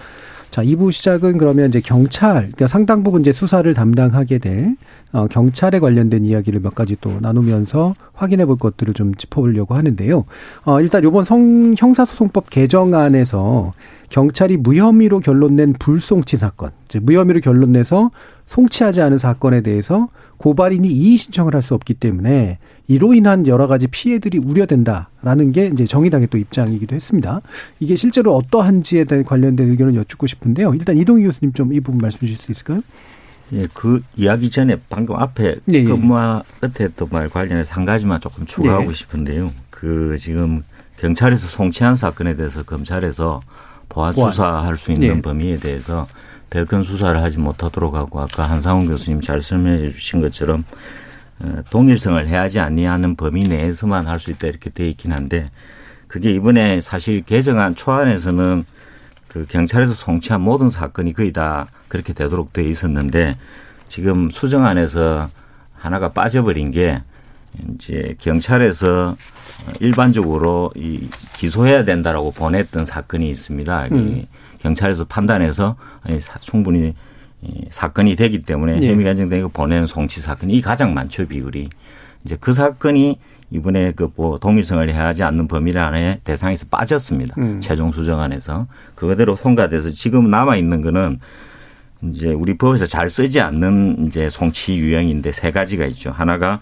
자, 0.51 0.61
2부 0.65 0.91
시작은 0.91 1.37
그러면 1.37 1.69
이제 1.69 1.79
경찰, 1.79 2.33
그러니까 2.33 2.67
상당 2.67 3.03
부분 3.03 3.21
이제 3.21 3.31
수사를 3.31 3.73
담당하게 3.73 4.37
될, 4.37 4.75
어, 5.13 5.25
경찰에 5.27 5.79
관련된 5.79 6.25
이야기를 6.25 6.59
몇 6.59 6.75
가지 6.75 6.97
또 6.99 7.19
나누면서 7.21 7.95
확인해 8.13 8.45
볼 8.45 8.57
것들을 8.57 8.93
좀 8.93 9.15
짚어보려고 9.15 9.75
하는데요. 9.75 10.25
어, 10.65 10.81
일단 10.81 11.03
요번 11.03 11.23
성, 11.23 11.73
형사소송법 11.77 12.49
개정안에서 12.49 13.71
경찰이 14.09 14.57
무혐의로 14.57 15.21
결론낸 15.21 15.73
불송치 15.79 16.35
사건, 16.35 16.71
이제 16.85 16.99
무혐의로 16.99 17.39
결론내서 17.39 18.11
송치하지 18.45 19.01
않은 19.01 19.19
사건에 19.19 19.61
대해서 19.61 20.09
고발인이 20.35 20.85
이의 20.85 21.15
신청을 21.15 21.55
할 21.55 21.61
수 21.61 21.75
없기 21.75 21.93
때문에 21.93 22.57
이로 22.91 23.13
인한 23.13 23.47
여러 23.47 23.67
가지 23.67 23.87
피해들이 23.87 24.37
우려된다라는 24.39 25.53
게 25.53 25.71
이제 25.73 25.85
정의당의 25.85 26.27
또 26.27 26.37
입장이기도 26.37 26.93
했습니다. 26.93 27.39
이게 27.79 27.95
실제로 27.95 28.35
어떠한지에 28.35 29.05
대한 29.05 29.23
관련된 29.23 29.69
의견을 29.69 29.95
여쭙고 29.95 30.27
싶은데요. 30.27 30.73
일단 30.73 30.97
이동희 30.97 31.23
교수님 31.23 31.53
좀 31.53 31.71
이 31.71 31.79
부분 31.79 32.01
말씀 32.01 32.19
주실 32.19 32.35
수 32.35 32.51
있을까요? 32.51 32.81
예, 33.53 33.65
그 33.73 34.01
이야기 34.17 34.49
전에 34.49 34.77
방금 34.89 35.15
앞에 35.15 35.55
예, 35.71 35.77
예. 35.77 35.83
근무와 35.83 36.43
끝에 36.59 36.85
했던 36.87 37.07
말 37.11 37.29
관련해서 37.29 37.75
한 37.75 37.85
가지만 37.85 38.19
조금 38.19 38.45
추가하고 38.45 38.89
예. 38.89 38.93
싶은데요. 38.93 39.51
그 39.69 40.17
지금 40.19 40.63
경찰에서 40.99 41.47
송치한 41.47 41.95
사건에 41.95 42.35
대해서 42.35 42.63
검찰에서 42.63 43.41
보안. 43.87 44.13
수사할 44.13 44.75
수 44.75 44.91
있는 44.91 45.17
예. 45.17 45.21
범위에 45.21 45.57
대해서 45.57 46.07
별건 46.49 46.83
수사를 46.83 47.21
하지 47.21 47.37
못하도록 47.37 47.95
하고 47.95 48.19
아까 48.19 48.49
한상훈 48.49 48.87
교수님 48.87 49.21
잘 49.21 49.41
설명해 49.41 49.89
주신 49.91 50.19
것처럼 50.19 50.59
어, 50.59 50.65
동일성을 51.69 52.25
해야지 52.27 52.59
아니하는 52.59 53.15
범위 53.15 53.43
내에서만 53.43 54.07
할 54.07 54.19
수 54.19 54.31
있다 54.31 54.47
이렇게 54.47 54.69
돼 54.69 54.87
있긴 54.89 55.11
한데 55.11 55.49
그게 56.07 56.31
이번에 56.31 56.81
사실 56.81 57.21
개정안 57.23 57.73
초안에서는 57.75 58.63
그 59.27 59.45
경찰에서 59.47 59.93
송치한 59.93 60.41
모든 60.41 60.69
사건이 60.69 61.13
거의 61.13 61.31
다 61.33 61.65
그렇게 61.87 62.13
되도록 62.13 62.51
돼 62.53 62.63
있었는데 62.63 63.37
지금 63.87 64.29
수정안에서 64.29 65.29
하나가 65.73 66.09
빠져버린 66.11 66.71
게 66.71 67.01
이제 67.75 68.15
경찰에서 68.19 69.15
일반적으로 69.79 70.71
이 70.75 71.07
기소해야 71.33 71.83
된다라고 71.85 72.31
보냈던 72.31 72.85
사건이 72.85 73.29
있습니다. 73.29 73.87
이 73.87 73.89
음. 73.91 74.25
경찰에서 74.59 75.05
판단해서 75.05 75.75
아니, 76.03 76.19
사- 76.21 76.39
충분히 76.39 76.89
이 76.89 76.93
사건이 77.69 78.15
되기 78.15 78.39
때문에 78.41 78.77
예. 78.81 78.91
혐의가 78.91 79.11
인정되고 79.11 79.49
보내는 79.49 79.87
송치 79.87 80.21
사건이 80.21 80.53
이 80.53 80.61
가장 80.61 80.93
많죠 80.93 81.27
비율이. 81.27 81.69
이제 82.25 82.37
그 82.39 82.53
사건이 82.53 83.17
이번에 83.49 83.91
그 83.91 84.09
뭐 84.15 84.37
동일성을 84.39 84.87
해하지 84.93 85.23
않는 85.23 85.47
범위란의 85.47 86.21
대상에서 86.23 86.65
빠졌습니다. 86.69 87.35
음. 87.37 87.59
최종 87.59 87.91
수정안에서 87.91 88.67
그거대로 88.95 89.35
통과돼서 89.35 89.89
지금 89.91 90.29
남아 90.29 90.55
있는 90.55 90.81
거는 90.81 91.19
이제 92.03 92.29
우리 92.31 92.57
법에서 92.57 92.85
잘 92.85 93.09
쓰지 93.09 93.39
않는 93.41 94.07
이제 94.07 94.29
송치 94.29 94.75
유형인데 94.75 95.31
세 95.31 95.51
가지가 95.51 95.85
있죠. 95.87 96.11
하나가 96.11 96.59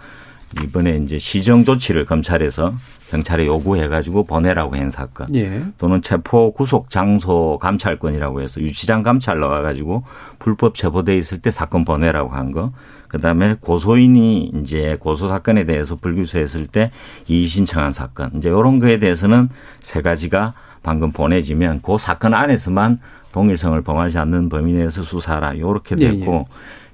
이번에 0.64 0.98
이제 0.98 1.20
시정 1.20 1.64
조치를 1.64 2.06
검찰에서 2.06 2.74
경찰에 3.10 3.47
요구해가지고 3.47 4.26
보내라고 4.26 4.76
한 4.76 4.91
사건. 4.91 5.34
예. 5.36 5.64
또는 5.78 6.01
체포 6.01 6.51
구속 6.51 6.89
장소 6.89 7.57
감찰권이라고 7.60 8.41
해서 8.41 8.62
유치장 8.62 9.01
감찰 9.01 9.39
넣어가지고 9.39 10.03
불법 10.38 10.76
체포돼 10.76 11.18
있을 11.18 11.39
때 11.39 11.49
사건 11.49 11.86
보내라고 11.86 12.30
한 12.30 12.51
거. 12.51 12.72
그 13.07 13.20
다음에 13.20 13.55
고소인이 13.60 14.51
이제 14.62 14.95
고소 14.99 15.28
사건에 15.28 15.64
대해서 15.66 15.95
불기소했을 15.95 16.68
때 16.68 16.91
이의 17.28 17.47
신청한 17.47 17.91
사건. 17.91 18.32
이제 18.36 18.49
이런 18.49 18.78
거에 18.78 18.99
대해서는 18.99 19.49
세 19.80 20.01
가지가 20.03 20.53
방금 20.84 21.12
보내지면 21.12 21.82
그 21.82 21.97
사건 21.97 22.36
안에서만 22.36 22.99
동일성을 23.32 23.82
범하지 23.82 24.20
않는 24.20 24.49
범위 24.49 24.74
내에서 24.74 25.01
수사하라. 25.01 25.57
요렇게 25.57 25.95
예, 25.99 26.12
됐고 26.12 26.45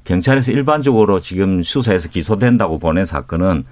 경찰에서 0.06 0.54
일반적으로 0.54 1.20
지금 1.20 1.62
수사에서 1.64 2.08
기소된다고 2.08 2.80
보낸 2.80 3.06
사건은 3.06 3.66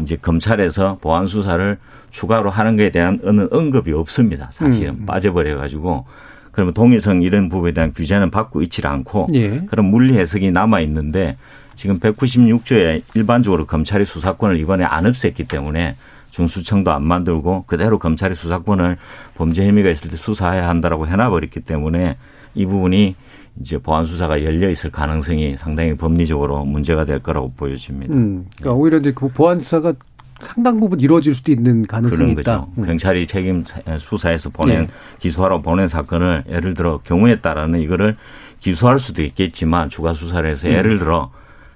이제 0.00 0.16
검찰에서 0.16 0.98
보안 1.00 1.26
수사를 1.26 1.78
추가로 2.10 2.50
하는 2.50 2.76
것에 2.76 2.90
대한 2.90 3.20
어느 3.24 3.46
언급이 3.50 3.92
없습니다. 3.92 4.48
사실은 4.50 4.94
음. 5.00 5.06
빠져버려 5.06 5.56
가지고 5.56 6.06
그러면 6.52 6.72
동일성 6.72 7.22
이런 7.22 7.48
부분에 7.48 7.72
대한 7.72 7.92
규제는 7.92 8.30
받고 8.30 8.62
있지 8.62 8.80
않고 8.86 9.26
예. 9.34 9.66
그런 9.66 9.86
물리 9.86 10.16
해석이 10.16 10.50
남아 10.50 10.80
있는데 10.80 11.36
지금 11.74 11.98
196조에 11.98 13.02
일반적으로 13.14 13.66
검찰이 13.66 14.06
수사권을 14.06 14.58
이번에 14.58 14.84
안 14.84 15.04
없앴기 15.04 15.48
때문에 15.48 15.96
중수청도 16.30 16.90
안 16.90 17.02
만들고 17.04 17.64
그대로 17.66 17.98
검찰이 17.98 18.34
수사권을 18.34 18.96
범죄 19.36 19.66
혐의가 19.66 19.90
있을 19.90 20.10
때 20.10 20.16
수사해야 20.16 20.68
한다라고 20.68 21.06
해놔버렸기 21.06 21.60
때문에 21.60 22.16
이 22.54 22.66
부분이 22.66 23.14
이제 23.60 23.78
보안 23.78 24.04
수사가 24.04 24.42
열려 24.44 24.70
있을 24.70 24.90
가능성이 24.90 25.56
상당히 25.56 25.96
법리적으로 25.96 26.64
문제가 26.64 27.04
될 27.04 27.20
거라고 27.20 27.52
보여집니다. 27.56 28.14
음, 28.14 28.46
그러니까 28.56 28.78
오히려 28.78 28.98
이제 28.98 29.12
그 29.12 29.28
보안 29.28 29.58
수사가 29.58 29.94
상당 30.40 30.78
부분 30.78 31.00
이루어질 31.00 31.34
수도 31.34 31.50
있는 31.50 31.86
가능성이 31.86 32.34
그런 32.34 32.38
있다. 32.40 32.66
음. 32.76 32.84
경찰이 32.84 33.26
책임 33.26 33.64
수사해서 33.98 34.50
보낸 34.50 34.82
네. 34.82 34.92
기소하러 35.18 35.62
보낸 35.62 35.88
사건을 35.88 36.44
예를 36.48 36.74
들어 36.74 36.98
경우에 36.98 37.40
따라는 37.40 37.80
이거를 37.80 38.16
기소할 38.60 38.98
수도 38.98 39.22
있겠지만 39.22 39.88
추가 39.88 40.12
수사를 40.12 40.48
해서 40.48 40.68
음. 40.68 40.72
예를 40.74 40.98
들어 40.98 41.30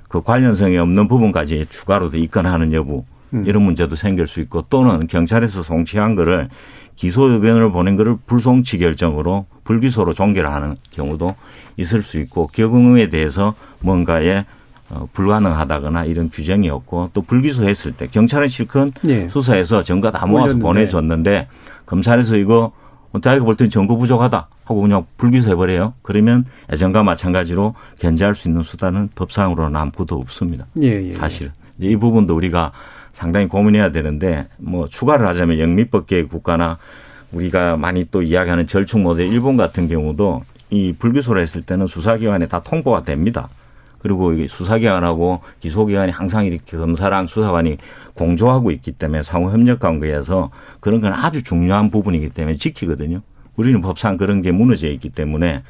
그 0.09 0.23
관련성이 0.23 0.77
없는 0.77 1.09
부분까지 1.09 1.67
추가로 1.71 2.11
도 2.11 2.17
입건하는 2.17 2.73
여부 2.73 3.05
음. 3.35 3.45
이런 3.47 3.63
문제도 3.63 3.95
생길 3.97 4.27
수 4.27 4.41
있고 4.41 4.63
또는 4.69 5.07
경찰에서 5.07 5.63
송치한 5.63 6.15
거를 6.15 6.49
기소 6.97 7.29
의견을 7.29 7.73
보낸 7.73 7.97
거를 7.97 8.17
불송치 8.27 8.79
결정으로 8.79 9.47
불기소로 9.65 10.15
종결하는 10.15 10.77
경우도 10.91 11.35
있을 11.77 12.03
수 12.03 12.19
있고 12.19 12.49
경우에 12.49 13.09
대해서 13.09 13.55
뭔가에 13.81 14.45
어, 14.91 15.09
불가능하다거나 15.13 16.05
이런 16.05 16.29
규정이 16.31 16.69
없고 16.69 17.11
또 17.13 17.23
불기소했을 17.23 17.93
때 17.93 18.09
경찰은 18.09 18.49
실컷 18.49 18.93
예. 19.07 19.29
수사해서 19.29 19.83
증거 19.83 20.11
다 20.11 20.27
모아서 20.27 20.47
올렸는데. 20.47 20.63
보내줬는데 20.63 21.49
검찰에서 21.87 22.37
이거 22.37 22.73
자기가 23.23 23.45
볼 23.45 23.57
때는 23.57 23.71
증거 23.71 23.97
부족하다 23.97 24.49
하고 24.65 24.81
그냥 24.81 25.07
불기소해버려요. 25.17 25.95
그러면 26.03 26.45
예전과 26.73 27.03
마찬가지로 27.03 27.75
견제할 27.99 28.35
수 28.35 28.49
있는 28.49 28.63
수단은 28.63 29.09
법상으로 29.15 29.69
남고도 29.71 30.17
없습니다. 30.17 30.67
예, 30.83 30.89
예. 30.89 31.09
예. 31.09 31.13
사실은. 31.13 31.53
이 31.81 31.97
부분도 31.97 32.37
우리가 32.37 32.73
상당히 33.13 33.49
고민해야 33.49 33.93
되는데 33.93 34.49
뭐 34.59 34.89
추가를 34.89 35.27
하자면 35.27 35.59
영미법계 35.59 36.25
국가나 36.25 36.79
우리가 37.33 37.77
많이 37.77 38.07
또 38.11 38.23
이야기하는 38.23 38.67
절충 38.67 39.03
모델 39.03 39.33
일본 39.33 39.57
같은 39.57 39.89
경우도 39.89 40.43
이 40.71 40.95
불기소를 40.99 41.43
했을 41.43 41.63
때는 41.63 41.87
수사기관에 41.87 42.47
다 42.49 42.63
통보가 42.63 43.03
됩니다. 43.03 43.49
그리고 43.99 44.33
수사기관하고 44.47 45.41
기소기관이 45.61 46.11
항상 46.11 46.47
이렇게 46.47 46.77
검사랑 46.77 47.27
수사관이 47.27 47.77
공조하고 48.15 48.71
있기 48.71 48.93
때문에 48.93 49.23
상호 49.23 49.51
협력 49.51 49.81
관계에서 49.81 50.51
그런 50.81 51.01
건 51.01 51.13
아주 51.13 51.43
중요한 51.43 51.91
부분이기 51.91 52.31
때문에 52.31 52.57
지키거든요. 52.57 53.21
우리는 53.57 53.81
법상 53.83 54.17
그런 54.17 54.41
게 54.41 54.53
무너져 54.53 54.89
있기 54.89 55.11
때문에 55.11 55.57
어, 55.57 55.63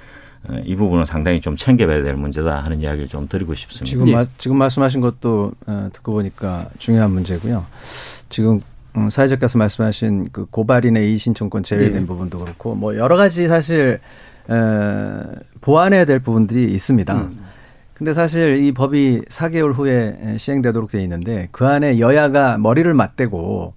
이 0.64 0.74
부분은 0.74 1.04
상당히 1.04 1.40
좀 1.40 1.54
챙겨봐야 1.54 2.02
될 2.02 2.14
문제다 2.14 2.60
하는 2.60 2.80
이야기를 2.80 3.08
좀 3.08 3.28
드리고 3.28 3.54
싶습니다. 3.54 3.84
지금 3.84 4.08
예. 4.08 4.24
지금 4.38 4.56
말씀하신 4.58 5.00
것도 5.00 5.52
어, 5.66 5.90
듣고 5.92 6.12
보니까 6.12 6.68
중요한 6.78 7.12
문제고요. 7.12 7.64
지금 8.30 8.60
음, 8.96 9.10
사회자께서 9.10 9.58
말씀하신 9.58 10.30
그 10.32 10.46
고발인의 10.46 11.08
이의신청권 11.10 11.62
제외된 11.62 12.02
예. 12.02 12.06
부분도 12.06 12.38
그렇고 12.38 12.74
뭐 12.74 12.96
여러 12.96 13.16
가지 13.16 13.48
사실 13.48 14.00
보완해야 15.60 16.06
될 16.06 16.18
부분들이 16.20 16.72
있습니다. 16.72 17.14
음. 17.14 17.44
근데 17.94 18.14
사실 18.14 18.56
이 18.56 18.72
법이 18.72 19.20
4개월 19.28 19.74
후에 19.74 20.36
시행되도록 20.38 20.90
돼 20.90 21.02
있는데 21.02 21.48
그 21.52 21.66
안에 21.66 21.98
여야가 21.98 22.56
머리를 22.56 22.92
맞대고 22.94 23.74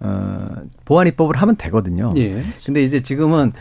어 0.00 0.46
보안 0.84 1.06
입법을 1.06 1.36
하면 1.36 1.56
되거든요. 1.56 2.12
예. 2.18 2.42
근데 2.66 2.82
이제 2.82 3.00
지금은 3.00 3.52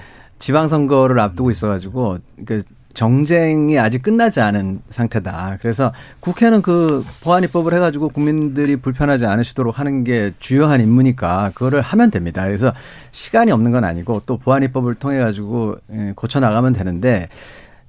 지방선거를 0.44 1.22
앞두고 1.22 1.52
있어가지고 1.52 2.18
그 2.46 2.64
정쟁이 2.94 3.80
아직 3.80 4.04
끝나지 4.04 4.42
않은 4.42 4.82
상태다. 4.90 5.58
그래서 5.62 5.94
국회는 6.20 6.62
그 6.62 7.02
보안 7.24 7.44
입법을 7.44 7.74
해가지고 7.74 8.10
국민들이 8.10 8.76
불편하지 8.76 9.26
않으시도록 9.26 9.80
하는 9.80 10.04
게 10.04 10.32
주요한 10.40 10.82
임무니까 10.82 11.52
그거를 11.56 11.80
하면 11.80 12.12
됩니다. 12.12 12.44
그래서 12.44 12.74
시간이 13.12 13.54
없는 13.54 13.72
건 13.72 13.86
아니고 13.86 14.24
또 14.26 14.38
보안 14.38 14.64
입법을 14.64 14.96
통해 14.96 15.20
가지고 15.20 15.78
예, 15.94 16.12
고쳐 16.14 16.42
나가면 16.42 16.74
되는데 16.74 17.30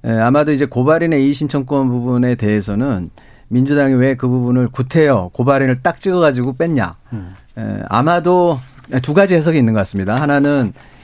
예, 0.05 0.11
아마도 0.11 0.53
이제 0.53 0.65
고발인의 0.65 1.25
이의 1.25 1.33
신청권 1.33 1.89
부분에 1.89 2.35
대해서는 2.35 3.09
민주당이 3.49 3.95
왜 3.95 4.15
그 4.15 4.29
부분을 4.29 4.69
구태여 4.69 5.31
고발인을 5.33 5.81
딱 5.83 5.99
찍어가지고 5.99 6.53
뺐냐. 6.53 6.95
음. 7.11 7.33
에, 7.57 7.81
아마도 7.89 8.61
두 9.01 9.13
가지 9.13 9.35
해석이 9.35 9.57
있는 9.57 9.73
것 9.73 9.79
같습니다. 9.79 10.15
하나는 10.15 10.71
에, 10.73 10.94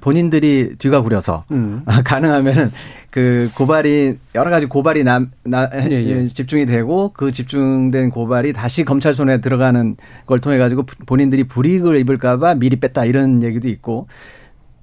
본인들이 0.00 0.76
뒤가 0.78 1.00
구려서 1.00 1.44
음. 1.52 1.82
가능하면 2.04 2.72
그 3.10 3.50
고발이 3.54 4.16
여러 4.34 4.50
가지 4.50 4.66
고발이 4.66 5.04
남, 5.04 5.30
나, 5.44 5.68
예, 5.72 5.92
예. 5.92 6.26
집중이 6.26 6.66
되고 6.66 7.12
그 7.12 7.30
집중된 7.32 8.10
고발이 8.10 8.52
다시 8.52 8.84
검찰 8.84 9.14
손에 9.14 9.40
들어가는 9.40 9.96
걸 10.26 10.40
통해 10.40 10.58
가지고 10.58 10.84
본인들이 11.06 11.44
불이익을 11.44 11.96
입을까봐 11.98 12.54
미리 12.54 12.76
뺐다 12.76 13.04
이런 13.04 13.42
얘기도 13.42 13.68
있고 13.68 14.06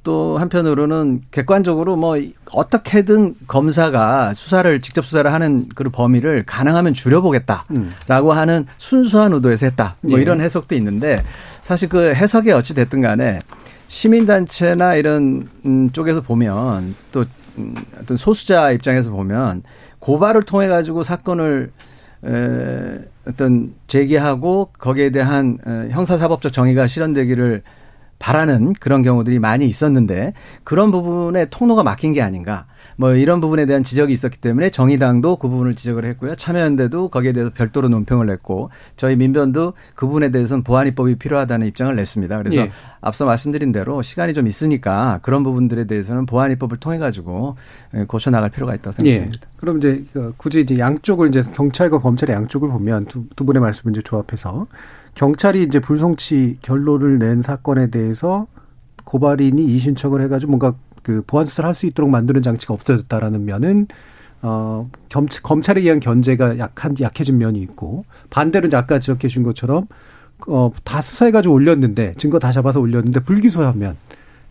또 0.08 0.38
한편으로는 0.38 1.24
객관적으로 1.32 1.98
뭐 1.98 2.16
어떻게든 2.54 3.36
검사가 3.46 4.34
수사를 4.36 4.80
직접 4.80 5.06
수사를 5.06 5.32
하는 5.34 5.68
그 5.76 5.84
범위를 5.90 6.44
가능하면 6.46 6.94
줄여보겠다라고 6.94 7.68
음. 7.72 8.38
하는 8.38 8.66
순수한 8.78 9.34
의도에서 9.34 9.66
했다. 9.66 9.98
뭐 10.00 10.18
예. 10.18 10.22
이런 10.22 10.40
해석도 10.40 10.76
있는데 10.76 11.22
사실 11.62 11.90
그 11.90 12.14
해석이 12.14 12.54
어찌 12.54 12.74
됐든 12.74 13.02
간에 13.02 13.40
시민단체나 13.88 14.96
이런 14.96 15.48
음 15.66 15.92
쪽에서 15.92 16.22
보면 16.22 16.96
또 17.12 17.24
음, 17.58 17.76
어떤 18.00 18.18
소수자 18.18 18.72
입장에서 18.72 19.10
보면 19.10 19.64
고발을 20.00 20.44
통해 20.44 20.68
가지고 20.68 21.04
사건을 21.04 21.72
에 22.24 23.00
어떤 23.28 23.74
제기하고 23.88 24.70
거기에 24.80 25.12
대한 25.12 25.60
형사사법적 25.92 26.52
정의가 26.52 26.88
실현되기를 26.88 27.62
바라는 28.20 28.74
그런 28.74 29.04
경우들이 29.04 29.38
많이 29.38 29.68
있었는데 29.68 30.34
그런 30.64 30.92
부분에 30.92 31.46
통로가 31.50 31.84
막힌 31.84 32.14
게 32.14 32.22
아닌가. 32.22 32.66
뭐 33.00 33.14
이런 33.14 33.39
부분에 33.39 33.68
대한 33.68 33.84
지적이 33.84 34.12
있었기 34.14 34.39
때문에 34.39 34.72
정의당도 34.72 35.38
그 35.38 35.48
부분을 35.48 35.76
지적을 35.76 36.04
했고요. 36.06 36.36
참여연대도 36.36 37.10
거기에 37.10 37.32
대해서 37.32 37.52
별도로 37.54 37.89
논평을 37.89 38.26
냈고 38.26 38.72
저희 38.95 39.16
민변도 39.16 39.74
그 39.93 40.08
부분에 40.08 40.32
대해서는 40.32 40.64
보완입법이 40.64 41.16
필요하다는 41.16 41.68
입장을 41.68 41.95
냈습니다. 41.95 42.38
그래서 42.39 42.58
예. 42.58 42.72
앞서 43.00 43.26
말씀드린 43.26 43.72
대로 43.72 44.02
시간이 44.02 44.34
좀 44.34 44.48
있으니까 44.48 45.20
그런 45.22 45.43
부분들에 45.43 45.86
대해서는 45.86 46.26
보완입법을 46.26 46.78
통해 46.78 46.98
가지고 46.98 47.56
예, 47.93 48.04
고쳐 48.06 48.32
나갈 48.32 48.50
필요가 48.50 48.74
있다고 48.74 48.91
생각합니다. 48.93 49.41
예. 49.43 49.50
그럼 49.58 49.78
이제 49.78 50.04
그 50.12 50.34
굳이 50.36 50.62
이제 50.62 50.80
양쪽을 50.80 51.30
이제 51.30 51.43
경찰과 51.54 52.00
검찰의 52.00 52.36
양쪽을 52.36 52.68
보면 52.70 53.06
두, 53.06 53.26
두 53.36 53.45
분의 53.45 53.62
말씀을 53.62 53.93
이제 53.93 54.02
조합해서 54.02 54.66
경찰이 55.14 55.62
이제 55.62 55.80
불송치 55.80 56.58
결론을 56.64 57.20
낸 57.20 57.43
사건에 57.43 57.91
대해서 57.91 58.48
고발인이 59.04 59.64
이신청을 59.64 60.22
해가지고 60.22 60.52
뭔가 60.52 60.74
그 61.08 61.24
보안 61.26 61.45
수사를 61.45 61.66
할 61.66 61.74
수 61.74 61.86
있도록 61.86 62.12
만드는 62.12 62.41
장치가 62.41 62.74
없어졌다라는 62.74 63.45
면은 63.45 63.88
어 64.41 64.89
겸, 65.08 65.26
검찰에 65.41 65.80
의한 65.80 66.01
견제가 66.01 66.58
약한 66.58 66.95
약해진 66.99 67.38
면이 67.38 67.60
있고 67.62 68.03
반대로 68.30 68.68
아까 68.78 68.99
지적해 68.99 69.30
준 69.30 69.43
것처럼 69.43 69.88
어 70.47 70.70
다 70.84 71.01
수사해가지고 71.01 71.53
올렸는데 71.53 72.16
증거 72.18 72.39
다 72.39 72.51
잡아서 72.51 72.82
올렸는데 72.82 73.22
불기소하면 73.22 73.95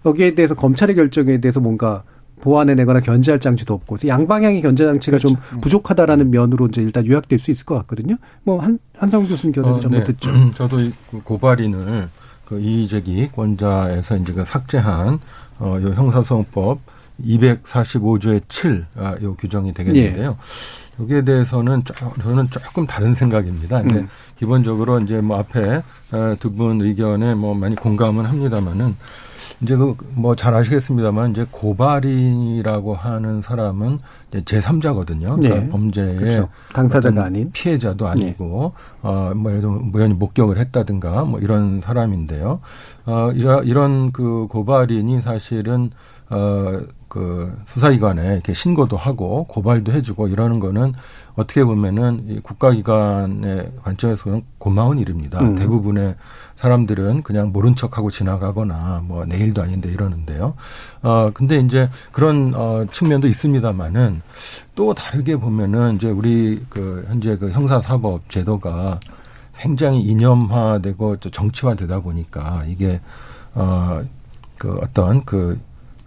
여기에 0.06 0.34
대해서 0.34 0.54
검찰의 0.54 0.96
결정에 0.96 1.40
대해서 1.42 1.60
뭔가 1.60 2.04
보완해내거나 2.40 3.00
견제할 3.00 3.38
장치도 3.38 3.74
없고 3.74 3.96
양방향의 4.06 4.62
견제 4.62 4.84
장치가 4.86 5.18
그렇죠. 5.18 5.36
좀 5.50 5.60
부족하다라는 5.60 6.30
면으로 6.30 6.66
이제 6.68 6.80
일단 6.80 7.06
요약될 7.06 7.38
수 7.38 7.50
있을 7.50 7.66
것 7.66 7.74
같거든요. 7.80 8.16
뭐 8.44 8.60
한 8.60 8.78
한상훈 8.96 9.28
교수님 9.28 9.52
견해도 9.52 9.76
어, 9.76 9.80
좀 9.80 9.92
네. 9.92 10.04
듣죠. 10.04 10.30
저도 10.56 10.78
그 11.10 11.20
고발인을 11.22 12.08
그 12.46 12.60
이의제기 12.60 13.28
권자에서 13.34 14.16
이제 14.16 14.32
그 14.32 14.44
삭제한 14.44 15.18
어, 15.58 15.78
요 15.82 15.92
형사소송법 15.94 16.80
245조의 17.24 18.42
7, 18.48 18.86
아, 18.96 19.14
요 19.22 19.34
규정이 19.36 19.72
되겠는데요. 19.72 20.36
예. 20.38 21.02
여기에 21.02 21.22
대해서는 21.22 21.82
저는 22.22 22.50
조금 22.50 22.86
다른 22.86 23.14
생각입니다. 23.14 23.80
이제 23.82 23.96
음. 23.96 24.08
기본적으로 24.38 25.00
이제 25.00 25.20
뭐 25.20 25.38
앞에 25.38 25.82
어, 26.12 26.36
두분 26.40 26.80
의견에 26.80 27.34
뭐 27.34 27.54
많이 27.54 27.76
공감은 27.76 28.24
합니다만은 28.24 28.96
이제 29.62 29.74
그 29.76 29.94
뭐 30.14 30.34
잘 30.34 30.54
아시겠습니다만 30.54 31.30
이제 31.32 31.46
고발인이라고 31.50 32.94
하는 32.94 33.42
사람은 33.42 33.98
이제 34.32 34.40
제3자거든요. 34.58 35.40
그러니까 35.40 35.54
네. 35.60 35.68
범죄의 35.68 36.16
그렇죠. 36.16 36.48
당사자가 36.74 37.24
아닌 37.24 37.50
피해자도 37.52 38.06
아니고 38.06 38.72
네. 39.02 39.08
어뭐 39.08 39.50
예를 39.50 39.60
들면 39.62 39.90
우연히 39.94 40.14
목격을 40.14 40.58
했다든가 40.58 41.24
뭐 41.24 41.40
이런 41.40 41.80
사람인데요. 41.80 42.60
어 43.06 43.30
이런 43.34 43.64
이런 43.66 44.12
그 44.12 44.46
고발인이 44.50 45.20
사실은 45.22 45.90
어그 46.28 46.88
그 47.08 47.56
수사기관에 47.66 48.34
이렇게 48.34 48.52
신고도 48.52 48.96
하고 48.96 49.44
고발도 49.44 49.92
해주고 49.92 50.28
이러는 50.28 50.58
거는 50.60 50.92
어떻게 51.36 51.62
보면은 51.64 52.24
이 52.28 52.40
국가기관의 52.40 53.72
관점에서는 53.82 54.42
고마운 54.58 54.98
일입니다. 54.98 55.40
음. 55.40 55.54
대부분의 55.54 56.16
사람들은 56.56 57.22
그냥 57.22 57.52
모른 57.52 57.76
척하고 57.76 58.10
지나가거나 58.10 59.02
뭐 59.04 59.26
내일도 59.26 59.62
아닌데 59.62 59.90
이러는데요. 59.90 60.54
어 61.02 61.30
근데 61.32 61.58
이제 61.58 61.90
그런 62.10 62.54
어 62.54 62.86
측면도 62.90 63.28
있습니다만은 63.28 64.22
또 64.74 64.94
다르게 64.94 65.36
보면은 65.36 65.96
이제 65.96 66.08
우리 66.08 66.64
그 66.70 67.04
현재 67.08 67.36
그 67.36 67.50
형사사법 67.50 68.30
제도가 68.30 68.98
굉장히 69.58 70.00
이념화되고 70.00 71.18
정치화되다 71.18 72.00
보니까 72.00 72.64
이게 72.66 73.00
어그 73.54 74.78
어떤 74.80 75.24
그 75.24 75.58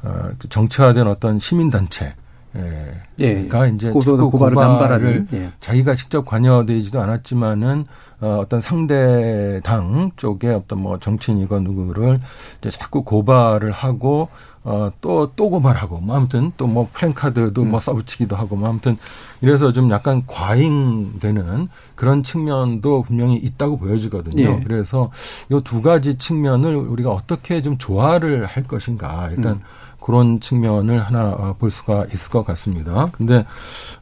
어, 0.02 0.30
정치화된 0.50 1.08
어떤 1.08 1.40
시민단체 1.40 2.16
예. 2.56 3.02
예. 3.20 3.48
가 3.48 3.68
이제 3.68 3.92
고소 3.92 4.18
고발을 4.32 4.56
남발하는 4.56 5.28
예. 5.34 5.52
자기가 5.60 5.96
직접 5.96 6.26
관여되지도 6.26 7.00
않았지만은 7.00 7.86
어, 8.22 8.40
어떤 8.42 8.60
상대 8.60 9.62
당 9.64 10.12
쪽에 10.18 10.50
어떤 10.50 10.82
뭐 10.82 11.00
정치인이건 11.00 11.64
누구를 11.64 12.20
이제 12.60 12.70
자꾸 12.70 13.04
고발을 13.04 13.72
하고 13.72 14.30
어, 14.62 14.92
또, 15.00 15.32
또 15.38 15.50
고발하고, 15.50 16.00
뭐, 16.02 16.18
아무튼 16.18 16.52
또 16.58 16.68
뭐, 16.68 16.90
플랜카드도 16.92 17.62
음. 17.62 17.72
뭐 17.72 17.80
써붙이기도 17.80 18.36
하고, 18.36 18.58
뭐, 18.58 18.68
아무튼 18.68 18.98
이래서 19.40 19.72
좀 19.72 19.90
약간 19.90 20.24
과잉되는 20.28 21.70
그런 21.96 22.24
측면도 22.24 23.04
분명히 23.04 23.36
있다고 23.38 23.78
보여지거든요. 23.78 24.44
예. 24.44 24.64
그래서 24.64 25.12
요 25.50 25.62
두 25.62 25.82
가지 25.82 26.18
측면을 26.18 26.76
우리가 26.76 27.10
어떻게 27.10 27.62
좀 27.62 27.78
조화를 27.78 28.46
할 28.46 28.64
것인가. 28.64 29.30
일단 29.32 29.54
음. 29.54 29.62
그런 30.10 30.40
측면을 30.40 31.02
하나 31.06 31.30
어, 31.30 31.56
볼 31.60 31.70
수가 31.70 32.08
있을 32.12 32.32
것 32.32 32.44
같습니다. 32.44 33.10
근데 33.12 33.46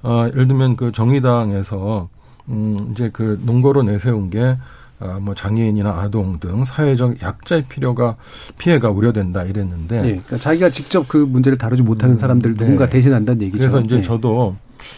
어 0.03 0.25
예를 0.31 0.47
들면 0.47 0.77
그 0.77 0.93
정의당에서 0.93 2.07
음 2.47 2.91
이제 2.93 3.09
그 3.11 3.37
논거로 3.43 3.83
내세운 3.83 4.29
게 4.29 4.55
아, 5.01 5.19
뭐 5.21 5.35
장애인이나 5.35 5.89
아동 5.89 6.39
등 6.39 6.63
사회적 6.63 7.21
약자의 7.21 7.65
필요가 7.65 8.15
피해가 8.57 8.89
우려된다 8.89 9.43
이랬는데 9.43 9.95
네, 10.01 10.07
그러니까 10.07 10.37
자기가 10.37 10.69
직접 10.69 11.09
그 11.09 11.17
문제를 11.17 11.57
다루지 11.57 11.83
못하는 11.83 12.15
음, 12.15 12.19
사람들 12.19 12.53
네. 12.53 12.57
누군가 12.57 12.87
대신한다는 12.87 13.41
얘기죠. 13.41 13.57
그래서 13.57 13.81
이제 13.81 13.97
네. 13.97 14.01
저도 14.01 14.55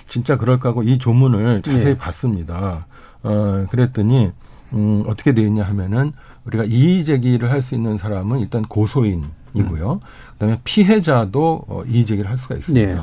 진짜 0.09 0.37
그럴까 0.37 0.69
하고 0.69 0.83
이 0.83 0.99
조문을 0.99 1.63
자세히 1.63 1.93
네. 1.93 1.97
봤습니다. 1.97 2.85
어 3.23 3.65
그랬더니 3.71 4.29
음 4.73 5.03
어떻게 5.07 5.33
돼 5.33 5.41
있냐 5.41 5.63
하면은 5.63 6.11
우리가 6.45 6.65
이의 6.65 7.03
제기를 7.03 7.49
할 7.49 7.63
수 7.63 7.73
있는 7.73 7.97
사람은 7.97 8.39
일단 8.39 8.61
고소인 8.61 9.25
이고요. 9.53 9.93
음. 9.93 9.99
그다음에 10.33 10.59
피해자도 10.63 11.65
어, 11.67 11.83
이의 11.87 12.05
제기를 12.05 12.29
할 12.29 12.37
수가 12.37 12.55
있습니다. 12.55 12.93
네. 12.93 13.01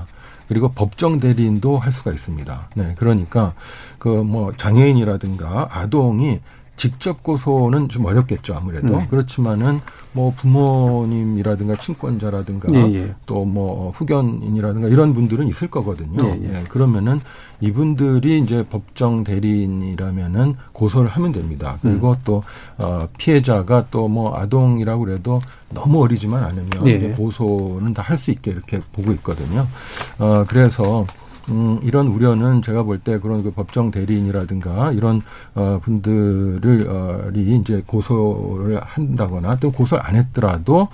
그리고 0.48 0.68
법정 0.70 1.18
대리인도 1.18 1.76
할 1.78 1.90
수가 1.92 2.12
있습니다. 2.12 2.68
네, 2.76 2.94
그러니까 2.98 3.54
그 3.98 4.22
뭐 4.22 4.52
장애인이라든가 4.56 5.68
아동이 5.72 6.40
직접 6.76 7.22
고소는 7.22 7.88
좀 7.88 8.04
어렵겠죠 8.04 8.54
아무래도 8.54 8.98
네. 8.98 9.06
그렇지만은 9.08 9.80
뭐 10.12 10.32
부모님이라든가 10.36 11.76
친권자라든가 11.76 12.68
예, 12.74 12.94
예. 12.94 13.14
또뭐 13.26 13.92
후견인이라든가 13.92 14.88
이런 14.88 15.14
분들은 15.14 15.46
있을 15.48 15.68
거거든요. 15.68 16.22
예, 16.24 16.38
예, 16.42 16.60
예, 16.60 16.64
그러면은 16.64 17.20
이분들이 17.60 18.38
이제 18.40 18.64
법정 18.68 19.24
대리인이라면은 19.24 20.56
고소를 20.72 21.08
하면 21.10 21.32
됩니다. 21.32 21.78
그리고 21.82 22.10
음. 22.10 22.16
또 22.24 22.42
어, 22.78 23.08
피해자가 23.18 23.86
또 23.90 24.06
뭐 24.08 24.36
아동이라고 24.38 25.04
그래도 25.04 25.40
너무 25.70 26.02
어리지만 26.02 26.42
않으면 26.44 26.86
예. 26.86 26.98
고소는 27.10 27.92
다 27.92 28.02
할 28.02 28.16
수 28.18 28.30
있게 28.30 28.52
이렇게 28.52 28.80
보고 28.92 29.10
있거든요. 29.14 29.66
어, 30.18 30.44
그래서 30.46 31.06
음, 31.48 31.78
이런 31.82 32.06
우려는 32.08 32.62
제가 32.62 32.82
볼 32.84 32.98
때 33.00 33.18
그런 33.18 33.42
그 33.42 33.50
법정 33.50 33.90
대리인이라든가 33.90 34.92
이런 34.92 35.22
어, 35.54 35.80
분들을 35.82 36.86
어, 36.88 37.30
이 37.34 37.56
이제 37.60 37.82
고소를 37.86 38.80
한다거나 38.82 39.56
또 39.56 39.70
고소를 39.72 40.04
안 40.06 40.14
했더라도 40.16 40.88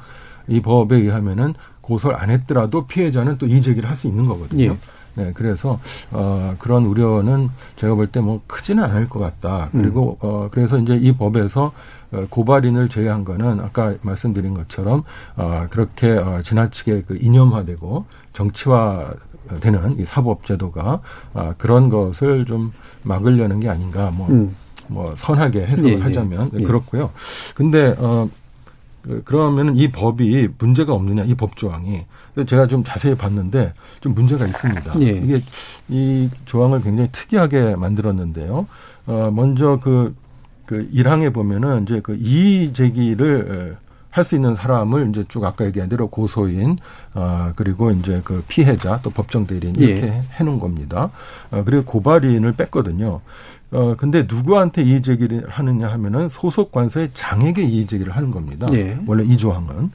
이 0.48 0.60
법에 0.60 0.96
의하면은 0.96 1.54
고소를 1.82 2.16
안 2.16 2.30
했더라도 2.30 2.86
피해자는 2.86 3.38
또 3.38 3.46
이의제기를 3.46 3.88
할 3.88 3.96
수 3.96 4.06
있는 4.06 4.24
거거든요. 4.26 4.64
예. 4.64 4.76
네, 5.14 5.32
그래서 5.34 5.78
어 6.10 6.54
그런 6.58 6.84
우려는 6.86 7.50
제가 7.76 7.94
볼 7.94 8.06
때 8.12 8.20
뭐 8.20 8.40
크지는 8.46 8.82
않을 8.84 9.08
것 9.08 9.18
같다. 9.20 9.68
그리고 9.72 10.18
음. 10.22 10.28
어 10.28 10.48
그래서 10.50 10.78
이제 10.78 10.96
이 10.96 11.12
법에서 11.12 11.72
어, 12.12 12.26
고발인을 12.30 12.88
제외한 12.88 13.24
거는 13.24 13.60
아까 13.60 13.94
말씀드린 14.02 14.54
것처럼 14.54 15.02
어 15.36 15.66
그렇게 15.70 16.10
어 16.12 16.40
지나치게 16.42 17.02
그 17.06 17.18
이념화되고 17.20 18.04
정치화 18.32 19.12
되는 19.60 19.98
이 19.98 20.04
사법 20.04 20.46
제도가 20.46 21.00
아, 21.34 21.54
그런 21.58 21.88
것을 21.88 22.46
좀 22.46 22.72
막으려는 23.02 23.60
게 23.60 23.68
아닌가 23.68 24.10
뭐, 24.10 24.28
음. 24.28 24.54
뭐 24.88 25.14
선하게 25.16 25.66
해석을 25.66 25.90
예, 25.90 25.94
예. 25.96 26.00
하자면 26.00 26.50
예. 26.58 26.64
그렇고요. 26.64 27.10
근데 27.54 27.94
어 27.98 28.28
그, 29.02 29.22
그러면은 29.24 29.76
이 29.76 29.90
법이 29.90 30.48
문제가 30.58 30.92
없느냐 30.92 31.24
이 31.24 31.34
법 31.34 31.56
조항이 31.56 32.04
제가 32.46 32.66
좀 32.68 32.84
자세히 32.84 33.14
봤는데 33.16 33.72
좀 34.00 34.14
문제가 34.14 34.46
있습니다. 34.46 35.00
예. 35.00 35.06
이게 35.10 35.42
이 35.88 36.30
조항을 36.44 36.80
굉장히 36.82 37.08
특이하게 37.12 37.74
만들었는데요. 37.76 38.66
어 39.06 39.30
먼저 39.34 39.78
그그 39.80 40.14
그 40.66 40.88
1항에 40.94 41.32
보면은 41.34 41.82
이제 41.82 42.00
그 42.00 42.16
이의 42.20 42.72
제기를 42.72 43.76
할 44.10 44.24
수 44.24 44.34
있는 44.34 44.54
사람을 44.54 45.08
이제 45.08 45.24
쭉 45.28 45.42
아까 45.42 45.64
얘기한 45.64 45.88
대로 45.88 46.06
고소인 46.08 46.76
어 47.14 47.52
그리고 47.56 47.90
이제 47.90 48.20
그 48.22 48.42
피해자 48.46 49.00
또 49.02 49.08
법정 49.08 49.46
대리인 49.46 49.74
이렇게 49.74 50.02
예. 50.06 50.22
해 50.38 50.44
놓은 50.44 50.58
겁니다. 50.58 51.10
어 51.50 51.62
그리고 51.64 51.82
고발인을 51.84 52.52
뺐거든요. 52.52 53.22
어 53.72 53.94
근데 53.96 54.26
누구한테 54.28 54.82
이의 54.82 55.02
제기를 55.02 55.48
하느냐 55.48 55.88
하면은 55.88 56.28
소속 56.28 56.72
관서의 56.72 57.10
장에게 57.14 57.62
이의 57.62 57.86
제기를 57.86 58.14
하는 58.14 58.30
겁니다. 58.30 58.66
예. 58.74 58.98
원래 59.06 59.24
이 59.24 59.36
조항은 59.36 59.90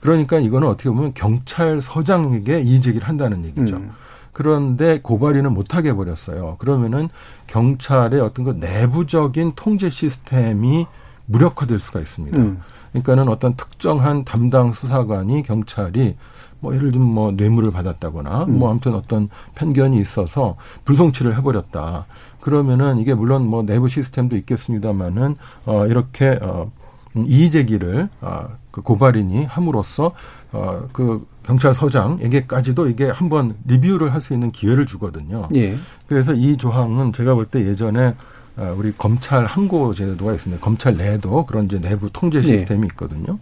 그러니까 0.00 0.38
이거는 0.38 0.66
어떻게 0.66 0.88
보면 0.90 1.14
경찰서장에게 1.14 2.60
이의 2.60 2.80
제기를 2.80 3.08
한다는 3.08 3.44
얘기죠. 3.44 3.76
음. 3.76 3.92
그런데 4.32 5.00
고발인은 5.00 5.52
못하게 5.52 5.90
해버렸어요. 5.90 6.56
그러면은 6.58 7.08
경찰의 7.46 8.20
어떤 8.20 8.44
그 8.44 8.50
내부적인 8.52 9.52
통제 9.56 9.90
시스템이 9.90 10.86
무력화될 11.26 11.78
수가 11.78 12.00
있습니다. 12.00 12.36
음. 12.38 12.60
그러니까는 12.90 13.28
어떤 13.28 13.54
특정한 13.54 14.24
담당 14.24 14.72
수사관이 14.72 15.42
경찰이 15.42 16.16
뭐 16.60 16.74
예를 16.74 16.92
들면 16.92 17.08
뭐 17.08 17.32
뇌물을 17.32 17.70
받았다거나 17.70 18.44
음. 18.44 18.58
뭐 18.58 18.70
아무튼 18.70 18.94
어떤 18.94 19.28
편견이 19.54 19.98
있어서 20.00 20.56
불송치를 20.84 21.36
해버렸다. 21.36 22.06
그러면은 22.40 22.98
이게 22.98 23.14
물론 23.14 23.46
뭐 23.46 23.62
내부 23.62 23.88
시스템도 23.88 24.36
있겠습니다만은 24.36 25.36
어 25.66 25.86
이렇게 25.86 26.38
어 26.42 26.70
이의 27.14 27.50
제기를 27.50 28.08
어그 28.20 28.82
고발인이 28.82 29.44
함으로써 29.44 30.12
어그 30.52 31.26
경찰서장에게까지도 31.44 32.88
이게 32.88 33.10
한번 33.10 33.54
리뷰를 33.66 34.12
할 34.14 34.20
수 34.20 34.34
있는 34.34 34.50
기회를 34.52 34.86
주거든요. 34.86 35.48
예. 35.54 35.76
그래서 36.06 36.34
이 36.34 36.56
조항은 36.56 37.12
제가 37.12 37.34
볼 37.34 37.46
때 37.46 37.66
예전에 37.66 38.14
아, 38.56 38.74
우리 38.76 38.92
검찰 38.92 39.46
항고 39.46 39.94
제도가 39.94 40.34
있습니다. 40.34 40.62
검찰 40.62 40.94
내에도 40.96 41.46
그런 41.46 41.64
이제 41.64 41.80
내부 41.80 42.10
통제 42.12 42.40
네. 42.42 42.46
시스템이 42.46 42.86
있거든요. 42.88 43.38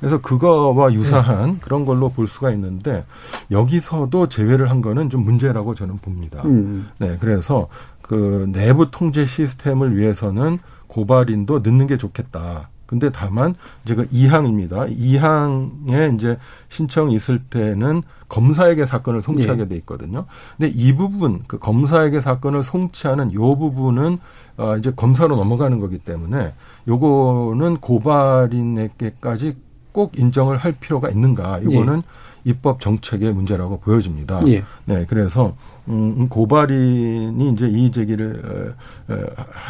그래서 0.00 0.20
그거와 0.20 0.92
유사한 0.94 1.50
네. 1.52 1.56
그런 1.60 1.84
걸로 1.84 2.08
볼 2.08 2.26
수가 2.26 2.50
있는데 2.52 3.04
여기서도 3.50 4.28
제외를 4.28 4.70
한 4.70 4.80
거는 4.80 5.10
좀 5.10 5.24
문제라고 5.24 5.74
저는 5.74 5.98
봅니다. 5.98 6.42
음. 6.46 6.88
네, 6.98 7.16
그래서 7.20 7.68
그 8.02 8.48
내부 8.52 8.90
통제 8.90 9.24
시스템을 9.24 9.96
위해서는 9.96 10.58
고발인도 10.86 11.60
넣는 11.60 11.86
게 11.86 11.96
좋겠다. 11.96 12.68
근데 12.92 13.08
다만 13.08 13.54
이제 13.84 13.94
그 13.94 14.06
2항입니다. 14.08 14.94
2항에 14.94 16.14
이제 16.14 16.36
신청이 16.68 17.14
있을 17.14 17.38
때는 17.38 18.02
검사에게 18.28 18.84
사건을 18.84 19.22
송치하게 19.22 19.62
네. 19.62 19.68
돼 19.68 19.76
있거든요. 19.76 20.26
근데 20.58 20.70
이 20.74 20.92
부분 20.94 21.42
그 21.46 21.58
검사에게 21.58 22.20
사건을 22.20 22.62
송치하는 22.62 23.32
요 23.32 23.50
부분은 23.56 24.18
어 24.58 24.76
이제 24.76 24.92
검사로 24.94 25.36
넘어가는 25.36 25.80
거기 25.80 25.96
때문에 25.98 26.52
요거는 26.86 27.78
고발인에게까지 27.78 29.56
꼭 29.92 30.18
인정을 30.18 30.58
할 30.58 30.72
필요가 30.72 31.08
있는가? 31.08 31.60
이거는 31.60 31.98
예. 31.98 32.02
입법 32.44 32.80
정책의 32.80 33.32
문제라고 33.32 33.78
보여집니다. 33.80 34.40
예. 34.48 34.64
네, 34.84 35.04
그래서 35.08 35.54
음 35.88 36.28
고발인이 36.28 37.50
이제 37.50 37.68
이의 37.68 37.90
제기를 37.90 38.74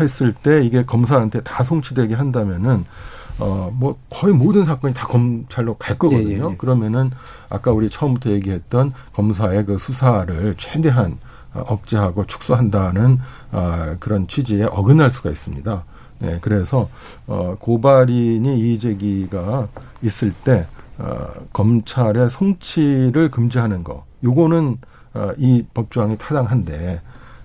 했을 0.00 0.32
때 0.32 0.64
이게 0.64 0.84
검사한테 0.84 1.42
다 1.42 1.62
송치되게 1.62 2.14
한다면은 2.14 2.84
어뭐 3.38 3.96
거의 4.10 4.34
모든 4.34 4.64
사건이 4.64 4.94
다 4.94 5.06
검찰로 5.06 5.74
갈 5.74 5.98
거거든요. 5.98 6.28
예, 6.28 6.48
예, 6.48 6.52
예. 6.52 6.56
그러면은 6.56 7.10
아까 7.48 7.72
우리 7.72 7.88
처음부터 7.90 8.30
얘기했던 8.30 8.92
검사의 9.12 9.64
그 9.66 9.78
수사를 9.78 10.54
최대한 10.58 11.18
억제하고 11.54 12.26
축소한다는 12.26 13.18
어, 13.52 13.96
그런 14.00 14.26
취지에 14.26 14.64
어긋날 14.64 15.10
수가 15.10 15.30
있습니다. 15.30 15.84
네, 16.20 16.38
그래서 16.40 16.88
어, 17.26 17.56
고발인이 17.58 18.58
이의 18.58 18.78
제기가 18.78 19.68
있을 20.02 20.32
때 20.32 20.66
어, 21.02 21.28
검찰의 21.52 22.30
송치를 22.30 23.30
금지하는 23.30 23.82
거 23.84 24.04
요거는 24.24 24.78
어, 25.14 25.30
이 25.36 25.64
법조항이 25.74 26.16
타당한데 26.18 27.00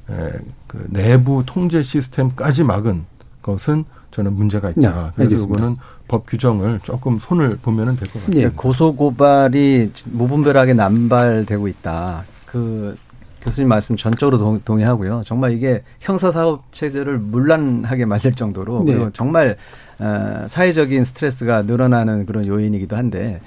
에, 0.09 0.31
그 0.67 0.85
내부 0.89 1.43
통제 1.45 1.81
시스템까지 1.81 2.63
막은 2.63 3.05
것은 3.41 3.83
저는 4.11 4.33
문제가 4.33 4.69
있다. 4.69 5.13
네, 5.17 5.27
그래서. 5.27 5.43
이거는 5.45 5.77
법 6.07 6.25
규정을 6.27 6.79
조금 6.83 7.19
손을 7.19 7.57
보면은 7.61 7.95
될 7.97 8.07
것 8.09 8.19
같습니다. 8.19 8.41
예, 8.41 8.49
고소 8.55 8.95
고발이 8.95 9.91
무분별하게 10.05 10.73
남발되고 10.73 11.67
있다. 11.67 12.23
그 12.45 12.97
교수님 13.41 13.67
말씀 13.67 13.95
전적으로 13.97 14.37
동, 14.37 14.59
동의하고요. 14.63 15.23
정말 15.25 15.51
이게 15.51 15.83
형사 15.99 16.31
사법 16.31 16.63
체제를 16.71 17.17
문란하게 17.17 18.05
만들 18.05 18.33
정도로 18.33 18.83
네. 18.85 18.93
그리고 18.93 19.09
정말 19.11 19.57
어, 19.99 20.45
사회적인 20.47 21.05
스트레스가 21.05 21.63
늘어나는 21.63 22.25
그런 22.25 22.45
요인이기도 22.45 22.95
한데 22.95 23.39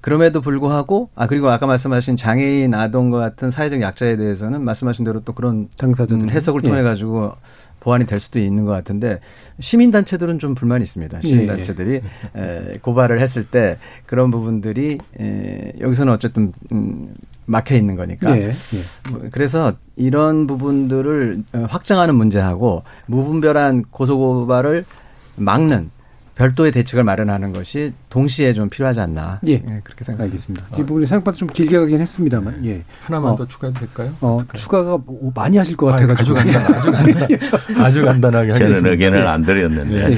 그럼에도 0.00 0.40
불구하고 0.40 1.10
아 1.14 1.26
그리고 1.26 1.48
아까 1.50 1.66
말씀하신 1.66 2.16
장애인 2.16 2.74
아동과 2.74 3.18
같은 3.18 3.50
사회적 3.50 3.80
약자에 3.80 4.16
대해서는 4.16 4.62
말씀하신 4.64 5.04
대로 5.04 5.20
또 5.20 5.32
그런 5.32 5.68
당사자들 5.78 6.16
음, 6.16 6.28
해석을 6.28 6.62
예. 6.64 6.68
통해 6.68 6.82
가지고 6.82 7.34
보완이 7.78 8.04
될 8.06 8.20
수도 8.20 8.38
있는 8.38 8.64
것 8.64 8.72
같은데 8.72 9.20
시민 9.60 9.90
단체들은 9.90 10.38
좀 10.38 10.54
불만이 10.54 10.82
있습니다. 10.82 11.20
시민 11.20 11.42
예. 11.42 11.46
단체들이 11.46 12.00
에, 12.36 12.78
고발을 12.82 13.20
했을 13.20 13.44
때 13.46 13.78
그런 14.06 14.30
부분들이 14.30 14.98
에, 15.20 15.72
여기서는 15.80 16.12
어쨌든 16.12 16.52
음, 16.72 17.14
막혀 17.46 17.74
있는 17.76 17.96
거니까. 17.96 18.36
예, 18.38 18.52
뭐, 19.10 19.22
그래서 19.30 19.74
이런 19.96 20.46
부분들을 20.46 21.42
어, 21.52 21.66
확장하는 21.68 22.14
문제하고 22.14 22.82
무분별한 23.06 23.84
고소 23.90 24.16
고발을 24.16 24.84
막는 25.36 25.90
별도의 26.34 26.72
대책을 26.72 27.04
마련하는 27.04 27.52
것이 27.52 27.92
동시에 28.08 28.54
좀 28.54 28.70
필요하지 28.70 29.00
않나. 29.00 29.38
예. 29.46 29.58
그렇게 29.58 30.02
생각합니다. 30.02 30.22
알겠습니다. 30.22 30.66
이 30.78 30.80
부분이 30.80 31.04
생각보다 31.04 31.36
좀 31.36 31.46
길게 31.46 31.76
가긴 31.76 32.00
했습니다만, 32.00 32.64
예. 32.64 32.82
하나만 33.02 33.32
어, 33.32 33.36
더 33.36 33.46
추가해도 33.46 33.78
될까요? 33.80 34.14
어, 34.22 34.38
추가가 34.54 34.96
뭐 34.96 35.30
많이 35.34 35.58
하실 35.58 35.76
것 35.76 35.86
같아가지고. 35.86 36.38
아주 36.38 36.52
간단, 36.52 36.74
아주 36.74 36.90
간단, 36.90 37.28
아주 37.76 38.04
간단하게 38.04 38.52
저는. 38.54 38.86
의견을 38.86 39.26
안 39.26 39.44
드렸는데. 39.44 40.08
네. 40.08 40.16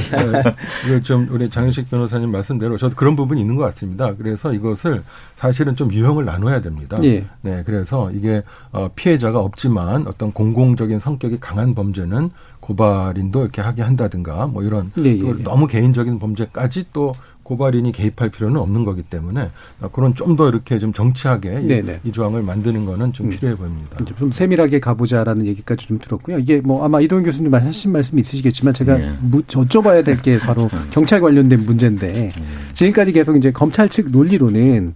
이거 0.87 1.01
좀 1.03 1.27
우리 1.33 1.51
장현식 1.51 1.91
변호사님 1.91 2.31
말씀대로 2.31 2.77
저도 2.77 2.95
그런 2.95 3.17
부분이 3.17 3.41
있는 3.41 3.57
것 3.57 3.65
같습니다. 3.65 4.15
그래서 4.15 4.53
이것을 4.53 5.03
사실은 5.35 5.75
좀 5.75 5.93
유형을 5.93 6.25
나눠야 6.25 6.61
됩니다. 6.61 6.97
예. 7.03 7.27
네, 7.41 7.65
그래서 7.67 8.13
이게 8.13 8.45
어, 8.71 8.89
피해자가 8.95 9.41
없지만 9.41 10.07
어떤 10.07 10.31
공공적인 10.33 11.01
성격이 11.01 11.39
강한 11.41 11.75
범죄는 11.75 12.31
고발인도 12.69 13.43
이렇게 13.43 13.61
하게 13.61 13.83
한다든가 13.83 14.47
뭐 14.47 14.63
이런 14.63 14.91
예, 14.99 15.05
예, 15.05 15.19
또 15.19 15.39
예. 15.39 15.43
너무 15.43 15.67
개인적인 15.67 16.19
범죄까지 16.19 16.87
또 16.95 17.15
고발인이 17.43 17.93
개입할 17.93 18.31
필요는 18.31 18.59
없는 18.59 18.85
거기 18.85 19.03
때문에 19.03 19.51
어, 19.83 19.89
그런 19.93 20.15
좀 20.15 20.35
더 20.35 20.49
이렇게 20.49 20.79
좀 20.79 20.91
정치하게 20.95 21.61
이- 21.63 21.67
네네. 21.69 22.01
이, 22.05 22.11
조항을 22.11 22.43
만드는 22.43 22.87
거는 22.87 23.13
좀 23.13 23.29
필요해 23.29 23.55
보입니다. 23.57 24.03
좀 24.19 24.33
세밀하게 24.33 24.81
가보자라는 24.81 25.45
얘기까지 25.45 25.87
좀 25.87 25.99
들었고요. 25.99 26.39
이게 26.39 26.63
뭐 26.63 26.83
아마 26.87 27.03
이동현 27.03 27.25
교수님 27.27 27.53
하신 27.53 27.93
말씀이 27.93 28.23
있으시겠지만 28.23 28.73
제가 28.73 28.97
네. 28.97 29.13
무, 29.21 29.43
여쭤봐야 29.43 30.03
될 30.03 30.17
게 30.23 30.39
바로 30.39 30.71
경찰 30.91 31.21
관련된 31.21 31.67
문제인데 31.67 32.33
지금까지 32.73 33.13
계속 33.13 33.37
이제 33.37 33.53
검찰 33.53 33.91
측 33.91 34.11
논리로는 34.11 34.95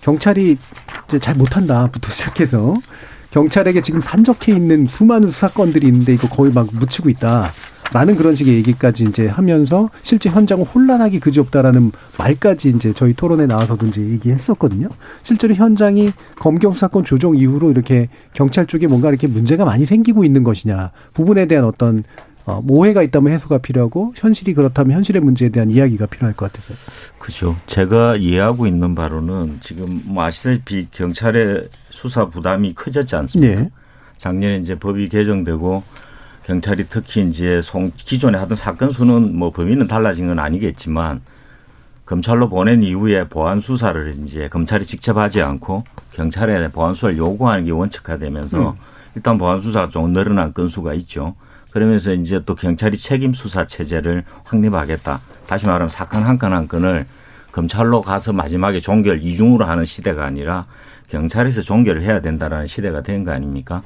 경찰이 0.00 0.56
잘 1.20 1.34
못한다부터 1.36 2.08
시작해서 2.10 2.74
경찰에게 3.32 3.80
지금 3.80 3.98
산적해 3.98 4.52
있는 4.52 4.86
수많은 4.86 5.30
수사건들이 5.30 5.86
있는데 5.88 6.14
이거 6.14 6.28
거의 6.28 6.52
막 6.52 6.68
묻히고 6.72 7.08
있다. 7.08 7.50
라는 7.92 8.16
그런 8.16 8.34
식의 8.34 8.54
얘기까지 8.54 9.04
이제 9.04 9.26
하면서 9.26 9.90
실제 10.02 10.30
현장은 10.30 10.64
혼란하기 10.64 11.20
그지없다라는 11.20 11.92
말까지 12.18 12.70
이제 12.70 12.92
저희 12.94 13.12
토론에 13.12 13.46
나와서도 13.46 13.86
이제 13.86 14.00
얘기했었거든요. 14.00 14.88
실제로 15.22 15.54
현장이 15.54 16.10
검경 16.36 16.72
수사권 16.72 17.04
조정 17.04 17.36
이후로 17.36 17.70
이렇게 17.70 18.08
경찰 18.32 18.66
쪽에 18.66 18.86
뭔가 18.86 19.10
이렇게 19.10 19.26
문제가 19.26 19.66
많이 19.66 19.84
생기고 19.84 20.24
있는 20.24 20.42
것이냐 20.42 20.90
부분에 21.12 21.46
대한 21.46 21.66
어떤 21.66 22.04
어, 22.44 22.62
오해가 22.66 23.02
있다면 23.02 23.32
해소가 23.34 23.58
필요하고 23.58 24.14
현실이 24.16 24.54
그렇다면 24.54 24.96
현실의 24.96 25.20
문제에 25.22 25.50
대한 25.50 25.70
이야기가 25.70 26.06
필요할 26.06 26.34
것 26.34 26.50
같아서. 26.50 26.74
그죠. 27.18 27.56
제가 27.66 28.16
이해하고 28.16 28.66
있는 28.66 28.94
바로는 28.94 29.58
지금 29.60 30.00
뭐 30.06 30.24
아시다시피 30.24 30.88
경찰의 30.90 31.68
수사 32.02 32.26
부담이 32.26 32.74
커졌지 32.74 33.14
않습니까? 33.14 33.60
예. 33.60 33.70
작년에 34.18 34.56
이제 34.56 34.74
법이 34.76 35.08
개정되고 35.08 35.84
경찰이 36.44 36.86
특히 36.90 37.22
이제 37.22 37.62
송, 37.62 37.92
기존에 37.96 38.36
하던 38.38 38.56
사건 38.56 38.90
수는 38.90 39.36
뭐 39.36 39.52
범위는 39.52 39.86
달라진 39.86 40.26
건 40.26 40.40
아니겠지만 40.40 41.20
검찰로 42.04 42.48
보낸 42.48 42.82
이후에 42.82 43.28
보안 43.28 43.60
수사를 43.60 44.16
이제 44.24 44.48
검찰이 44.48 44.84
직접 44.84 45.16
하지 45.16 45.40
않고 45.42 45.84
경찰에 46.12 46.68
보안 46.70 46.94
수사를 46.94 47.16
요구하는 47.16 47.64
게 47.64 47.70
원칙화되면서 47.70 48.70
음. 48.70 48.74
일단 49.14 49.38
보안 49.38 49.60
수사가 49.60 49.88
좀 49.88 50.12
늘어난 50.12 50.52
건수가 50.52 50.94
있죠. 50.94 51.36
그러면서 51.70 52.12
이제 52.12 52.40
또 52.44 52.56
경찰이 52.56 52.96
책임 52.96 53.32
수사 53.32 53.64
체제를 53.64 54.24
확립하겠다. 54.44 55.20
다시 55.46 55.66
말하면 55.66 55.88
사건 55.88 56.24
한 56.24 56.36
건 56.36 56.52
한 56.52 56.66
건을 56.66 57.06
검찰로 57.52 58.02
가서 58.02 58.32
마지막에 58.32 58.80
종결 58.80 59.22
이중으로 59.22 59.64
하는 59.66 59.84
시대가 59.84 60.24
아니라 60.24 60.66
경찰에서 61.12 61.60
종결을 61.62 62.02
해야 62.02 62.20
된다라는 62.20 62.66
시대가 62.66 63.02
된 63.02 63.24
거 63.24 63.32
아닙니까? 63.32 63.82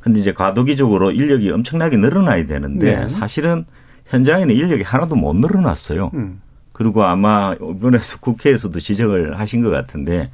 근데 0.00 0.20
이제 0.20 0.32
과도기적으로 0.32 1.10
인력이 1.10 1.50
엄청나게 1.50 1.96
늘어나야 1.96 2.46
되는데 2.46 2.96
네. 3.00 3.08
사실은 3.08 3.64
현장에는 4.06 4.54
인력이 4.54 4.82
하나도 4.82 5.14
못 5.16 5.34
늘어났어요. 5.36 6.10
음. 6.14 6.40
그리고 6.72 7.04
아마 7.04 7.54
이번에서 7.54 8.18
국회에서도 8.18 8.78
지적을 8.78 9.38
하신 9.38 9.62
것 9.62 9.70
같은데 9.70 10.30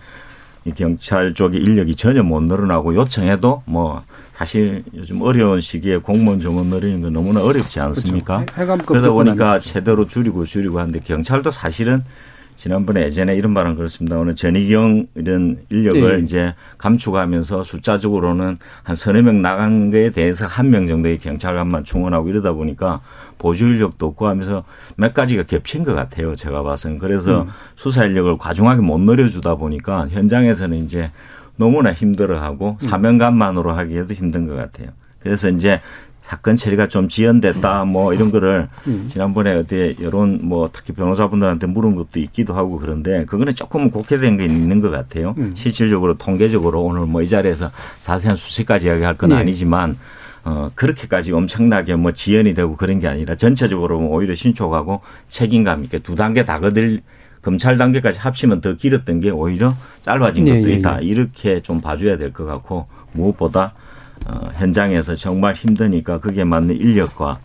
이 0.64 0.72
경찰 0.72 1.34
쪽의 1.34 1.60
인력이 1.62 1.94
전혀 1.96 2.22
못 2.22 2.40
늘어나고 2.42 2.94
요청해도 2.96 3.62
뭐 3.66 4.02
사실 4.32 4.82
요즘 4.94 5.22
어려운 5.22 5.60
시기에 5.60 5.98
공무원 5.98 6.40
정원 6.40 6.66
늘리는 6.66 7.00
건 7.02 7.12
너무나 7.12 7.42
어렵지 7.42 7.78
않습니까? 7.80 8.44
그렇죠. 8.46 8.86
그러다 8.86 9.10
보니까. 9.12 9.58
제대로 9.60 10.06
줄이고 10.06 10.44
줄이고 10.44 10.80
하는데 10.80 10.98
경찰도 11.00 11.50
사실은 11.50 12.02
지난번에 12.58 13.04
예전에 13.04 13.36
이런 13.36 13.54
발언 13.54 13.76
그렇습니다만 13.76 14.34
전희경 14.34 15.06
이런 15.14 15.58
인력을 15.68 16.18
예. 16.18 16.18
이제 16.24 16.54
감축하면서 16.78 17.62
숫자적으로는 17.62 18.58
한 18.82 18.96
서너 18.96 19.22
명 19.22 19.40
나간 19.42 19.92
거에 19.92 20.10
대해서 20.10 20.44
한 20.44 20.68
명 20.68 20.88
정도의 20.88 21.18
경찰관만 21.18 21.84
충원하고 21.84 22.28
이러다 22.28 22.54
보니까 22.54 23.00
보조 23.38 23.68
인력도 23.68 24.06
없고 24.06 24.26
하면서 24.26 24.64
몇 24.96 25.14
가지가 25.14 25.44
겹친 25.44 25.84
것 25.84 25.94
같아요. 25.94 26.34
제가 26.34 26.64
봐서는. 26.64 26.98
그래서 26.98 27.42
음. 27.42 27.48
수사 27.76 28.04
인력을 28.04 28.36
과중하게 28.38 28.82
못 28.82 28.98
늘려주다 28.98 29.54
보니까 29.54 30.08
현장에서는 30.10 30.76
이제 30.78 31.12
너무나 31.54 31.92
힘들어하고 31.92 32.78
음. 32.82 32.88
사명감만으로 32.88 33.70
하기에도 33.70 34.14
힘든 34.14 34.48
것 34.48 34.56
같아요. 34.56 34.88
그래서 35.20 35.48
이제 35.48 35.80
사건 36.28 36.56
처리가 36.56 36.88
좀 36.88 37.08
지연됐다 37.08 37.86
뭐 37.86 38.12
이런 38.12 38.30
거를 38.30 38.68
음. 38.86 39.08
지난번에 39.10 39.54
어디 39.54 39.96
여론 40.02 40.40
뭐 40.42 40.68
특히 40.70 40.92
변호사분들한테 40.92 41.66
물은 41.68 41.94
것도 41.94 42.20
있기도 42.20 42.52
하고 42.52 42.78
그런데 42.78 43.24
그거는 43.24 43.54
조금 43.54 43.90
곡해된 43.90 44.36
게 44.36 44.44
있는 44.44 44.82
것 44.82 44.90
같아요. 44.90 45.34
음. 45.38 45.52
실질적으로 45.56 46.18
통계적으로 46.18 46.82
오늘 46.84 47.06
뭐 47.06 47.22
이 47.22 47.28
자리에서 47.28 47.70
자세한 48.02 48.36
수치까지 48.36 48.86
이야기할 48.88 49.16
건 49.16 49.30
네. 49.30 49.36
아니지만 49.36 49.96
어 50.44 50.70
그렇게까지 50.74 51.32
엄청나게 51.32 51.96
뭐 51.96 52.12
지연이 52.12 52.52
되고 52.52 52.76
그런 52.76 53.00
게 53.00 53.08
아니라 53.08 53.34
전체적으로 53.34 53.98
오히려 53.98 54.34
신속하고 54.34 55.00
책임감 55.28 55.84
있게 55.84 55.98
두 56.00 56.14
단계 56.14 56.44
다 56.44 56.60
거들 56.60 57.00
검찰 57.40 57.78
단계까지 57.78 58.18
합치면 58.18 58.60
더 58.60 58.74
길었던 58.74 59.20
게 59.20 59.30
오히려 59.30 59.74
짧아진 60.02 60.46
예, 60.46 60.58
것도 60.60 60.70
예, 60.70 60.74
있다. 60.74 61.02
예. 61.02 61.06
이렇게 61.06 61.60
좀 61.62 61.80
봐줘야 61.80 62.18
될 62.18 62.32
것 62.32 62.44
같고 62.44 62.86
무엇보다 63.12 63.72
어, 64.26 64.48
현장에서 64.54 65.14
정말 65.14 65.54
힘드니까 65.54 66.18
거기에 66.20 66.44
맞는 66.44 66.76
인력과 66.76 67.38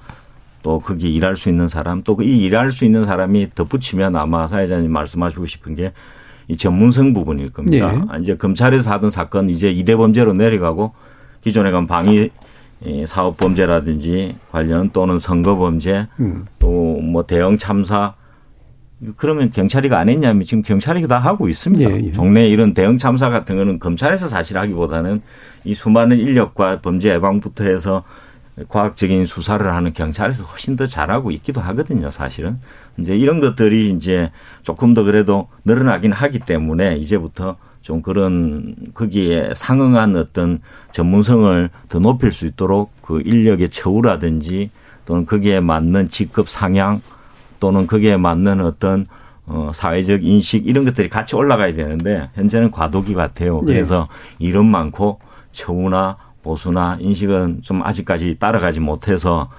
또 0.64 0.80
거기 0.80 1.14
일할 1.14 1.36
수 1.36 1.50
있는 1.50 1.68
사람 1.68 2.04
또 2.04 2.18
이 2.22 2.38
일할 2.40 2.72
수 2.72 2.86
있는 2.86 3.04
사람이 3.04 3.50
덧붙이면 3.56 4.16
아마 4.16 4.48
사회자님 4.48 4.92
말씀하시고 4.92 5.46
싶은 5.46 5.76
게 5.76 5.94
이 6.48 6.58
전문성 6.58 7.14
부분일 7.14 7.52
겁니다. 7.52 7.94
예. 7.94 8.02
아, 8.10 8.18
이제 8.18 8.36
검찰에서 8.36 8.92
하던 8.92 9.10
사건 9.10 9.50
이제 9.50 9.72
이대 9.72 9.96
범죄로 9.96 10.34
내려가고 10.34 10.94
기존에 11.42 11.72
간 11.72 11.88
방위 11.88 12.30
이 12.86 13.06
사업 13.06 13.38
범죄라든지 13.38 14.36
관련 14.52 14.90
또는 14.92 15.20
선거 15.20 15.56
범죄 15.56 16.08
음. 16.20 16.46
또뭐 16.60 17.24
대형 17.24 17.58
참사 17.58 18.16
그러면 19.18 19.52
경찰이가 19.52 19.98
안 19.98 20.10
했냐면 20.10 20.46
지금 20.46 20.64
경찰이 20.64 21.08
다 21.08 21.20
하고 21.20 21.50
있습니다. 21.50 21.90
예, 21.90 22.08
예. 22.08 22.12
종래 22.14 22.48
이런 22.48 22.74
대형 22.74 22.98
참사 22.98 23.30
같은 23.30 23.58
거는 23.58 23.80
검찰에서 23.80 24.28
사실 24.28 24.58
하기보다는 24.58 25.22
이 25.64 25.74
수많은 25.74 26.18
인력과 26.18 26.82
범죄 26.82 27.10
예방부터 27.10 27.64
해서 27.66 28.04
과학적인 28.68 29.26
수사를 29.26 29.66
하는 29.66 29.94
경찰에서 29.94 30.44
훨씬 30.44 30.76
더 30.76 30.86
잘하고 30.86 31.32
있기도 31.32 31.60
하거든요, 31.62 32.12
사실은. 32.12 32.60
이제 32.98 33.16
이런 33.16 33.40
것들이 33.40 33.90
이제 33.90 34.32
조금 34.62 34.94
더 34.94 35.04
그래도 35.04 35.48
늘어나긴 35.66 36.12
하기 36.12 36.40
때문에 36.40 36.98
이제부터 36.98 37.58
좀 37.82 38.02
그런 38.02 38.76
거기에 38.94 39.54
상응한 39.56 40.16
어떤 40.16 40.60
전문성을 40.92 41.70
더 41.90 42.00
높일 42.00 42.32
수 42.32 42.46
있도록 42.46 42.92
그 43.02 43.22
인력의 43.26 43.70
처우라든지 43.70 44.70
또는 45.06 45.26
거기에 45.26 45.60
맞는 45.60 46.10
직급 46.10 46.48
상향 46.48 47.02
또는 47.64 47.88
거기에 47.88 48.18
맞는 48.18 48.60
어떤 48.60 49.06
어, 49.46 49.72
사회적 49.74 50.26
인식 50.26 50.68
이런 50.68 50.84
것들이 50.84 51.08
같이 51.08 51.34
올라가야 51.38 51.74
되는데 51.74 52.30
현재는 52.34 52.72
과도기 52.72 53.14
같아요. 53.14 53.62
예. 53.68 53.74
그래서 53.76 54.06
이름 54.38 54.66
많고 54.66 55.20
처우나 55.54 56.18
보수나 56.42 56.98
인식은 57.00 57.62
좀 57.62 57.82
아직까지 57.82 58.36
따라가지 58.38 58.82
못해서 58.82 59.50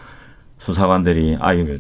수사관들이 0.58 1.38
아유 1.40 1.78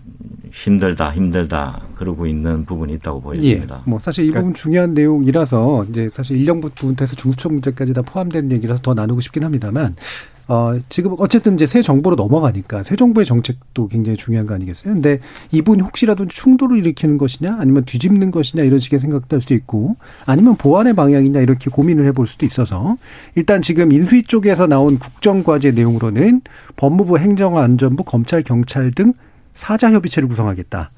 힘들다 0.50 1.10
힘들다 1.10 1.82
그러고 1.94 2.26
있는 2.26 2.64
부분이 2.64 2.94
있다고 2.94 3.20
보여집니다. 3.20 3.82
예. 3.86 3.90
뭐 3.90 3.98
사실 3.98 4.24
이 4.24 4.30
부분 4.30 4.54
중요한 4.54 4.94
내용이라서 4.94 5.84
이제 5.90 6.08
사실 6.10 6.38
인력부터 6.38 6.94
해서 6.98 7.14
중수청 7.14 7.52
문제까지 7.52 7.92
다 7.92 8.00
포함되는 8.00 8.50
얘기라서 8.52 8.80
더 8.80 8.94
나누고 8.94 9.20
싶긴 9.20 9.44
합니다만 9.44 9.94
어, 10.46 10.78
지금 10.90 11.14
어쨌든 11.18 11.54
이제 11.54 11.66
새 11.66 11.80
정부로 11.80 12.16
넘어가니까 12.16 12.82
새 12.82 12.96
정부의 12.96 13.24
정책도 13.24 13.88
굉장히 13.88 14.16
중요한 14.18 14.46
거 14.46 14.54
아니겠어요? 14.54 14.92
근데 14.92 15.20
이분이 15.52 15.80
혹시라도 15.82 16.26
충돌을 16.26 16.76
일으키는 16.78 17.16
것이냐 17.16 17.56
아니면 17.58 17.84
뒤집는 17.84 18.30
것이냐 18.30 18.62
이런 18.62 18.78
식의 18.78 19.00
생각도 19.00 19.36
할 19.36 19.40
수 19.40 19.54
있고 19.54 19.96
아니면 20.26 20.56
보완의 20.56 20.94
방향이냐 20.94 21.40
이렇게 21.40 21.70
고민을 21.70 22.06
해볼 22.06 22.26
수도 22.26 22.44
있어서 22.46 22.96
일단 23.34 23.62
지금 23.62 23.90
인수위 23.92 24.24
쪽에서 24.24 24.66
나온 24.66 24.98
국정과제 24.98 25.70
내용으로는 25.72 26.42
법무부 26.76 27.18
행정안전부 27.18 28.04
검찰 28.04 28.42
경찰 28.42 28.90
등 28.90 29.12
사자 29.54 29.90
협의체를 29.92 30.28
구성하겠다. 30.28 30.90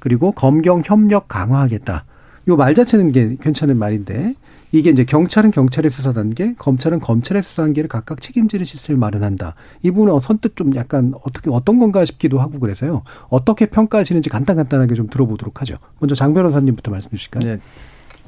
그리고 0.00 0.32
검경 0.32 0.82
협력 0.84 1.28
강화하겠다. 1.28 2.04
요 2.48 2.56
말 2.56 2.74
자체는 2.74 3.12
게 3.12 3.36
괜찮은 3.40 3.76
말인데 3.76 4.34
이게 4.72 4.90
이제 4.90 5.04
경찰은 5.04 5.50
경찰의 5.50 5.90
수사 5.90 6.12
단계, 6.12 6.54
검찰은 6.54 7.00
검찰의 7.00 7.42
수사 7.42 7.62
단계를 7.62 7.88
각각 7.88 8.20
책임지는 8.20 8.64
시스템을 8.64 8.98
마련한다. 8.98 9.54
이 9.82 9.90
부분은 9.90 10.20
선뜻 10.20 10.56
좀 10.56 10.74
약간 10.76 11.12
어떻게 11.24 11.50
어떤 11.50 11.78
건가 11.78 12.04
싶기도 12.04 12.40
하고 12.40 12.58
그래서요. 12.58 13.02
어떻게 13.28 13.66
평가하시는지 13.66 14.30
간단 14.30 14.56
간단하게 14.56 14.94
좀 14.94 15.08
들어보도록 15.08 15.60
하죠. 15.62 15.76
먼저 15.98 16.14
장 16.14 16.34
변호사님부터 16.34 16.90
말씀 16.90 17.10
주실까요? 17.10 17.44
네. 17.44 17.60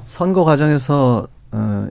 선거 0.03 0.43
과정에서 0.43 1.27
어 1.51 1.87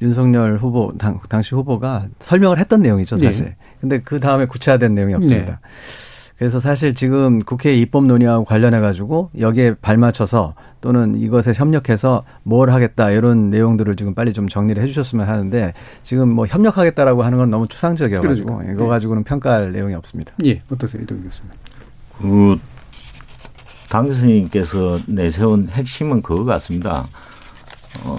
윤석열 0.00 0.58
후보 0.58 0.92
당, 0.98 1.20
당시 1.28 1.54
후보가 1.54 2.08
설명을 2.18 2.58
했던 2.58 2.82
내용이죠, 2.82 3.18
사실. 3.18 3.46
네. 3.46 3.56
근데 3.80 4.00
그 4.00 4.20
다음에 4.20 4.46
구체화된 4.46 4.94
내용이 4.94 5.14
없습니다. 5.14 5.52
네. 5.52 6.07
그래서 6.38 6.60
사실 6.60 6.94
지금 6.94 7.40
국회 7.40 7.74
입법 7.74 8.06
논의하고 8.06 8.44
관련해 8.44 8.78
가지고 8.78 9.30
여기에 9.38 9.74
발맞춰서 9.82 10.54
또는 10.80 11.18
이것에 11.18 11.52
협력해서 11.52 12.22
뭘 12.44 12.70
하겠다 12.70 13.10
이런 13.10 13.50
내용들을 13.50 13.96
지금 13.96 14.14
빨리 14.14 14.32
좀 14.32 14.48
정리를 14.48 14.80
해주셨으면 14.80 15.28
하는데 15.28 15.74
지금 16.04 16.28
뭐 16.28 16.46
협력하겠다라고 16.46 17.24
하는 17.24 17.38
건 17.38 17.50
너무 17.50 17.66
추상적이어가지고 17.66 18.46
그러니까. 18.46 18.72
이거 18.72 18.84
네. 18.84 18.88
가지고는 18.88 19.24
평가할 19.24 19.72
내용이 19.72 19.94
없습니다. 19.94 20.32
예, 20.44 20.62
어떠세요, 20.70 21.02
이동 21.02 21.20
교수님? 21.22 21.50
그 22.18 22.56
당선인께서 23.88 25.00
내세운 25.08 25.68
핵심은 25.68 26.22
그거 26.22 26.44
같습니다. 26.44 27.08
어, 28.04 28.16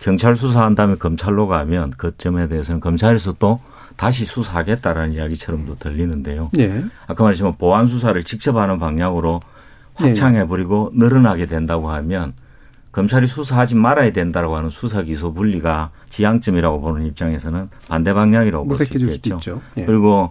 경찰 0.00 0.34
수사한 0.34 0.74
다음에 0.74 0.94
검찰로 0.94 1.46
가면 1.46 1.92
그 1.98 2.16
점에 2.16 2.48
대해서는 2.48 2.80
검찰에서 2.80 3.34
또 3.34 3.60
다시 3.96 4.24
수사하겠다라는 4.24 5.12
이야기처럼도 5.14 5.76
들리는데요. 5.76 6.50
예. 6.58 6.84
아까 7.06 7.24
말했지만 7.24 7.54
보안 7.58 7.86
수사를 7.86 8.22
직접 8.24 8.56
하는 8.56 8.78
방향으로 8.78 9.40
확장해버리고 9.94 10.92
늘어나게 10.94 11.46
된다고 11.46 11.90
하면 11.90 12.32
검찰이 12.92 13.26
수사하지 13.26 13.74
말아야 13.76 14.12
된다고 14.12 14.56
하는 14.56 14.68
수사 14.70 15.02
기소 15.02 15.32
분리가 15.32 15.90
지향점이라고 16.08 16.80
보는 16.80 17.06
입장에서는 17.06 17.68
반대 17.88 18.12
방향이라고 18.14 18.66
볼 18.66 18.76
수 18.76 18.84
있겠죠. 19.28 19.60
예. 19.76 19.84
그리고 19.84 20.30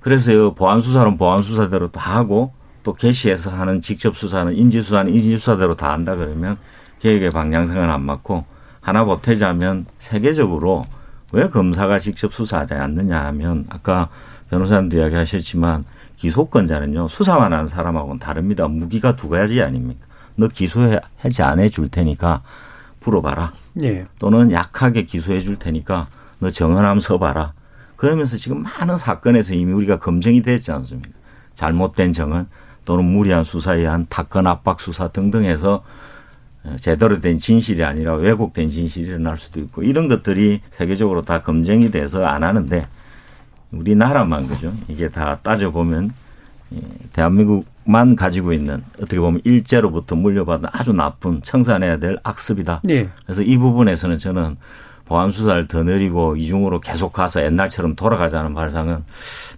그래서 0.00 0.54
보안 0.54 0.80
수사는 0.80 1.16
보안 1.16 1.42
수사대로 1.42 1.88
다 1.90 2.16
하고 2.16 2.52
또 2.82 2.92
개시해서 2.92 3.50
하는 3.50 3.80
직접 3.80 4.16
수사는 4.16 4.54
인지 4.56 4.82
수사는 4.82 5.12
인지 5.12 5.36
수사대로 5.36 5.74
다 5.76 5.92
한다 5.92 6.16
그러면 6.16 6.56
계획의 7.00 7.30
방향성은 7.30 7.88
안 7.90 8.02
맞고 8.02 8.44
하나 8.80 9.04
보태자면 9.04 9.86
세계적으로 9.98 10.84
왜 11.32 11.48
검사가 11.48 11.98
직접 11.98 12.32
수사하지 12.32 12.74
않느냐 12.74 13.24
하면 13.26 13.66
아까 13.68 14.08
변호사님도 14.50 14.98
이야기하셨지만 14.98 15.84
기소권자는요 16.16 17.08
수사만 17.08 17.52
하는 17.52 17.66
사람하고는 17.66 18.18
다릅니다. 18.18 18.68
무기가 18.68 19.16
두 19.16 19.28
가지 19.28 19.62
아닙니까? 19.62 20.06
너 20.36 20.48
기소하지 20.48 21.42
안 21.42 21.60
해줄 21.60 21.88
테니까 21.88 22.42
풀어봐라. 23.00 23.52
예. 23.82 24.06
또는 24.18 24.52
약하게 24.52 25.04
기소해 25.04 25.40
줄 25.40 25.56
테니까 25.56 26.08
너 26.38 26.50
정언함 26.50 27.00
써봐라. 27.00 27.52
그러면서 27.96 28.36
지금 28.36 28.62
많은 28.62 28.96
사건에서 28.96 29.54
이미 29.54 29.72
우리가 29.72 29.98
검증이 29.98 30.42
됐지 30.42 30.72
않습니까? 30.72 31.10
잘못된 31.54 32.12
정언 32.12 32.48
또는 32.84 33.04
무리한 33.04 33.44
수사에 33.44 33.80
의한 33.80 34.06
타건 34.08 34.46
압박 34.46 34.80
수사 34.80 35.08
등등 35.08 35.44
해서 35.44 35.84
제대로 36.76 37.18
된 37.20 37.38
진실이 37.38 37.82
아니라 37.84 38.14
왜곡된 38.14 38.70
진실이 38.70 39.08
일어날 39.08 39.36
수도 39.36 39.60
있고 39.60 39.82
이런 39.82 40.08
것들이 40.08 40.60
세계적으로 40.70 41.22
다 41.22 41.42
검증이 41.42 41.90
돼서 41.90 42.24
안 42.24 42.44
하는데 42.44 42.84
우리나라만 43.72 44.46
그죠? 44.46 44.72
이게 44.88 45.08
다 45.08 45.38
따져보면 45.42 46.12
예, 46.74 46.80
대한민국만 47.12 48.14
가지고 48.14 48.52
있는 48.52 48.82
어떻게 48.96 49.18
보면 49.18 49.40
일제로부터 49.44 50.16
물려받은 50.16 50.68
아주 50.72 50.92
나쁜 50.92 51.42
청산해야 51.42 51.98
될 51.98 52.18
악습이다. 52.22 52.82
예. 52.90 53.08
그래서 53.24 53.42
이 53.42 53.56
부분에서는 53.56 54.16
저는 54.18 54.56
보안 55.06 55.30
수사를 55.32 55.66
더 55.66 55.82
늘리고 55.82 56.36
이중으로 56.36 56.80
계속 56.80 57.12
가서 57.12 57.42
옛날처럼 57.44 57.96
돌아가자는 57.96 58.54
발상은 58.54 59.04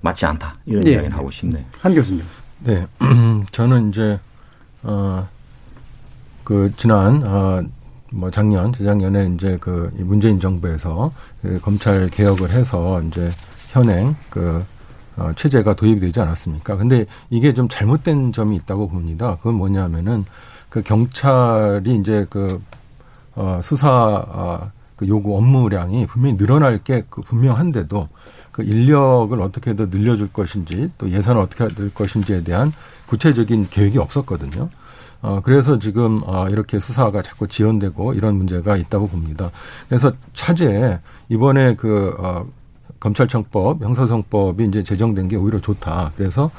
맞지 0.01 0.25
않다. 0.25 0.57
이런 0.65 0.87
예. 0.87 0.93
이야기를 0.93 1.15
하고 1.15 1.31
싶네요. 1.31 1.65
한 1.81 1.95
교수님. 1.95 2.25
네. 2.61 2.87
저는 3.51 3.91
이제, 3.91 4.19
어, 4.83 5.29
그, 6.45 6.73
지난, 6.77 7.23
어, 7.27 7.63
뭐 8.13 8.31
작년, 8.31 8.73
재작년에 8.73 9.33
이제 9.35 9.57
그 9.61 9.91
문재인 9.99 10.39
정부에서 10.41 11.13
그 11.41 11.59
검찰 11.61 12.09
개혁을 12.09 12.51
해서 12.51 13.01
이제 13.03 13.31
현행 13.71 14.15
그 14.29 14.65
어, 15.17 15.33
체제가 15.37 15.75
도입이 15.75 16.01
되지 16.01 16.21
않았습니까? 16.21 16.77
근데 16.77 17.07
이게 17.31 17.53
좀 17.55 17.69
잘못된 17.69 18.33
점이 18.33 18.57
있다고 18.57 18.89
봅니다. 18.89 19.37
그건 19.37 19.55
뭐냐면은 19.55 20.25
그 20.69 20.83
경찰이 20.83 21.97
이제 21.97 22.27
그, 22.31 22.63
어, 23.35 23.61
수사, 23.63 23.91
어, 23.91 24.71
그 24.97 25.09
요구 25.09 25.37
업무량이 25.37 26.07
분명히 26.07 26.37
늘어날 26.37 26.79
게 26.79 27.05
그 27.11 27.23
분명한데도 27.23 28.09
그 28.53 28.63
인력을 28.63 29.41
어떻게 29.41 29.75
더 29.75 29.87
늘려줄 29.87 30.33
것인지 30.33 30.91
또 30.99 31.11
예산을 31.11 31.41
어떻게 31.41 31.69
될 31.69 31.93
것인지에 31.93 32.45
대한 32.45 32.73
구체적인 33.07 33.69
계획이 33.71 33.99
없었거든요. 33.99 34.69
어, 35.23 35.41
그래서 35.43 35.79
지금, 35.79 36.21
어, 36.27 36.49
이렇게 36.49 36.81
수사가 36.81 37.23
자꾸 37.23 37.47
지연되고 37.47 38.15
이런 38.15 38.35
문제가 38.37 38.77
있다고 38.77 39.09
봅니다. 39.09 39.51
그래서 39.89 40.13
차제에 40.35 40.99
이번에 41.29 41.77
그, 41.77 42.15
어, 42.19 42.45
검찰청법, 42.99 43.83
형사성법이 43.83 44.65
이제 44.65 44.83
제정된 44.83 45.29
게 45.29 45.37
오히려 45.37 45.61
좋다. 45.61 46.13
그래서, 46.17 46.51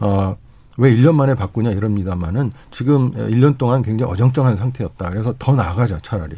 어, 0.00 0.36
왜 0.78 0.94
1년 0.94 1.14
만에 1.14 1.34
바꾸냐 1.34 1.70
이럽니다만은 1.70 2.52
지금 2.70 3.12
1년 3.12 3.58
동안 3.58 3.82
굉장히 3.82 4.10
어정쩡한 4.12 4.56
상태였다. 4.56 5.10
그래서 5.10 5.34
더 5.38 5.54
나아가자 5.54 5.98
차라리. 6.02 6.36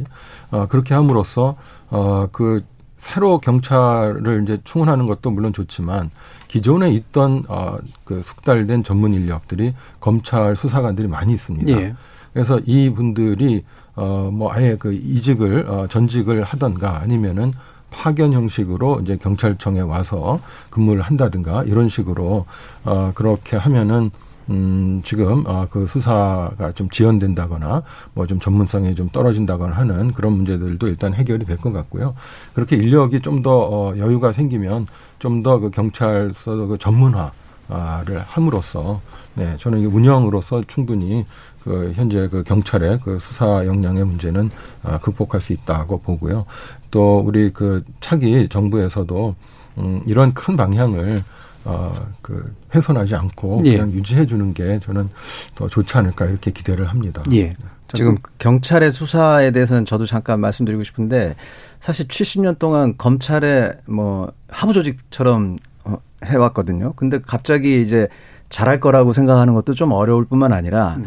어, 0.51 0.67
그렇게 0.67 0.95
함으로써, 0.95 1.57
어, 1.91 2.27
그, 2.33 2.63
새로 2.97 3.39
경찰을 3.39 4.43
이제 4.43 4.59
충원하는 4.65 5.07
것도 5.07 5.31
물론 5.31 5.53
좋지만 5.53 6.11
기존에 6.49 6.91
있던 6.91 7.45
어, 7.49 7.79
그 8.05 8.23
숙달된 8.23 8.85
전문 8.85 9.13
인력들이 9.15 9.75
검찰 10.01 10.55
수사관들이 10.55 11.09
많이 11.09 11.33
있습니다. 11.33 11.71
예. 11.73 11.95
그래서 12.33 12.61
이 12.65 12.91
분들이 12.91 13.65
어, 13.97 14.31
뭐 14.33 14.53
아예 14.53 14.77
그 14.79 14.93
이직을 14.93 15.67
어, 15.69 15.87
전직을 15.89 16.43
하던가 16.43 17.01
아니면은 17.01 17.53
파견 17.91 18.33
형식으로 18.33 19.01
이제 19.03 19.17
경찰청에 19.17 19.81
와서 19.81 20.41
근무를 20.71 21.03
한다든가 21.03 21.63
이런 21.65 21.89
식으로 21.89 22.45
어, 22.85 23.13
그렇게 23.15 23.57
하면은 23.57 24.11
음, 24.51 25.01
지금, 25.05 25.45
어, 25.47 25.67
그 25.71 25.87
수사가 25.87 26.73
좀 26.75 26.89
지연된다거나, 26.91 27.83
뭐 28.15 28.27
좀 28.27 28.39
전문성이 28.41 28.95
좀 28.95 29.09
떨어진다거나 29.11 29.75
하는 29.77 30.13
그런 30.13 30.33
문제들도 30.35 30.87
일단 30.89 31.15
해결이 31.15 31.45
될 31.47 31.57
것 31.59 31.73
같고요. 31.73 32.15
그렇게 32.55 32.77
인력이 32.77 33.21
좀 33.21 33.43
더, 33.43 33.51
어, 33.59 33.97
여유가 33.97 34.33
생기면 34.33 34.87
좀 35.19 35.43
더 35.43 35.59
그 35.61 35.71
경찰 35.71 36.33
서 36.35 36.67
그 36.67 36.79
전문화 36.79 37.33
를 38.05 38.21
함으로써, 38.21 39.01
네, 39.35 39.57
저는 39.59 39.79
이 39.79 39.87
운영으로서 39.87 40.63
충분히 40.67 41.25
그 41.65 41.93
현재 41.97 42.29
그 42.29 42.43
경찰의 42.45 43.01
그 43.03 43.19
수사 43.19 43.65
역량의 43.65 44.05
문제는 44.05 44.51
아, 44.83 44.99
극복할 44.99 45.41
수 45.41 45.55
있다고 45.55 46.01
보고요. 46.03 46.45
또 46.91 47.21
우리 47.21 47.51
그 47.55 47.83
차기 48.01 48.49
정부에서도 48.51 49.35
음, 49.79 50.03
이런 50.07 50.35
큰 50.35 50.59
방향을 50.59 51.25
어, 51.65 51.93
그, 52.21 52.55
훼손하지 52.75 53.15
않고 53.15 53.63
예. 53.65 53.79
그냥 53.79 53.93
유지해 53.93 54.27
주는 54.27 54.53
게 54.53 54.79
저는 54.81 55.09
더 55.55 55.67
좋지 55.69 55.97
않을까 55.97 56.27
이렇게 56.27 56.51
기대를 56.51 56.87
합니다. 56.87 57.23
예. 57.33 57.53
지금 57.93 58.17
경찰의 58.39 58.91
수사에 58.91 59.53
대해서는 59.53 59.85
저도 59.85 60.05
잠깐 60.07 60.41
말씀드리고 60.41 60.83
싶은데 60.83 61.37
사실 61.81 62.09
70년 62.09 62.59
동안 62.59 62.97
검찰의 62.99 63.79
뭐 63.87 64.33
하부 64.49 64.73
조직처럼 64.73 65.59
어, 65.85 65.99
해왔거든요. 66.25 66.95
근데 66.95 67.21
갑자기 67.21 67.81
이제 67.81 68.09
잘할 68.49 68.81
거라고 68.81 69.13
생각하는 69.13 69.55
것도 69.55 69.75
좀 69.75 69.93
어려울 69.93 70.25
뿐만 70.25 70.53
아니라 70.53 70.99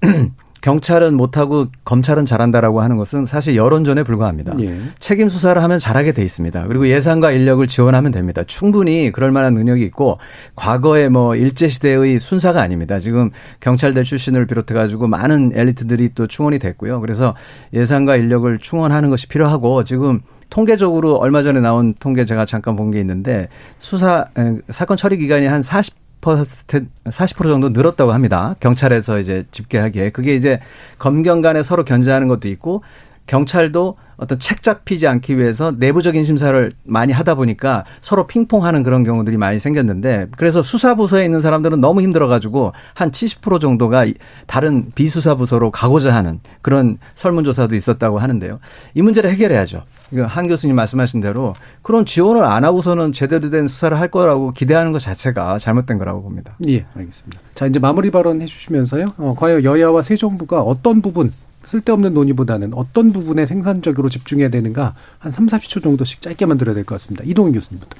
경찰은 0.64 1.14
못하고 1.14 1.66
검찰은 1.84 2.24
잘한다라고 2.24 2.80
하는 2.80 2.96
것은 2.96 3.26
사실 3.26 3.54
여론전에 3.54 4.02
불과합니다. 4.02 4.54
예. 4.60 4.80
책임 4.98 5.28
수사를 5.28 5.62
하면 5.62 5.78
잘하게 5.78 6.12
돼 6.12 6.22
있습니다. 6.22 6.66
그리고 6.68 6.88
예산과 6.88 7.32
인력을 7.32 7.66
지원하면 7.66 8.12
됩니다. 8.12 8.42
충분히 8.44 9.12
그럴 9.12 9.30
만한 9.30 9.52
능력이 9.52 9.82
있고 9.84 10.16
과거에 10.56 11.10
뭐 11.10 11.36
일제 11.36 11.68
시대의 11.68 12.18
순사가 12.18 12.62
아닙니다. 12.62 12.98
지금 12.98 13.28
경찰대 13.60 14.04
출신을 14.04 14.46
비롯해 14.46 14.72
가지고 14.72 15.06
많은 15.06 15.52
엘리트들이 15.54 16.12
또 16.14 16.26
충원이 16.26 16.58
됐고요. 16.58 17.02
그래서 17.02 17.34
예산과 17.74 18.16
인력을 18.16 18.58
충원하는 18.60 19.10
것이 19.10 19.28
필요하고 19.28 19.84
지금 19.84 20.20
통계적으로 20.48 21.16
얼마 21.16 21.42
전에 21.42 21.60
나온 21.60 21.92
통계 22.00 22.24
제가 22.24 22.46
잠깐 22.46 22.74
본 22.74 22.90
게 22.90 23.00
있는데 23.00 23.48
수사 23.80 24.28
사건 24.70 24.96
처리 24.96 25.18
기간이 25.18 25.46
한 25.46 25.62
40. 25.62 26.03
40% 26.32 27.42
정도 27.44 27.68
늘었다고 27.68 28.12
합니다. 28.12 28.54
경찰에서 28.60 29.18
이제 29.18 29.44
집계하기에. 29.50 30.10
그게 30.10 30.34
이제 30.34 30.60
검경 30.98 31.42
간에 31.42 31.62
서로 31.62 31.84
견제하는 31.84 32.28
것도 32.28 32.48
있고 32.48 32.82
경찰도 33.26 33.96
어떤 34.16 34.38
책 34.38 34.62
잡히지 34.62 35.06
않기 35.06 35.38
위해서 35.38 35.72
내부적인 35.76 36.24
심사를 36.24 36.70
많이 36.84 37.12
하다 37.12 37.34
보니까 37.34 37.84
서로 38.00 38.26
핑퐁하는 38.26 38.82
그런 38.82 39.02
경우들이 39.02 39.36
많이 39.36 39.58
생겼는데 39.58 40.28
그래서 40.36 40.62
수사부서에 40.62 41.24
있는 41.24 41.40
사람들은 41.40 41.80
너무 41.80 42.00
힘들어가지고 42.00 42.72
한 42.94 43.10
70% 43.10 43.60
정도가 43.60 44.06
다른 44.46 44.92
비수사부서로 44.94 45.70
가고자 45.70 46.14
하는 46.14 46.40
그런 46.62 46.98
설문조사도 47.14 47.74
있었다고 47.74 48.18
하는데요. 48.18 48.60
이 48.94 49.02
문제를 49.02 49.30
해결해야죠. 49.30 49.82
한 50.22 50.48
교수님 50.48 50.76
말씀하신 50.76 51.20
대로 51.20 51.54
그런 51.82 52.04
지원을 52.04 52.44
안 52.44 52.64
하고서는 52.64 53.12
제대로 53.12 53.50
된 53.50 53.68
수사를 53.68 53.98
할 53.98 54.10
거라고 54.10 54.52
기대하는 54.52 54.92
것 54.92 54.98
자체가 55.00 55.58
잘못된 55.58 55.98
거라고 55.98 56.22
봅니다. 56.22 56.56
예, 56.68 56.84
알겠습니다. 56.96 57.40
자, 57.54 57.66
이제 57.66 57.78
마무리 57.78 58.10
발언 58.10 58.40
해주시면서요. 58.42 59.14
어, 59.18 59.34
과연 59.38 59.64
여야와 59.64 60.02
새 60.02 60.16
정부가 60.16 60.60
어떤 60.62 61.02
부분 61.02 61.32
쓸데없는 61.64 62.12
논의보다는 62.12 62.74
어떤 62.74 63.10
부분에 63.12 63.46
생산적으로 63.46 64.08
집중해야 64.10 64.50
되는가 64.50 64.94
한 65.18 65.32
3, 65.32 65.46
40초 65.46 65.82
정도씩 65.82 66.20
짧게 66.20 66.44
만들어야 66.46 66.74
될 66.74 66.84
것 66.84 66.96
같습니다. 66.96 67.24
이동훈 67.26 67.52
교수님부터. 67.54 67.96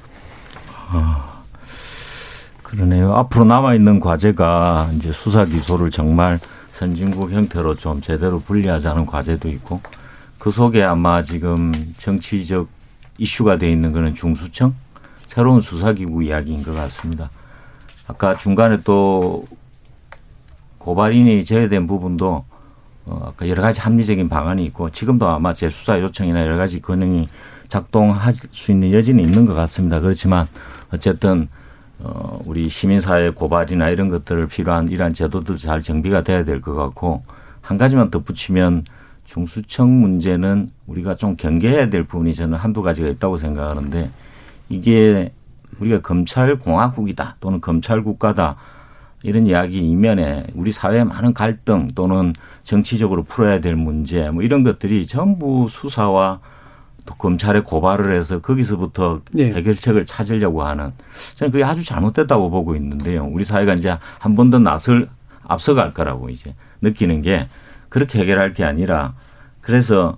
아, 0.89 1.41
그러네요. 2.63 3.13
앞으로 3.15 3.45
남아있는 3.45 3.99
과제가 3.99 4.91
이제 4.97 5.11
수사 5.11 5.45
기소를 5.45 5.91
정말 5.91 6.39
선진국 6.73 7.31
형태로 7.31 7.75
좀 7.75 8.01
제대로 8.01 8.39
분리하자는 8.39 9.05
과제도 9.05 9.47
있고 9.49 9.81
그 10.45 10.51
속에 10.51 10.83
아마 10.83 11.23
지금 11.23 11.73
정치적 11.97 12.67
이슈가 13.17 13.57
돼 13.57 13.71
있는 13.71 13.91
거는 13.91 14.13
중수청 14.13 14.75
새로운 15.25 15.59
수사기구 15.59 16.21
이야기인 16.21 16.61
것 16.61 16.71
같습니다. 16.75 17.31
아까 18.05 18.37
중간에 18.37 18.77
또 18.83 19.47
고발인이 20.77 21.43
제외된 21.45 21.87
부분도 21.87 22.45
어, 23.07 23.25
아까 23.25 23.49
여러 23.49 23.63
가지 23.63 23.81
합리적인 23.81 24.29
방안이 24.29 24.63
있고 24.65 24.91
지금도 24.91 25.27
아마 25.27 25.51
재수사 25.51 25.99
요청이나 25.99 26.45
여러 26.45 26.57
가지 26.57 26.79
기능이 26.79 27.27
작동할 27.67 28.31
수 28.31 28.71
있는 28.71 28.93
여지는 28.93 29.23
있는 29.23 29.47
것 29.47 29.55
같습니다. 29.55 29.99
그렇지만 29.99 30.47
어쨌든 30.93 31.49
어, 31.97 32.39
우리 32.45 32.69
시민사회 32.69 33.31
고발이나 33.31 33.89
이런 33.89 34.09
것들을 34.09 34.45
필요한 34.45 34.89
이러한 34.89 35.15
제도들 35.15 35.57
잘 35.57 35.81
정비가 35.81 36.21
돼야 36.21 36.43
될 36.43 36.61
것 36.61 36.75
같고 36.75 37.23
한 37.61 37.79
가지만 37.79 38.11
덧붙이면 38.11 38.83
중수청 39.25 39.99
문제는 40.01 40.69
우리가 40.87 41.15
좀 41.15 41.35
경계해야 41.35 41.89
될 41.89 42.03
부분이 42.03 42.35
저는 42.35 42.57
한두 42.57 42.81
가지가 42.81 43.09
있다고 43.09 43.37
생각하는데 43.37 44.09
이게 44.69 45.33
우리가 45.79 46.01
검찰 46.01 46.57
공화국이다 46.57 47.37
또는 47.39 47.59
검찰 47.59 48.03
국가다 48.03 48.55
이런 49.23 49.47
이야기 49.47 49.79
이면에 49.79 50.45
우리 50.53 50.71
사회의 50.71 51.03
많은 51.03 51.33
갈등 51.33 51.89
또는 51.95 52.33
정치적으로 52.63 53.23
풀어야 53.23 53.59
될 53.59 53.75
문제 53.75 54.29
뭐 54.29 54.43
이런 54.43 54.63
것들이 54.63 55.07
전부 55.07 55.67
수사와 55.69 56.39
또 57.05 57.15
검찰에 57.15 57.61
고발을 57.61 58.15
해서 58.15 58.39
거기서부터 58.39 59.21
네. 59.31 59.53
해결책을 59.53 60.05
찾으려고 60.05 60.63
하는 60.63 60.91
저는 61.35 61.51
그게 61.51 61.63
아주 61.63 61.83
잘못됐다고 61.83 62.49
보고 62.49 62.75
있는데요. 62.75 63.25
우리 63.25 63.43
사회가 63.43 63.75
이제 63.75 63.97
한 64.19 64.35
번더 64.35 64.59
낯을 64.59 65.07
앞서갈 65.43 65.93
거라고 65.93 66.29
이제 66.29 66.55
느끼는 66.81 67.21
게 67.21 67.47
그렇게 67.89 68.19
해결할 68.19 68.53
게 68.53 68.63
아니라 68.63 69.13
그래서 69.61 70.15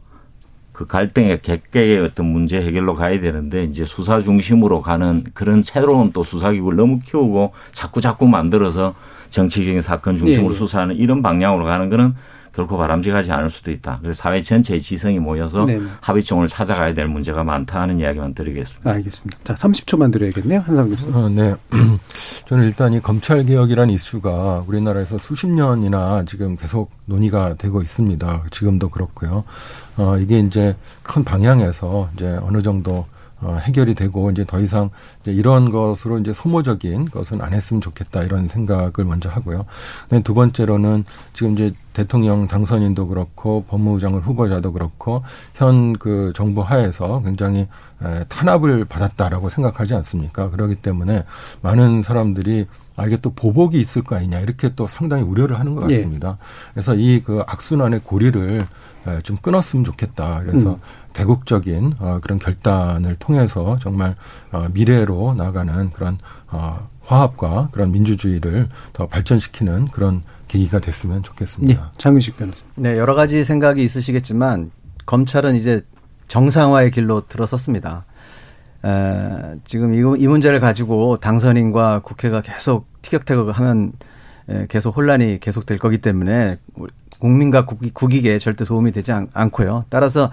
그 0.72 0.86
갈등의 0.86 1.42
객계의 1.42 2.00
어떤 2.00 2.28
문제 2.28 2.62
해결로 2.62 2.94
가야 2.94 3.20
되는데 3.20 3.64
이제 3.64 3.84
수사 3.84 4.22
중심으로 4.22 4.82
가는 4.84 5.24
그런 5.34 5.64
새로운 5.64 6.12
또 6.12 6.24
수사기구를 6.24 6.78
너무 6.78 7.00
키우고 7.00 7.54
자꾸 7.72 8.00
자꾸 8.00 8.28
만들어서 8.28 8.94
정치적인 9.32 9.82
사건 9.82 10.20
중심으로 10.20 10.54
네. 10.54 10.58
수사하는 10.58 10.96
이런 10.96 11.24
방향으로 11.24 11.66
가는 11.66 11.90
거는 11.90 12.14
결코 12.58 12.76
바람직하지 12.76 13.32
않을 13.32 13.52
수도 13.52 13.70
있다. 13.70 14.00
그래서 14.02 14.20
사회 14.20 14.42
전체의 14.42 14.82
지성이 14.82 15.20
모여서 15.20 15.64
네. 15.64 15.80
합의점을 16.02 16.48
찾아가야 16.48 16.96
될 16.96 17.08
문제가 17.08 17.44
많다 17.44 17.86
는 17.86 18.00
이야기만 18.00 18.34
드리겠습니다. 18.34 18.90
알겠습니다. 18.90 19.38
자, 19.44 19.54
30초만 19.54 20.12
드려야겠네요. 20.12 20.62
한상 20.62 20.90
교수. 20.90 21.08
어, 21.16 21.30
네. 21.30 21.54
저는 22.48 22.66
일단 22.66 22.94
이 22.94 23.00
검찰 23.00 23.46
개혁이라는 23.46 23.94
이슈가 23.94 24.64
우리나라에서 24.66 25.20
수십 25.20 25.46
년이나 25.46 26.24
지금 26.28 26.58
계속 26.58 26.90
논의가 27.06 27.54
되고 27.60 27.84
있습니다. 27.84 28.46
지금도 28.50 28.90
그렇고요. 28.90 29.44
어, 29.98 30.18
이게 30.18 30.40
이제 30.40 30.76
큰 31.04 31.24
방향에서 31.24 32.10
이제 32.16 32.40
어느 32.42 32.64
정도 32.64 33.06
어, 33.40 33.58
해결이 33.62 33.94
되고 33.96 34.32
이제 34.32 34.44
더 34.46 34.60
이상 34.60 34.90
이제 35.22 35.32
이런 35.32 35.70
것으로 35.70 36.18
이제 36.20 36.34
소모적인 36.34 37.06
것은 37.12 37.42
안 37.42 37.54
했으면 37.54 37.82
좋겠다 37.82 38.24
이런 38.24 38.48
생각을 38.48 38.92
먼저 39.06 39.30
하고요. 39.30 39.66
두 40.24 40.34
번째로는 40.34 41.04
지금 41.34 41.54
이제 41.54 41.72
대통령 41.94 42.48
당선인도 42.48 43.08
그렇고 43.08 43.64
법무부 43.68 44.00
장관 44.00 44.22
후보자도 44.22 44.72
그렇고 44.74 45.24
현 45.54 45.94
그 46.00 46.32
정부 46.36 46.62
하에서 46.62 47.22
굉장히 47.24 47.68
탄압을 48.30 48.86
받았다라고 48.86 49.50
생각하지 49.50 49.94
않습니까? 49.96 50.50
그렇기 50.50 50.76
때문에 50.76 51.24
많은 51.62 52.02
사람들이 52.04 52.68
아, 52.96 53.06
이게 53.06 53.16
또 53.18 53.30
보복이 53.32 53.80
있을 53.80 54.02
거 54.02 54.16
아니냐, 54.16 54.40
이렇게 54.40 54.74
또 54.76 54.88
상당히 54.88 55.22
우려를 55.22 55.60
하는 55.60 55.76
것 55.76 55.88
예. 55.92 55.96
같습니다. 55.98 56.30
예. 56.30 56.72
그래서 56.74 56.96
이 56.96 57.22
그 57.24 57.44
악순환의 57.46 58.02
고리를 58.04 58.66
좀 59.24 59.38
끊었으면 59.38 59.86
좋겠다. 59.86 60.42
그래서 60.44 60.72
음. 60.72 60.80
대국적인 61.18 61.94
어, 61.98 62.20
그런 62.22 62.38
결단을 62.38 63.16
통해서 63.16 63.80
정말 63.82 64.16
어, 64.52 64.68
미래로 64.72 65.34
나가는 65.34 65.90
그런 65.90 66.20
어, 66.52 66.88
화합과 67.02 67.70
그런 67.72 67.92
민주주의를 67.92 68.70
더 68.94 69.08
발전시키는 69.08 69.88
그런 69.88 70.22
계기가 70.48 70.78
됐으면 70.78 71.24
좋겠습니다. 71.24 71.82
네, 71.82 71.90
장윤식 71.98 72.38
변호사. 72.38 72.64
네, 72.76 72.96
여러 72.98 73.16
가지 73.16 73.44
생각이 73.44 73.84
있으시겠지만 73.84 74.70
검찰은 75.08 75.56
이제 75.56 75.82
정상화의 76.28 76.92
길로 76.92 77.28
들어섰습니다. 77.28 78.06
에, 78.86 79.56
지금 79.66 79.96
이, 79.96 80.22
이 80.22 80.28
문제를 80.28 80.60
가지고 80.60 81.18
당선인과 81.18 82.02
국회가 82.04 82.42
계속 82.42 82.86
티격태격하면 83.02 83.94
계속 84.70 84.96
혼란이 84.96 85.40
계속될 85.40 85.80
거기 85.80 85.98
때문에 85.98 86.58
국민과 87.20 87.66
국익, 87.66 87.96
국익에 87.96 88.38
절대 88.38 88.66
도움이 88.66 88.92
되지 88.92 89.12
않, 89.12 89.28
않고요. 89.34 89.86
따라서 89.90 90.32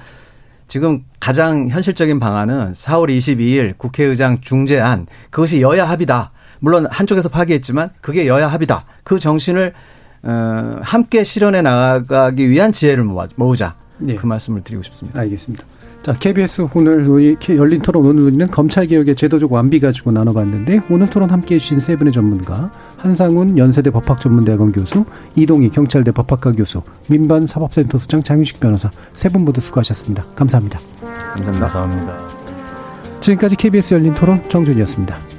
지금 0.69 1.05
가장 1.21 1.69
현실적인 1.69 2.19
방안은 2.19 2.73
4월 2.73 3.17
22일 3.17 3.77
국회의장 3.79 4.41
중재안 4.41 5.07
그것이 5.31 5.61
여야 5.61 5.89
합의다. 5.89 6.33
물론 6.61 6.87
한쪽에서 6.91 7.29
파기했지만 7.29 7.91
그게 8.01 8.27
여야 8.27 8.49
합의다. 8.49 8.87
그 9.03 9.19
정신을 9.19 9.75
어, 10.23 10.79
함께 10.83 11.23
실현해 11.23 11.61
나가기 11.61 12.49
위한 12.49 12.73
지혜를 12.73 13.05
모으자. 13.37 13.77
네. 13.99 14.15
그 14.15 14.27
말씀을 14.27 14.63
드리고 14.63 14.83
싶습니다. 14.83 15.21
알겠습니다. 15.21 15.65
자, 16.05 16.13
KBS 16.13 16.69
오늘 16.75 17.05
논의, 17.05 17.35
열린 17.49 17.81
토론 17.81 18.05
오늘 18.05 18.25
논의는 18.25 18.49
검찰개혁의 18.51 19.17
제도적 19.17 19.51
완비 19.51 19.81
가지고 19.81 20.13
나눠봤는데 20.13 20.83
오늘 20.91 21.09
토론 21.09 21.31
함께해 21.31 21.59
주신 21.59 21.81
세 21.81 21.97
분의 21.97 22.13
전문가 22.13 22.71
한상훈 22.99 23.57
연세대 23.57 23.91
법학전문대학원 23.91 24.73
교수 24.73 25.07
이동희 25.35 25.71
경찰대 25.71 26.13
법학과 26.13 26.53
교수 26.53 26.83
민반 27.09 27.47
사법센터 27.47 27.97
수장 27.97 28.23
장유식 28.23 28.61
변호사 28.61 28.91
세 29.15 29.31
분 29.31 29.47
모두 29.47 29.63
수고하셨습니다. 29.63 30.25
감사합니다. 30.37 30.79
감사합니다. 31.01 31.67
감사합니다. 31.69 32.19
지금까지 33.21 33.57
KBS 33.57 33.95
열린 33.95 34.13
토론 34.15 34.47
정준이었습니다. 34.51 35.34